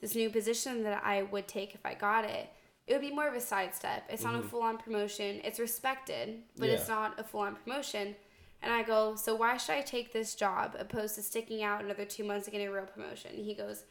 this 0.01 0.14
new 0.14 0.31
position 0.31 0.85
that 0.85 1.03
I 1.05 1.23
would 1.25 1.49
take 1.49 1.75
if 1.75 1.85
I 1.85 1.94
got 1.94 2.25
it, 2.25 2.49
it 2.87 2.92
would 2.92 3.01
be 3.03 3.11
more 3.11 3.27
of 3.27 3.35
a 3.35 3.40
sidestep. 3.40 4.05
It's 4.09 4.23
not 4.23 4.37
a 4.37 4.42
full 4.42 4.62
on 4.62 4.79
promotion. 4.79 5.40
It's 5.44 5.59
respected, 5.59 6.44
but 6.57 6.68
it's 6.71 6.88
not 6.88 7.18
a 7.18 7.25
full 7.25 7.40
on 7.40 7.57
promotion. 7.57 8.14
And 8.62 8.73
I 8.73 8.83
go, 8.83 9.14
so 9.14 9.35
why 9.35 9.57
should 9.57 9.77
I 9.77 9.83
take 9.83 10.12
this 10.12 10.35
job 10.35 10.75
opposed 10.79 11.14
to 11.14 11.23
sticking 11.23 11.62
out 11.62 11.85
another 11.85 12.05
two 12.05 12.25
months 12.25 12.47
to 12.47 12.51
get 12.51 12.66
a 12.66 12.73
real 12.73 12.85
promotion? 12.85 13.33
And 13.37 13.44
he 13.44 13.55
goes, 13.55 13.85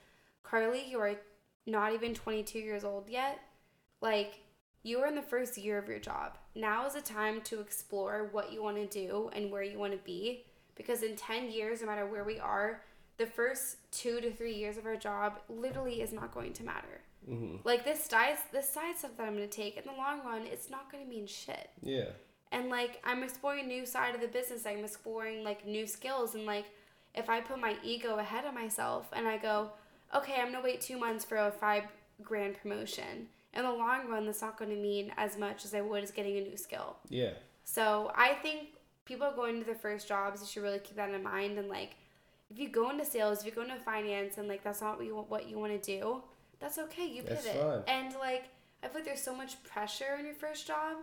Carly, 0.43 0.83
you 0.89 0.99
are 0.99 1.15
not 1.65 1.93
even 1.93 2.13
22 2.13 2.59
years 2.59 2.83
old 2.83 3.09
yet. 3.09 3.39
Like, 4.01 4.41
you 4.83 4.99
are 4.99 5.07
in 5.07 5.15
the 5.15 5.21
first 5.21 5.57
year 5.57 5.77
of 5.77 5.87
your 5.87 5.99
job. 5.99 6.37
Now 6.55 6.85
is 6.85 6.93
the 6.93 7.01
time 7.01 7.41
to 7.41 7.59
explore 7.59 8.29
what 8.31 8.51
you 8.51 8.63
want 8.63 8.77
to 8.77 8.87
do 8.87 9.29
and 9.33 9.51
where 9.51 9.63
you 9.63 9.77
want 9.77 9.93
to 9.93 9.99
be. 9.99 10.45
Because 10.75 11.01
in 11.01 11.15
10 11.15 11.51
years, 11.51 11.81
no 11.81 11.87
matter 11.87 12.05
where 12.05 12.23
we 12.23 12.39
are, 12.39 12.81
the 13.17 13.25
first 13.25 13.77
two 13.91 14.21
to 14.21 14.31
three 14.31 14.53
years 14.53 14.77
of 14.77 14.85
our 14.85 14.95
job 14.95 15.39
literally 15.49 16.01
is 16.01 16.13
not 16.13 16.33
going 16.33 16.53
to 16.53 16.63
matter. 16.63 17.01
Mm-hmm. 17.29 17.57
Like 17.63 17.83
this 17.83 18.03
side, 18.05 18.37
this 18.53 18.69
side 18.69 18.97
stuff 18.97 19.11
that 19.17 19.27
I'm 19.27 19.35
going 19.35 19.49
to 19.49 19.55
take 19.55 19.75
in 19.75 19.83
the 19.85 19.97
long 19.97 20.23
run, 20.23 20.43
it's 20.45 20.69
not 20.69 20.91
going 20.91 21.03
to 21.03 21.09
mean 21.09 21.27
shit. 21.27 21.69
Yeah. 21.81 22.09
And 22.51 22.69
like 22.69 23.01
I'm 23.03 23.23
exploring 23.23 23.65
a 23.65 23.67
new 23.67 23.85
side 23.85 24.15
of 24.15 24.21
the 24.21 24.27
business. 24.27 24.65
I'm 24.65 24.83
exploring 24.83 25.43
like 25.43 25.65
new 25.65 25.87
skills 25.87 26.35
and 26.35 26.45
like 26.45 26.65
if 27.15 27.29
I 27.29 27.41
put 27.41 27.59
my 27.59 27.75
ego 27.83 28.17
ahead 28.17 28.45
of 28.45 28.53
myself 28.53 29.09
and 29.13 29.27
I 29.27 29.37
go, 29.37 29.71
okay, 30.15 30.35
I'm 30.39 30.51
gonna 30.51 30.63
wait 30.63 30.81
two 30.81 30.97
months 30.97 31.25
for 31.25 31.37
a 31.37 31.51
five 31.51 31.83
grand 32.23 32.57
promotion. 32.61 33.27
In 33.53 33.63
the 33.63 33.71
long 33.71 34.07
run, 34.07 34.25
that's 34.25 34.41
not 34.41 34.57
going 34.57 34.69
to 34.69 34.77
mean 34.77 35.11
as 35.17 35.37
much 35.37 35.65
as 35.65 35.73
I 35.73 35.81
would 35.81 36.03
as 36.03 36.11
getting 36.11 36.37
a 36.37 36.41
new 36.41 36.57
skill. 36.57 36.97
Yeah. 37.09 37.31
So 37.63 38.11
I 38.15 38.33
think 38.33 38.67
people 39.05 39.31
going 39.35 39.59
to 39.59 39.65
their 39.65 39.73
first 39.73 40.07
jobs, 40.07 40.41
you 40.41 40.47
should 40.47 40.61
really 40.61 40.79
keep 40.79 40.95
that 40.97 41.09
in 41.09 41.23
mind. 41.23 41.57
And 41.57 41.67
like, 41.67 41.95
if 42.51 42.59
you 42.59 42.69
go 42.69 42.91
into 42.91 43.03
sales, 43.03 43.39
if 43.39 43.45
you 43.47 43.51
go 43.51 43.63
into 43.63 43.77
finance, 43.77 44.37
and 44.37 44.47
like 44.47 44.63
that's 44.63 44.81
not 44.81 44.97
what 44.97 45.07
you 45.07 45.15
what 45.15 45.49
you 45.49 45.57
want 45.57 45.81
to 45.81 45.99
do, 45.99 46.21
that's 46.59 46.77
okay. 46.77 47.05
You 47.07 47.23
That's 47.23 47.45
pivot. 47.45 47.61
fine. 47.61 47.95
And 47.95 48.15
like, 48.19 48.45
I 48.83 48.87
feel 48.87 48.95
like 48.95 49.05
there's 49.05 49.21
so 49.21 49.35
much 49.35 49.63
pressure 49.63 50.17
in 50.19 50.25
your 50.25 50.35
first 50.35 50.67
job, 50.67 50.97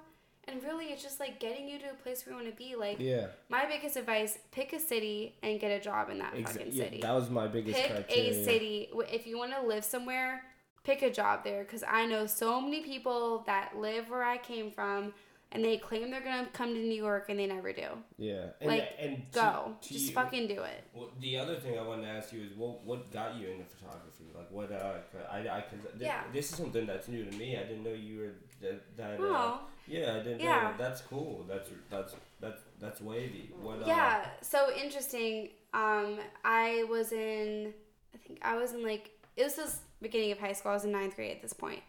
and 0.48 0.62
really, 0.62 0.86
it's 0.86 1.02
just 1.02 1.20
like 1.20 1.40
getting 1.40 1.68
you 1.68 1.78
to 1.80 1.90
a 1.90 1.94
place 1.94 2.24
where 2.26 2.36
you 2.36 2.42
want 2.42 2.54
to 2.54 2.56
be. 2.56 2.74
Like, 2.76 2.98
Yeah. 3.00 3.26
my 3.48 3.66
biggest 3.66 3.96
advice: 3.96 4.38
pick 4.52 4.72
a 4.72 4.80
city 4.80 5.36
and 5.42 5.58
get 5.60 5.70
a 5.70 5.80
job 5.80 6.10
in 6.10 6.18
that 6.18 6.34
Exa- 6.34 6.48
fucking 6.48 6.68
yeah, 6.72 6.84
city. 6.84 7.00
that 7.00 7.12
was 7.12 7.30
my 7.30 7.46
biggest 7.46 7.78
pick 7.78 7.90
criteria. 7.90 8.30
a 8.30 8.44
city. 8.44 8.88
If 9.12 9.26
you 9.26 9.38
want 9.38 9.52
to 9.54 9.62
live 9.66 9.84
somewhere, 9.84 10.42
pick 10.84 11.02
a 11.02 11.10
job 11.10 11.44
there. 11.44 11.64
Because 11.64 11.82
I 11.86 12.06
know 12.06 12.26
so 12.26 12.60
many 12.60 12.82
people 12.82 13.42
that 13.46 13.76
live 13.76 14.10
where 14.10 14.24
I 14.24 14.36
came 14.38 14.70
from, 14.70 15.14
and 15.54 15.64
they 15.64 15.78
claim 15.78 16.10
they're 16.10 16.20
gonna 16.20 16.48
come 16.52 16.74
to 16.74 16.80
New 16.80 17.00
York, 17.02 17.26
and 17.30 17.38
they 17.38 17.46
never 17.46 17.72
do. 17.72 17.86
Yeah. 18.18 18.46
And, 18.60 18.68
Like, 18.70 18.90
and 18.98 19.32
to- 19.32 19.38
Go, 19.40 19.76
to 19.80 19.88
just 19.92 20.06
you- 20.08 20.12
fucking 20.12 20.48
do 20.48 20.60
it. 20.62 20.82
Well, 20.92 21.10
the 21.20 21.38
other 21.38 21.56
thing 21.60 21.78
I 21.78 21.82
wanted 21.82 22.02
to 22.02 22.08
ask 22.08 22.32
you 22.32 22.42
is 22.42 22.52
what 22.54 22.82
what 22.84 23.10
got 23.12 23.36
you 23.36 23.48
into 23.48 23.64
photography? 23.64 24.24
Like 24.34 24.50
what 24.50 24.70
uh 24.72 24.98
I 25.30 25.38
I 25.38 25.60
cause 25.62 25.80
th- 25.82 25.94
Yeah. 26.00 26.22
this 26.32 26.50
is 26.50 26.56
something 26.58 26.84
that's 26.86 27.08
new 27.08 27.24
to 27.24 27.36
me. 27.38 27.56
I 27.56 27.62
didn't 27.62 27.84
know 27.84 27.92
you 27.92 28.18
were 28.18 28.32
that 28.60 28.96
that 28.96 29.20
uh, 29.20 29.24
Oh, 29.24 29.60
yeah 29.86 30.14
I 30.16 30.18
didn't 30.18 30.40
Yeah. 30.40 30.62
know 30.62 30.74
that's 30.76 31.00
cool. 31.02 31.44
That's 31.48 31.70
that's 31.88 32.14
that's 32.40 32.62
that's 32.80 33.00
wavy. 33.00 33.50
What 33.62 33.82
uh, 33.82 33.86
yeah. 33.86 34.26
So 34.42 34.70
interesting. 34.74 35.50
Um, 35.72 36.18
I 36.44 36.84
was 36.88 37.10
in, 37.12 37.74
I 38.14 38.18
think 38.18 38.38
I 38.42 38.56
was 38.56 38.72
in 38.74 38.82
like 38.84 39.10
it 39.36 39.42
was 39.44 39.56
just 39.56 39.78
beginning 40.00 40.30
of 40.32 40.38
high 40.38 40.52
school. 40.52 40.70
I 40.70 40.74
was 40.74 40.84
in 40.84 40.92
ninth 40.92 41.16
grade 41.16 41.32
at 41.36 41.42
this 41.42 41.52
point. 41.52 41.80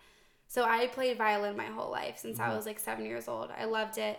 So 0.56 0.64
I 0.64 0.88
played 0.88 1.18
violin 1.18 1.58
my 1.58 1.66
whole 1.66 1.92
life 1.92 2.18
since 2.18 2.40
I 2.40 2.48
Mhm. 2.48 2.56
was 2.56 2.66
like 2.66 2.80
seven 2.80 3.04
years 3.06 3.28
old. 3.28 3.52
I 3.52 3.66
loved 3.66 3.98
it. 3.98 4.18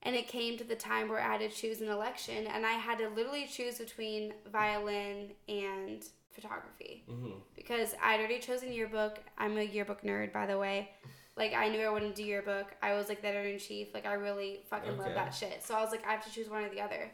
And 0.00 0.16
it 0.16 0.28
came 0.28 0.56
to 0.56 0.64
the 0.64 0.74
time 0.74 1.10
where 1.10 1.20
I 1.20 1.32
had 1.36 1.40
to 1.40 1.50
choose 1.50 1.82
an 1.82 1.88
election, 1.90 2.46
and 2.46 2.64
I 2.64 2.72
had 2.72 2.96
to 3.00 3.10
literally 3.10 3.46
choose 3.46 3.76
between 3.76 4.32
violin 4.46 5.34
and 5.46 6.02
photography 6.30 7.04
Mm-hmm. 7.06 7.32
because 7.54 7.94
I'd 8.02 8.18
already 8.18 8.38
chosen 8.38 8.72
yearbook. 8.72 9.18
I'm 9.36 9.58
a 9.58 9.62
yearbook 9.62 10.00
nerd, 10.00 10.32
by 10.32 10.46
the 10.46 10.56
way. 10.58 10.90
Like 11.36 11.52
I 11.52 11.68
knew 11.68 11.80
I 11.84 11.90
wanted 11.90 12.16
to 12.16 12.22
do 12.22 12.24
yearbook. 12.24 12.74
I 12.80 12.94
was 12.94 13.10
like 13.10 13.20
the 13.20 13.28
editor 13.28 13.50
in 13.50 13.58
chief. 13.58 13.92
Like 13.92 14.06
I 14.06 14.14
really 14.14 14.62
fucking 14.70 14.96
love 14.96 15.12
that 15.12 15.34
shit. 15.34 15.62
So 15.62 15.74
I 15.74 15.82
was 15.82 15.90
like, 15.90 16.06
I 16.06 16.12
have 16.12 16.24
to 16.24 16.32
choose 16.32 16.48
one 16.48 16.64
or 16.64 16.70
the 16.70 16.80
other. 16.80 17.10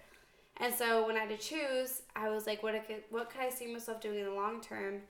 And 0.58 0.72
so 0.72 1.04
when 1.08 1.16
I 1.16 1.20
had 1.24 1.30
to 1.30 1.38
choose, 1.38 2.02
I 2.14 2.28
was 2.28 2.46
like, 2.46 2.62
what 2.62 2.76
I 2.76 2.78
could, 2.80 3.02
what 3.10 3.30
could 3.30 3.40
I 3.40 3.50
see 3.50 3.66
myself 3.66 4.00
doing 4.00 4.20
in 4.20 4.26
the 4.26 4.30
long 4.34 4.60
term? 4.60 5.02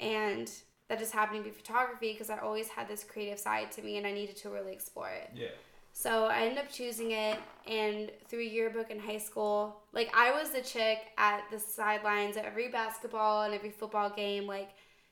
And 0.00 0.50
that 0.88 0.98
just 0.98 1.12
happened 1.12 1.44
to 1.44 1.50
be 1.50 1.56
photography 1.56 2.12
because 2.12 2.30
I 2.30 2.38
always 2.38 2.68
had 2.68 2.88
this 2.88 3.04
creative 3.04 3.38
side 3.38 3.72
to 3.72 3.82
me, 3.82 3.96
and 3.98 4.06
I 4.06 4.12
needed 4.12 4.36
to 4.38 4.50
really 4.50 4.72
explore 4.72 5.10
it. 5.10 5.30
Yeah. 5.34 5.48
So 5.92 6.24
I 6.26 6.40
ended 6.40 6.58
up 6.58 6.70
choosing 6.70 7.12
it, 7.12 7.38
and 7.66 8.10
through 8.28 8.40
yearbook 8.40 8.90
in 8.90 8.98
high 8.98 9.18
school, 9.18 9.82
like 9.92 10.12
I 10.14 10.32
was 10.32 10.50
the 10.50 10.60
chick 10.60 10.98
at 11.16 11.42
the 11.50 11.58
sidelines 11.58 12.36
at 12.36 12.44
every 12.44 12.68
basketball 12.68 13.42
and 13.42 13.54
every 13.54 13.70
football 13.70 14.10
game, 14.10 14.46
like 14.46 14.70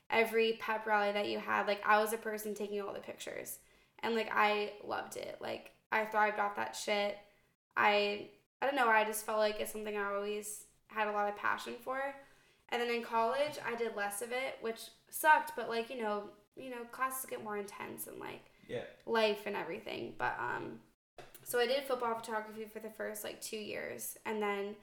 every 0.09 0.57
pep 0.59 0.85
rally 0.85 1.13
that 1.13 1.29
you 1.29 1.39
had. 1.39 1.67
Like 1.67 1.81
I 1.85 1.99
was 2.01 2.11
the 2.11 2.17
person 2.17 2.53
taking 2.53 2.81
all 2.81 2.93
the 2.93 2.99
pictures, 2.99 3.59
and 3.99 4.13
like 4.13 4.29
I 4.33 4.73
loved 4.83 5.15
it. 5.15 5.37
Like 5.41 5.71
I 5.91 6.05
thrived 6.05 6.39
off 6.39 6.57
that 6.57 6.75
shit. 6.75 7.17
I 7.77 8.27
I 8.61 8.65
don't 8.65 8.75
know. 8.75 8.89
I 8.89 9.05
just 9.05 9.25
felt 9.25 9.39
like 9.39 9.59
it's 9.59 9.71
something 9.71 9.97
I 9.97 10.13
always 10.13 10.65
had 10.87 11.07
a 11.07 11.11
lot 11.11 11.29
of 11.29 11.37
passion 11.37 11.73
for. 11.81 11.99
And 12.69 12.81
then 12.81 12.89
in 12.89 13.03
college, 13.03 13.59
I 13.65 13.75
did 13.75 13.95
less 13.95 14.21
of 14.21 14.31
it, 14.31 14.57
which 14.61 14.81
sucked. 15.13 15.53
But 15.55 15.69
like 15.69 15.89
you 15.89 16.01
know, 16.01 16.23
you 16.55 16.69
know, 16.69 16.83
classes 16.91 17.25
get 17.29 17.43
more 17.43 17.57
intense 17.57 18.07
and 18.07 18.19
like 18.19 18.45
Yeah. 18.67 18.83
life 19.05 19.43
and 19.45 19.55
everything. 19.55 20.13
But 20.17 20.35
um, 20.39 20.79
so 21.43 21.59
I 21.59 21.67
did 21.67 21.83
football 21.83 22.15
photography 22.15 22.65
for 22.65 22.79
the 22.79 22.89
first 22.89 23.23
like 23.23 23.39
two 23.41 23.57
years, 23.57 24.17
and 24.25 24.41
then 24.41 24.75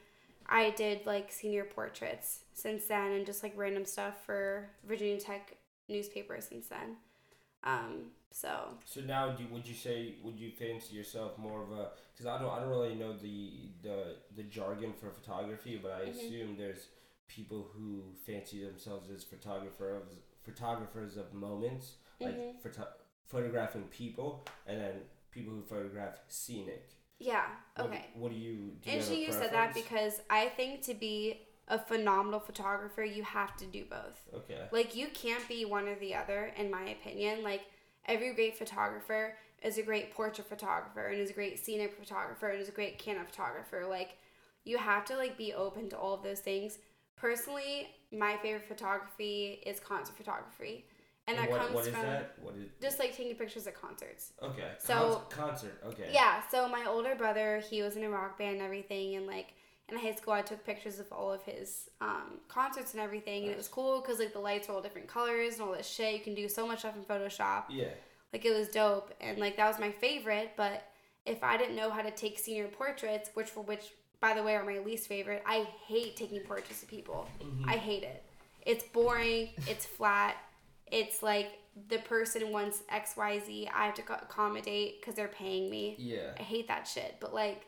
I 0.49 0.71
did 0.71 1.07
like 1.07 1.33
senior 1.33 1.65
portraits 1.65 2.41
since 2.55 2.87
then, 2.87 3.13
and 3.13 3.27
just 3.27 3.43
like 3.43 3.53
random 3.57 3.85
stuff 3.85 4.15
for 4.25 4.69
Virginia 4.87 5.19
Tech 5.21 5.57
newspaper 5.89 6.41
since 6.41 6.69
then. 6.69 6.97
Um, 7.65 8.13
so 8.33 8.75
So 8.85 9.01
now, 9.01 9.33
do, 9.33 9.45
would 9.51 9.67
you 9.67 9.75
say 9.75 10.15
would 10.23 10.39
you 10.39 10.51
fancy 10.51 10.95
yourself 10.95 11.37
more 11.39 11.63
of 11.63 11.73
a? 11.73 11.89
Because 12.13 12.27
I 12.27 12.39
don't 12.41 12.51
I 12.51 12.61
don't 12.61 12.69
really 12.69 12.95
know 12.95 13.13
the 13.13 13.71
the 13.83 14.17
the 14.37 14.45
jargon 14.45 14.93
for 14.93 15.11
photography, 15.11 15.79
but 15.83 15.93
I 15.93 16.07
Mhm. 16.07 16.11
assume 16.11 16.57
there's 16.57 16.87
people 17.31 17.71
who 17.73 18.03
fancy 18.27 18.65
themselves 18.65 19.09
as 19.11 19.23
photographers 19.25 20.17
photographers 20.43 21.17
of 21.17 21.33
moments, 21.35 21.97
like 22.19 22.35
Mhm. 22.35 22.61
photo- 22.63 22.93
photographing 23.27 23.87
people, 23.89 24.45
and 24.67 24.81
then 24.81 25.09
people 25.31 25.53
who 25.53 25.63
photograph 25.63 26.19
scenic. 26.29 26.89
yeah, 27.19 27.55
okay. 27.79 28.07
What 28.15 28.31
do 28.33 28.39
you? 28.39 28.55
Do 28.57 28.57
you 28.57 28.73
have 28.73 28.95
Interesting 28.95 29.21
you 29.21 29.33
said 29.33 29.53
that 29.53 29.75
because 29.75 30.23
I 30.31 30.49
think 30.49 30.83
to 30.85 30.95
be 30.95 31.47
a 31.69 31.79
phenomenal 31.79 32.41
photographer, 32.41 33.05
you 33.05 33.23
have 33.23 33.55
to 33.59 33.67
do 33.67 33.85
both. 33.85 34.19
Okay. 34.35 34.67
Like 34.73 34.97
you 34.97 35.09
can't 35.09 35.47
be 35.47 35.65
one 35.67 35.87
or 35.87 35.95
the 35.97 36.15
other, 36.15 36.47
in 36.57 36.71
my 36.71 36.89
opinion. 36.89 37.43
Like 37.45 37.63
every 38.07 38.33
great 38.35 38.57
photographer 38.57 39.37
is 39.63 39.77
a 39.77 39.83
great 39.83 40.13
portrait 40.15 40.49
photographer 40.49 41.07
and 41.09 41.21
is 41.21 41.31
a 41.31 41.35
great 41.35 41.59
scenic 41.59 41.95
photographer 41.95 42.49
and 42.49 42.61
is 42.61 42.69
a 42.71 42.73
great 42.73 42.99
camera 42.99 43.25
photographer. 43.27 43.87
Like 43.87 44.17
you 44.65 44.79
have 44.79 45.05
to 45.05 45.17
like 45.17 45.37
be 45.37 45.53
open 45.53 45.91
to 45.91 45.99
all 45.99 46.15
of 46.15 46.23
those 46.23 46.41
things. 46.41 46.79
Personally, 47.21 47.89
my 48.11 48.37
favorite 48.39 48.67
photography 48.67 49.63
is 49.67 49.79
concert 49.79 50.17
photography. 50.17 50.87
And 51.29 51.39
that 51.39 51.51
what, 51.51 51.61
comes 51.61 51.75
what 51.75 51.85
from 51.85 52.03
that? 52.03 52.35
What 52.41 52.55
is? 52.57 52.71
just 52.81 52.99
like 52.99 53.17
taking 53.17 53.37
pictures 53.37 53.67
at 53.67 53.81
concerts. 53.81 54.33
Okay. 54.43 54.73
So- 54.79 55.23
Con- 55.29 55.49
concert. 55.49 55.81
Okay. 55.87 56.11
Yeah, 56.13 56.43
so 56.51 56.69
my 56.69 56.87
older 56.87 57.15
brother, 57.15 57.63
he 57.71 57.83
was 57.83 57.97
in 57.97 58.05
a 58.05 58.11
rock 58.11 58.39
band 58.39 58.55
and 58.57 58.63
everything, 58.63 59.17
and 59.17 59.27
like 59.27 59.55
in 59.91 59.99
high 59.99 60.15
school, 60.15 60.33
I 60.33 60.43
took 60.43 60.65
pictures 60.65 60.99
of 60.99 61.13
all 61.13 61.31
of 61.33 61.43
his 61.43 61.89
um, 62.01 62.41
concerts 62.49 62.95
and 62.95 63.03
everything, 63.03 63.45
and 63.45 63.53
it 63.53 63.57
was 63.57 63.69
cool 63.69 64.01
because 64.01 64.19
like 64.19 64.33
the 64.33 64.39
lights 64.41 64.69
were 64.69 64.75
all 64.75 64.83
different 64.83 65.09
colors 65.09 65.55
and 65.55 65.63
all 65.63 65.73
this 65.73 65.89
shit. 65.89 66.15
You 66.15 66.21
can 66.21 66.35
do 66.35 66.49
so 66.49 66.67
much 66.67 66.81
stuff 66.81 66.97
in 66.97 67.05
Photoshop. 67.05 67.65
Yeah. 67.69 67.89
Like 68.33 68.45
it 68.45 68.57
was 68.57 68.69
dope, 68.69 69.13
and 69.21 69.39
like 69.39 69.57
that 69.57 69.69
was 69.69 69.79
my 69.79 69.91
favorite. 69.91 70.53
But 70.57 70.85
if 71.27 71.43
I 71.45 71.57
didn't 71.57 71.77
know 71.77 71.91
how 71.91 72.03
to 72.03 72.11
take 72.11 72.39
senior 72.39 72.69
portraits, 72.69 73.31
which 73.35 73.49
for 73.49 73.63
which 73.63 73.93
by 74.21 74.35
the 74.35 74.43
way 74.43 74.55
are 74.55 74.65
my 74.65 74.79
least 74.79 75.07
favorite, 75.09 75.43
I 75.47 75.67
hate 75.87 76.17
taking 76.17 76.41
portraits 76.41 76.83
of 76.83 76.89
people. 76.89 77.27
Mhm. 77.41 77.69
I 77.69 77.77
hate 77.77 78.03
it. 78.03 78.23
It's 78.67 78.85
boring. 78.85 79.51
It's 79.67 79.87
flat. 79.87 80.37
It's 80.87 81.23
like 81.23 81.59
the 81.89 81.99
person 81.99 82.51
wants 82.51 82.83
X 82.91 83.17
Y 83.17 83.39
Z. 83.39 83.69
I 83.75 83.87
have 83.87 83.95
to 83.95 84.03
accommodate 84.23 85.01
because 85.01 85.15
they're 85.15 85.29
paying 85.29 85.71
me. 85.71 85.95
Yeah. 85.99 86.35
I 86.39 86.43
hate 86.43 86.69
that 86.69 86.87
shit. 86.87 87.17
But 87.21 87.33
like 87.33 87.67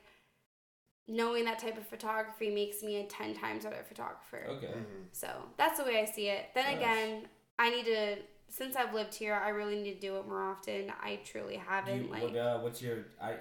knowing 1.09 1.45
that 1.45 1.59
type 1.59 1.77
of 1.77 1.87
photography 1.87 2.51
makes 2.51 2.83
me 2.83 2.97
a 3.01 3.05
ten 3.05 3.35
times 3.35 3.65
better 3.65 3.83
photographer. 3.89 4.45
Okay. 4.49 4.67
Mhm. 4.69 5.07
So 5.13 5.29
that's 5.57 5.79
the 5.79 5.85
way 5.85 6.01
I 6.01 6.05
see 6.05 6.29
it. 6.29 6.47
Then 6.55 6.65
Nice. 6.67 6.77
again, 6.77 7.29
I 7.59 7.71
need 7.71 7.85
to. 7.87 8.17
Since 8.49 8.77
I've 8.77 8.93
lived 8.93 9.15
here, 9.15 9.35
I 9.35 9.49
really 9.49 9.81
need 9.81 9.95
to 9.95 10.01
do 10.01 10.19
it 10.19 10.27
more 10.29 10.43
often. 10.43 10.93
I 11.03 11.17
truly 11.25 11.57
haven't. 11.57 12.05
you, 12.05 12.11
like, 12.11 12.23
what, 12.23 12.37
uh, 12.37 12.59
what's 12.61 12.83
your 12.83 13.07
I? 13.21 13.37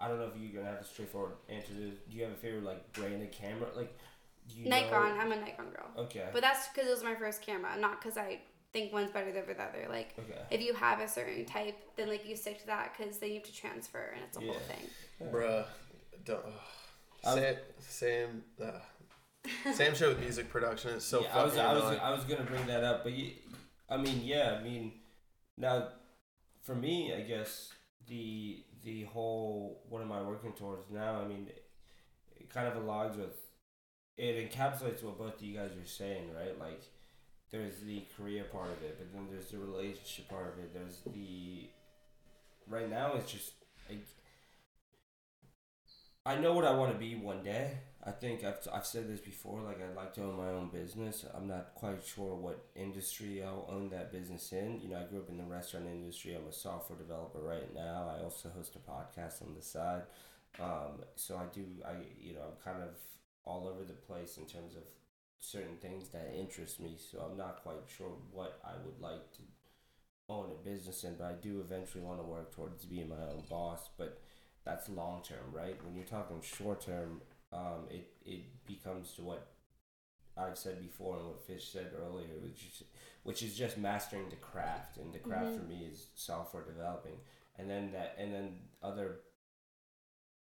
I 0.00 0.08
don't 0.08 0.18
know 0.18 0.30
if 0.32 0.40
you're 0.40 0.60
gonna 0.62 0.72
have 0.74 0.82
a 0.82 0.84
straightforward 0.84 1.32
answer 1.48 1.68
to 1.68 1.74
this. 1.74 1.94
Do 2.08 2.16
you 2.16 2.22
have 2.24 2.32
a 2.32 2.36
favorite 2.36 2.64
like 2.64 2.92
brand 2.92 3.22
of 3.22 3.30
camera? 3.32 3.68
Like, 3.76 3.96
do 4.48 4.60
you 4.60 4.68
Nikon. 4.68 4.90
Know? 5.16 5.20
I'm 5.22 5.32
a 5.32 5.36
Nikon 5.36 5.66
girl. 5.70 5.86
Okay. 6.04 6.24
But 6.32 6.42
that's 6.42 6.68
because 6.68 6.88
it 6.88 6.92
was 6.92 7.02
my 7.02 7.14
first 7.14 7.42
camera, 7.42 7.76
not 7.78 8.00
because 8.00 8.16
I 8.16 8.40
think 8.72 8.92
one's 8.92 9.10
better 9.10 9.32
than 9.32 9.44
the 9.46 9.62
other. 9.62 9.86
Like, 9.88 10.14
okay. 10.18 10.38
if 10.50 10.60
you 10.60 10.74
have 10.74 11.00
a 11.00 11.08
certain 11.08 11.44
type, 11.44 11.76
then 11.96 12.08
like 12.08 12.26
you 12.28 12.36
stick 12.36 12.60
to 12.60 12.66
that 12.66 12.94
because 12.96 13.18
then 13.18 13.30
you 13.30 13.36
have 13.36 13.44
to 13.44 13.54
transfer, 13.54 14.12
and 14.14 14.22
it's 14.24 14.36
a 14.36 14.40
whole 14.40 14.50
Yeah. 14.54 14.74
thing. 14.74 15.30
Bruh, 15.32 15.64
don't. 16.24 16.44
I 17.24 17.34
was- 17.34 17.34
Same, 17.40 17.56
same, 17.80 18.44
uh, 18.62 19.72
same 19.72 19.94
shit 19.94 20.08
with 20.08 20.20
music 20.20 20.48
production. 20.48 20.92
It's 20.94 21.04
so 21.04 21.22
yeah, 21.22 21.36
I 21.36 21.44
was 21.44 21.56
I 21.56 21.72
was. 21.72 21.98
I 21.98 22.10
was 22.12 22.24
gonna 22.24 22.44
bring 22.44 22.64
that 22.66 22.84
up, 22.84 23.02
but 23.02 23.12
you, 23.12 23.32
I 23.88 23.96
mean, 23.96 24.20
yeah, 24.22 24.56
I 24.60 24.62
mean, 24.62 24.92
now, 25.56 25.88
for 26.62 26.74
me, 26.76 27.12
I 27.14 27.22
guess 27.22 27.72
the 28.06 28.62
the 28.84 29.04
whole 29.04 29.82
what 29.88 30.02
am 30.02 30.12
I 30.12 30.22
working 30.22 30.52
towards 30.52 30.90
now? 30.90 31.20
I 31.20 31.28
mean, 31.28 31.46
it, 31.48 31.64
it 32.36 32.50
kind 32.50 32.68
of 32.68 32.74
aligns 32.74 33.16
with 33.16 33.36
it 34.16 34.50
encapsulates 34.50 35.02
what 35.02 35.18
both 35.18 35.36
of 35.36 35.42
you 35.42 35.56
guys 35.56 35.70
are 35.70 35.86
saying, 35.86 36.34
right? 36.34 36.58
Like, 36.58 36.82
there's 37.50 37.80
the 37.80 38.02
career 38.16 38.44
part 38.44 38.66
of 38.70 38.82
it, 38.82 38.98
but 38.98 39.12
then 39.12 39.28
there's 39.30 39.50
the 39.50 39.58
relationship 39.58 40.28
part 40.28 40.48
of 40.48 40.58
it. 40.58 40.74
There's 40.74 41.00
the 41.14 41.70
right 42.68 42.90
now 42.90 43.14
it's 43.14 43.32
just 43.32 43.52
I 46.28 46.36
know 46.36 46.52
what 46.52 46.66
I 46.66 46.72
want 46.72 46.92
to 46.92 46.98
be 46.98 47.14
one 47.14 47.42
day. 47.42 47.70
I 48.04 48.10
think 48.10 48.44
I've, 48.44 48.58
I've 48.70 48.84
said 48.84 49.08
this 49.08 49.20
before. 49.20 49.62
Like 49.62 49.78
I'd 49.82 49.96
like 49.96 50.12
to 50.14 50.24
own 50.24 50.36
my 50.36 50.50
own 50.50 50.68
business. 50.68 51.24
I'm 51.34 51.48
not 51.48 51.74
quite 51.74 52.04
sure 52.04 52.34
what 52.34 52.66
industry 52.76 53.42
I'll 53.42 53.66
own 53.72 53.88
that 53.90 54.12
business 54.12 54.52
in. 54.52 54.78
You 54.82 54.90
know, 54.90 54.98
I 54.98 55.04
grew 55.04 55.20
up 55.20 55.30
in 55.30 55.38
the 55.38 55.44
restaurant 55.44 55.86
industry. 55.86 56.34
I'm 56.34 56.46
a 56.46 56.52
software 56.52 56.98
developer 56.98 57.40
right 57.40 57.74
now. 57.74 58.14
I 58.14 58.22
also 58.22 58.50
host 58.50 58.76
a 58.76 58.90
podcast 58.90 59.40
on 59.40 59.54
the 59.56 59.62
side. 59.62 60.02
Um, 60.60 61.00
so 61.16 61.38
I 61.38 61.44
do. 61.54 61.64
I 61.82 61.92
you 62.20 62.34
know 62.34 62.42
I'm 62.42 62.72
kind 62.72 62.82
of 62.82 62.90
all 63.46 63.66
over 63.66 63.82
the 63.82 63.94
place 63.94 64.36
in 64.36 64.44
terms 64.44 64.76
of 64.76 64.82
certain 65.40 65.78
things 65.80 66.08
that 66.08 66.34
interest 66.38 66.78
me. 66.78 66.96
So 66.98 67.20
I'm 67.20 67.38
not 67.38 67.62
quite 67.62 67.88
sure 67.96 68.12
what 68.32 68.60
I 68.62 68.72
would 68.84 69.00
like 69.00 69.32
to 69.32 69.42
own 70.28 70.50
a 70.50 70.68
business 70.68 71.04
in, 71.04 71.14
but 71.14 71.24
I 71.24 71.32
do 71.40 71.60
eventually 71.60 72.04
want 72.04 72.20
to 72.20 72.24
work 72.24 72.54
towards 72.54 72.84
being 72.84 73.08
my 73.08 73.16
own 73.16 73.44
boss. 73.48 73.88
But 73.96 74.20
that's 74.68 74.88
long 74.90 75.22
term, 75.22 75.46
right? 75.52 75.76
When 75.84 75.94
you're 75.96 76.04
talking 76.04 76.40
short 76.42 76.80
term, 76.82 77.22
um, 77.52 77.86
it 77.90 78.06
it 78.24 78.42
becomes 78.66 79.12
to 79.14 79.22
what 79.22 79.46
I've 80.36 80.58
said 80.58 80.80
before 80.80 81.16
and 81.16 81.26
what 81.28 81.42
Fish 81.46 81.72
said 81.72 81.90
earlier, 82.04 82.34
which 82.42 82.62
is 82.66 82.82
which 83.22 83.42
is 83.42 83.56
just 83.56 83.78
mastering 83.78 84.28
the 84.28 84.36
craft, 84.36 84.98
and 84.98 85.12
the 85.12 85.18
craft 85.18 85.46
Mhm. 85.52 85.56
for 85.58 85.64
me 85.64 85.86
is 85.90 86.08
software 86.14 86.64
developing, 86.64 87.18
and 87.56 87.68
then 87.70 87.92
that 87.92 88.14
and 88.18 88.32
then 88.34 88.68
other 88.82 89.20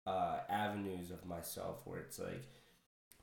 uh, 0.07 0.41
avenues 0.49 1.11
of 1.11 1.25
myself 1.25 1.79
where 1.85 2.01
it's 2.01 2.19
like 2.19 2.45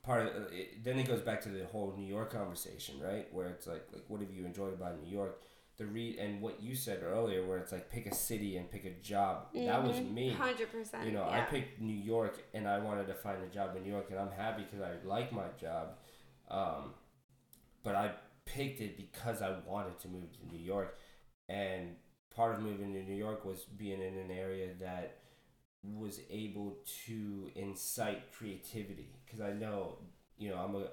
part 0.03 0.25
of 0.27 0.51
it, 0.51 0.83
then 0.83 0.97
it 0.97 1.07
goes 1.07 1.21
back 1.21 1.41
to 1.41 1.49
the 1.49 1.65
whole 1.65 1.93
New 1.97 2.07
York 2.07 2.31
conversation, 2.31 2.99
right? 2.99 3.31
Where 3.33 3.49
it's 3.49 3.67
like 3.67 3.85
like 3.93 4.03
what 4.07 4.21
have 4.21 4.31
you 4.33 4.45
enjoyed 4.45 4.73
about 4.73 5.01
New 5.01 5.09
York? 5.11 5.41
The 5.77 5.85
re 5.85 6.17
and 6.19 6.41
what 6.41 6.61
you 6.61 6.75
said 6.75 7.01
earlier, 7.01 7.45
where 7.45 7.57
it's 7.57 7.71
like 7.71 7.89
pick 7.89 8.05
a 8.05 8.13
city 8.13 8.57
and 8.57 8.69
pick 8.69 8.85
a 8.85 8.91
job. 9.01 9.47
That 9.53 9.83
was 9.83 9.97
me. 9.99 10.29
Mm-hmm. 10.29 10.41
Hundred 10.41 10.71
percent. 10.71 11.05
You 11.05 11.11
know, 11.13 11.23
I 11.23 11.41
picked 11.41 11.81
New 11.81 11.95
York 11.95 12.37
and 12.53 12.67
I 12.67 12.77
wanted 12.79 13.07
to 13.07 13.15
find 13.15 13.41
a 13.41 13.47
job 13.47 13.75
in 13.75 13.83
New 13.83 13.89
York, 13.89 14.07
and 14.11 14.19
I'm 14.19 14.31
happy 14.31 14.63
because 14.63 14.85
I 14.85 15.05
like 15.07 15.31
my 15.31 15.47
job. 15.59 15.97
Um, 16.49 16.93
but 17.83 17.95
I 17.95 18.11
picked 18.45 18.81
it 18.81 18.97
because 18.97 19.41
I 19.41 19.55
wanted 19.65 19.97
to 19.99 20.07
move 20.07 20.31
to 20.33 20.55
New 20.55 20.61
York, 20.61 20.99
and 21.49 21.95
part 22.35 22.55
of 22.55 22.61
moving 22.61 22.93
to 22.93 23.01
New 23.01 23.15
York 23.15 23.43
was 23.45 23.63
being 23.63 24.01
in 24.01 24.17
an 24.17 24.29
area 24.29 24.69
that 24.81 25.17
was 25.83 26.19
able 26.29 26.77
to 27.07 27.49
incite 27.55 28.31
creativity 28.31 29.09
because 29.25 29.41
I 29.41 29.51
know, 29.53 29.97
you 30.37 30.49
know, 30.49 30.57
I'm 30.57 30.75
a. 30.75 30.89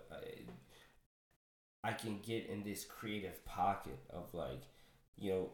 I, 1.89 1.91
I 1.91 1.93
can 1.95 2.21
get 2.23 2.47
in 2.49 2.63
this 2.63 2.85
creative 2.85 3.45
pocket 3.45 3.99
of 4.11 4.33
like, 4.35 4.63
you 5.17 5.31
know, 5.33 5.49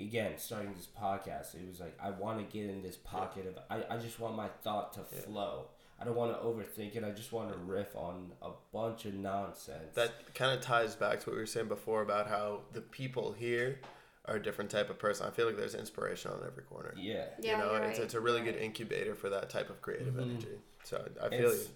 again 0.00 0.32
starting 0.38 0.72
this 0.74 0.86
podcast 0.86 1.54
it 1.54 1.68
was 1.68 1.78
like 1.78 1.94
i 2.02 2.08
want 2.08 2.38
to 2.38 2.58
get 2.58 2.70
in 2.70 2.80
this 2.80 2.96
pocket 2.96 3.46
of 3.46 3.58
I, 3.68 3.96
I 3.96 3.98
just 3.98 4.18
want 4.18 4.34
my 4.34 4.48
thought 4.64 4.94
to 4.94 5.00
Yeah. 5.14 5.20
flow 5.20 5.66
i 6.00 6.04
don't 6.06 6.16
want 6.16 6.32
to 6.32 6.38
overthink 6.42 6.96
it 6.96 7.04
i 7.04 7.10
just 7.10 7.32
want 7.32 7.52
to 7.52 7.58
riff 7.58 7.94
on 7.94 8.32
a 8.40 8.48
bunch 8.72 9.04
of 9.04 9.12
nonsense 9.12 9.94
That 9.94 10.34
kind 10.34 10.56
of 10.56 10.62
ties 10.64 10.94
back 10.96 11.20
to 11.20 11.26
what 11.28 11.34
we 11.34 11.40
were 11.42 11.46
saying 11.46 11.68
before 11.68 12.00
about 12.00 12.28
how 12.28 12.60
the 12.72 12.80
people 12.80 13.32
here 13.32 13.78
are 14.24 14.36
a 14.36 14.42
different 14.42 14.70
type 14.70 14.88
of 14.90 14.98
person. 14.98 15.26
I 15.26 15.30
feel 15.30 15.44
like 15.46 15.56
there's 15.58 15.74
inspiration 15.74 16.30
on 16.30 16.40
every 16.46 16.62
corner. 16.64 16.94
yeah 16.96 17.26
Yeah, 17.40 17.52
you 17.52 17.58
know, 17.64 17.72
you're 17.72 17.82
it's, 17.84 17.98
right. 17.98 18.04
it's 18.06 18.14
a 18.14 18.20
really 18.20 18.40
good 18.40 18.56
incubator 18.56 19.14
for 19.14 19.28
that 19.28 19.48
type 19.50 19.68
of 19.68 19.82
creative 19.82 20.14
Mhm. 20.14 20.22
energy. 20.30 20.58
So 20.84 21.06
I 21.22 21.26
I 21.26 21.28
feel 21.28 21.40
It's- 21.50 21.64
you. 21.68 21.74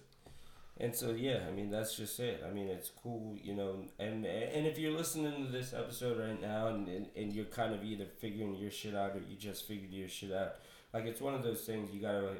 And 0.77 0.95
so 0.95 1.11
yeah 1.11 1.39
i 1.47 1.51
mean 1.51 1.69
that's 1.69 1.95
just 1.95 2.19
it. 2.19 2.43
I 2.47 2.51
mean 2.51 2.67
it's 2.67 2.89
cool 2.89 3.37
you 3.41 3.53
know 3.53 3.85
and 3.99 4.25
and 4.25 4.65
if 4.65 4.79
you're 4.79 4.97
listening 4.97 5.45
to 5.45 5.51
this 5.51 5.73
episode 5.73 6.19
right 6.19 6.41
now 6.41 6.67
and, 6.67 6.87
and, 6.87 7.07
and 7.15 7.31
you're 7.31 7.45
kind 7.45 7.73
of 7.73 7.83
either 7.83 8.05
figuring 8.05 8.55
your 8.55 8.71
shit 8.71 8.95
out 8.95 9.15
or 9.15 9.19
you 9.19 9.35
just 9.37 9.67
figured 9.67 9.91
your 9.91 10.07
shit 10.09 10.31
out 10.31 10.55
like 10.93 11.05
it's 11.05 11.21
one 11.21 11.35
of 11.35 11.43
those 11.43 11.61
things 11.61 11.93
you 11.93 12.01
gotta 12.01 12.37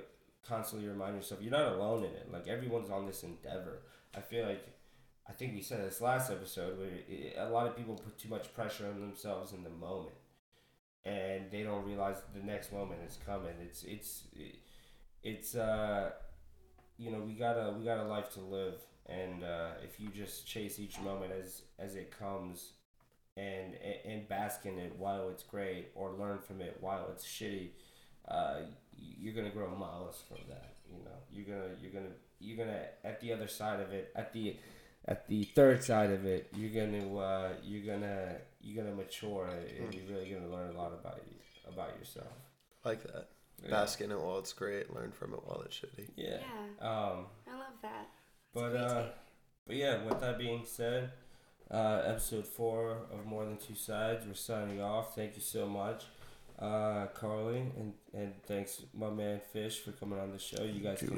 constantly 0.47 0.87
remind 0.87 1.15
yourself 1.15 1.41
you're 1.41 1.51
not 1.51 1.73
alone 1.73 1.99
in 1.99 2.11
it. 2.11 2.27
Like 2.31 2.47
everyone's 2.47 2.89
on 2.89 3.05
this 3.05 3.23
endeavor. 3.23 3.79
I 4.15 4.21
feel 4.21 4.45
like 4.45 4.67
i 5.27 5.31
think 5.31 5.53
we 5.53 5.61
said 5.61 5.81
this 5.81 6.01
last 6.01 6.29
episode 6.29 6.77
where 6.77 6.89
it, 7.07 7.35
a 7.37 7.49
lot 7.49 7.65
of 7.65 7.77
people 7.77 7.95
put 7.95 8.17
too 8.17 8.27
much 8.27 8.53
pressure 8.53 8.85
on 8.85 8.99
themselves 8.99 9.53
in 9.53 9.63
the 9.63 9.69
moment 9.69 10.17
and 11.05 11.49
they 11.49 11.63
don't 11.63 11.85
realize 11.85 12.17
the 12.35 12.45
next 12.45 12.71
moment 12.73 12.99
is 13.07 13.17
coming. 13.25 13.53
It's 13.61 13.83
it's 13.83 14.23
it's 15.23 15.55
uh 15.55 16.11
you 16.97 17.11
know 17.11 17.19
we 17.19 17.33
got 17.33 17.53
a 17.53 17.73
we 17.77 17.85
got 17.85 17.97
a 17.97 18.03
life 18.03 18.29
to 18.33 18.39
live. 18.39 18.75
And 19.07 19.43
uh, 19.43 19.71
if 19.83 19.99
you 19.99 20.07
just 20.09 20.47
chase 20.47 20.79
each 20.79 20.99
moment 20.99 21.31
as 21.33 21.63
as 21.77 21.95
it 21.95 22.17
comes 22.17 22.73
and 23.35 23.73
and, 24.05 24.27
bask 24.29 24.65
in 24.65 24.77
it 24.77 24.95
while 24.97 25.29
it's 25.29 25.43
great 25.43 25.87
or 25.95 26.11
learn 26.11 26.39
from 26.39 26.61
it 26.61 26.77
while 26.81 27.07
it's 27.11 27.25
shitty 27.25 27.69
uh, 28.27 28.59
you're 28.95 29.33
gonna 29.33 29.49
grow 29.49 29.69
miles 29.75 30.23
from 30.27 30.37
that 30.47 30.75
you 30.87 31.03
know. 31.03 31.17
You're 31.31 31.45
gonna 31.45 31.73
you're 31.81 31.91
gonna 31.91 32.13
you're 32.39 32.57
gonna 32.57 32.85
at 33.03 33.19
the 33.21 33.33
other 33.33 33.47
side 33.47 33.79
of 33.79 33.91
it 33.91 34.11
at 34.15 34.33
the 34.33 34.55
at 35.05 35.27
the 35.27 35.43
third 35.55 35.83
side 35.83 36.11
of 36.11 36.25
it 36.25 36.47
you're 36.55 36.69
gonna 36.69 37.17
uh, 37.17 37.49
you're 37.63 37.85
gonna 37.85 38.35
you're 38.61 38.83
gonna 38.83 38.95
mature 38.95 39.49
and 39.79 39.93
you're 39.93 40.05
really 40.07 40.29
gonna 40.29 40.51
learn 40.51 40.75
a 40.75 40.77
lot 40.77 40.93
about 40.93 41.19
you 41.29 41.37
about 41.71 41.97
yourself. 41.97 42.27
Like 42.83 43.03
that. 43.03 43.29
Yeah. 43.61 43.69
Bask 43.69 44.01
in 44.01 44.11
it 44.11 44.19
while 44.19 44.39
it's 44.39 44.53
great. 44.53 44.93
Learn 44.95 45.11
from 45.11 45.33
it 45.33 45.39
while 45.45 45.61
it's 45.65 45.75
shitty. 45.75 46.09
yeah. 46.15 46.37
Yeah, 46.81 46.87
um 46.89 47.25
I 47.47 47.57
love 47.57 47.77
that. 47.81 48.07
But 48.53 48.73
It's 48.73 48.81
a 48.93 48.97
uh, 48.97 49.07
but 49.67 49.75
yeah, 49.75 50.03
with 50.03 50.19
that 50.19 50.37
being 50.37 50.63
said, 50.65 51.11
uh, 51.71 52.01
episode 52.05 52.45
four 52.45 52.97
of 53.11 53.25
More 53.25 53.45
Than 53.45 53.57
Two 53.57 53.75
Sides, 53.75 54.25
we're 54.27 54.33
signing 54.33 54.81
off. 54.81 55.15
Thank 55.15 55.35
you 55.37 55.41
so 55.41 55.67
much, 55.67 56.03
uh, 56.59 57.07
Carly, 57.13 57.59
and 57.79 57.93
and 58.13 58.33
thanks 58.45 58.81
my 58.93 59.09
man 59.09 59.39
Fish 59.53 59.79
for 59.79 59.91
coming 59.93 60.19
on 60.19 60.31
the 60.31 60.37
show. 60.39 60.63
You 60.63 60.81
guys 60.81 60.99
can 60.99 61.13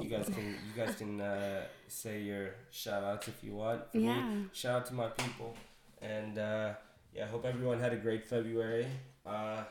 you 0.00 0.08
guys 0.08 0.26
can 0.26 0.46
you 0.66 0.72
guys 0.84 0.94
can 0.96 1.20
uh, 1.20 1.62
say 1.88 2.22
your 2.22 2.54
shout 2.70 3.04
outs 3.04 3.28
if 3.28 3.44
you 3.44 3.52
want. 3.52 3.92
For 3.92 3.98
Yeah. 3.98 4.22
Me, 4.24 4.44
shout 4.52 4.76
out 4.80 4.86
to 4.86 4.94
my 4.94 5.08
people, 5.08 5.54
and 6.00 6.38
uh, 6.38 6.72
yeah, 7.14 7.24
I 7.24 7.28
hope 7.28 7.44
everyone 7.44 7.78
had 7.78 7.92
a 7.92 7.96
great 7.96 8.24
February. 8.26 8.86
Uh, 9.26 9.64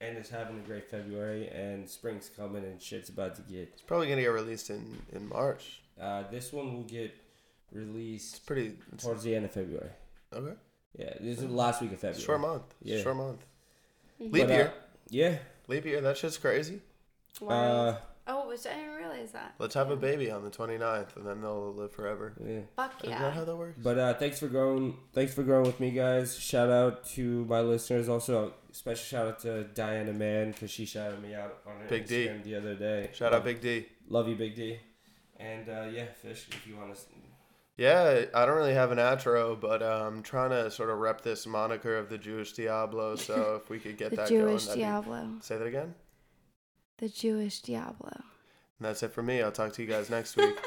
and 0.00 0.16
is 0.18 0.28
having 0.30 0.58
a 0.58 0.62
great 0.62 0.88
February, 0.90 1.48
and 1.48 1.88
spring's 1.88 2.28
coming, 2.28 2.64
and 2.64 2.80
shit's 2.80 3.08
about 3.08 3.34
to 3.36 3.42
get. 3.42 3.70
It's 3.72 3.82
probably 3.82 4.08
gonna 4.08 4.22
get 4.22 4.28
released 4.28 4.70
in 4.70 4.98
in 5.12 5.28
March. 5.28 5.80
Uh, 6.00 6.24
this 6.30 6.52
one 6.52 6.74
will 6.74 6.84
get 6.84 7.12
released. 7.72 8.36
It's 8.38 8.46
released 8.46 8.46
pretty. 8.46 8.76
It's, 8.92 9.04
towards 9.04 9.22
the 9.22 9.34
end 9.34 9.44
of 9.44 9.52
February. 9.52 9.90
okay. 10.32 10.54
Yeah, 10.98 11.12
this 11.20 11.38
is 11.38 11.46
the 11.46 11.52
last 11.52 11.80
week 11.82 11.92
of 11.92 11.98
February. 12.00 12.22
Short 12.24 12.40
month. 12.40 12.74
Yeah. 12.82 13.02
Short 13.02 13.16
month. 13.16 13.44
Mhm. 14.20 14.32
Leap 14.32 14.46
But, 14.46 14.50
uh, 14.50 14.54
year. 14.54 14.72
Yeah. 15.10 15.38
Leap 15.68 15.84
year. 15.84 16.00
That 16.00 16.16
shit's 16.16 16.38
crazy. 16.38 16.80
Wow. 17.40 17.54
Uh, 17.54 17.96
oh, 18.26 18.48
which 18.48 18.66
I 18.66 18.74
didn't 18.74 18.96
realize 18.96 19.30
that. 19.32 19.54
Let's 19.58 19.74
have 19.74 19.90
a 19.90 19.96
baby 19.96 20.30
on 20.30 20.42
the 20.42 20.50
29th, 20.50 21.14
and 21.16 21.26
then 21.26 21.40
they'll 21.42 21.72
live 21.74 21.92
forever. 21.92 22.32
yeah. 22.44 22.60
Fuck 22.74 22.94
yeah. 23.04 23.14
Is 23.14 23.20
that 23.20 23.32
how 23.34 23.44
that 23.44 23.56
works? 23.56 23.78
But 23.80 23.98
uh, 23.98 24.14
thanks 24.14 24.40
for 24.40 24.48
growing. 24.48 24.96
Thanks 25.12 25.34
for 25.34 25.42
growing 25.44 25.66
with 25.66 25.78
me, 25.78 25.90
guys. 25.92 26.36
Shout 26.38 26.70
out 26.70 27.04
to 27.10 27.44
my 27.44 27.60
listeners. 27.60 28.08
Also, 28.08 28.54
special 28.78 29.04
shout 29.04 29.26
out 29.26 29.38
to 29.40 29.64
Diana 29.64 30.12
Mann 30.12 30.52
because 30.52 30.70
she 30.70 30.84
shouted 30.86 31.20
me 31.20 31.34
out 31.34 31.58
on 31.66 31.80
her 31.80 31.88
Big 31.88 32.06
D. 32.06 32.26
Instagram 32.26 32.42
the 32.44 32.54
other 32.56 32.74
day. 32.74 33.10
Shout 33.12 33.34
out 33.34 33.44
Big 33.44 33.60
D. 33.60 33.86
Love 34.08 34.28
you, 34.28 34.36
Big 34.36 34.54
D. 34.54 34.78
And 35.36 35.68
uh, 35.68 35.86
yeah, 35.92 36.06
Fish, 36.22 36.46
if 36.50 36.66
you 36.66 36.76
want 36.76 36.94
to. 36.94 37.00
Yeah, 37.76 38.24
I 38.34 38.44
don't 38.46 38.56
really 38.56 38.74
have 38.74 38.90
an 38.90 38.98
outro, 38.98 39.58
but 39.60 39.82
I'm 39.84 40.22
trying 40.22 40.50
to 40.50 40.68
sort 40.70 40.90
of 40.90 40.98
rep 40.98 41.20
this 41.22 41.46
moniker 41.46 41.96
of 41.96 42.08
the 42.08 42.18
Jewish 42.18 42.52
Diablo. 42.52 43.14
So 43.16 43.60
if 43.62 43.70
we 43.70 43.78
could 43.78 43.96
get 43.96 44.10
The 44.10 44.16
that 44.16 44.28
Jewish 44.28 44.66
going, 44.66 44.78
that'd 44.80 45.04
be- 45.04 45.10
Diablo. 45.10 45.28
say 45.40 45.58
that 45.58 45.66
again. 45.66 45.94
The 46.98 47.08
Jewish 47.08 47.60
Diablo. 47.60 48.10
And 48.14 48.86
that's 48.86 49.02
it 49.02 49.12
for 49.12 49.22
me. 49.22 49.42
I'll 49.42 49.52
talk 49.52 49.72
to 49.74 49.82
you 49.82 49.88
guys 49.88 50.08
next 50.10 50.36
week. 50.36 50.56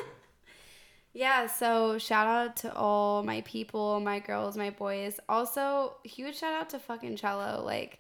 Yeah, 1.13 1.47
so 1.47 1.97
shout 1.97 2.25
out 2.25 2.55
to 2.57 2.73
all 2.73 3.21
my 3.21 3.41
people, 3.41 3.99
my 3.99 4.19
girls, 4.19 4.55
my 4.55 4.69
boys. 4.69 5.19
Also, 5.27 5.95
huge 6.05 6.37
shout 6.39 6.53
out 6.53 6.69
to 6.69 6.79
fucking 6.79 7.17
Cello. 7.17 7.61
Like, 7.65 7.99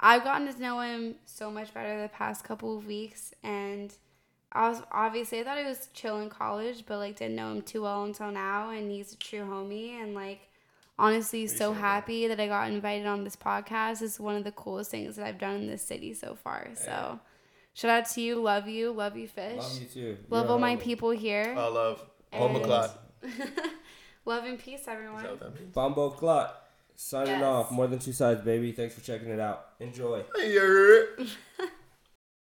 I've 0.00 0.24
gotten 0.24 0.52
to 0.52 0.60
know 0.60 0.80
him 0.80 1.16
so 1.26 1.50
much 1.50 1.74
better 1.74 2.00
the 2.00 2.08
past 2.08 2.42
couple 2.44 2.76
of 2.78 2.86
weeks, 2.86 3.34
and 3.42 3.92
I 4.52 4.68
was 4.70 4.82
obviously 4.90 5.40
I 5.40 5.44
thought 5.44 5.58
he 5.58 5.64
was 5.64 5.88
chill 5.92 6.20
in 6.20 6.30
college, 6.30 6.84
but 6.86 6.98
like 6.98 7.16
didn't 7.16 7.36
know 7.36 7.52
him 7.52 7.62
too 7.62 7.82
well 7.82 8.04
until 8.04 8.30
now, 8.30 8.70
and 8.70 8.90
he's 8.90 9.12
a 9.12 9.16
true 9.16 9.40
homie, 9.40 9.90
and 10.02 10.14
like 10.14 10.48
honestly 10.98 11.46
so 11.46 11.66
Appreciate 11.70 11.74
that. 11.74 11.80
happy 11.86 12.26
that 12.28 12.40
I 12.40 12.46
got 12.46 12.70
invited 12.70 13.06
on 13.06 13.24
this 13.24 13.36
podcast. 13.36 14.00
It's 14.02 14.18
one 14.18 14.36
of 14.36 14.44
the 14.44 14.52
coolest 14.52 14.90
things 14.90 15.16
that 15.16 15.26
I've 15.26 15.38
done 15.38 15.56
in 15.56 15.66
this 15.66 15.82
city 15.82 16.14
so 16.14 16.34
far. 16.34 16.68
So, 16.74 17.20
shout 17.74 17.90
out 17.90 18.08
to 18.10 18.20
you, 18.22 18.36
love 18.40 18.68
you, 18.68 18.92
love 18.92 19.16
you, 19.16 19.28
fish, 19.28 19.58
Love 19.58 19.80
you 19.80 19.86
too. 19.86 20.16
love 20.30 20.44
You're 20.44 20.52
all 20.52 20.58
my 20.58 20.76
people 20.76 21.10
here. 21.10 21.54
I 21.58 21.68
love 21.68 22.04
And- 22.32 22.56
Homoclad. 22.56 22.90
Love 24.26 24.44
and 24.44 24.58
peace, 24.58 24.82
everyone. 24.86 25.22
that 25.22 25.40
what? 25.40 25.72
Bombo 25.72 26.10
Clot. 26.10 26.54
Signing 27.02 27.40
Yes. 27.40 27.42
off. 27.44 27.70
More 27.70 27.86
than 27.86 27.98
two 27.98 28.12
sides, 28.12 28.42
baby. 28.42 28.72
Thanks 28.72 28.94
for 28.94 29.00
checking 29.00 29.30
it 29.30 29.40
out. 29.40 29.68
Enjoy. 29.80 30.22
Yeah. 30.38 31.24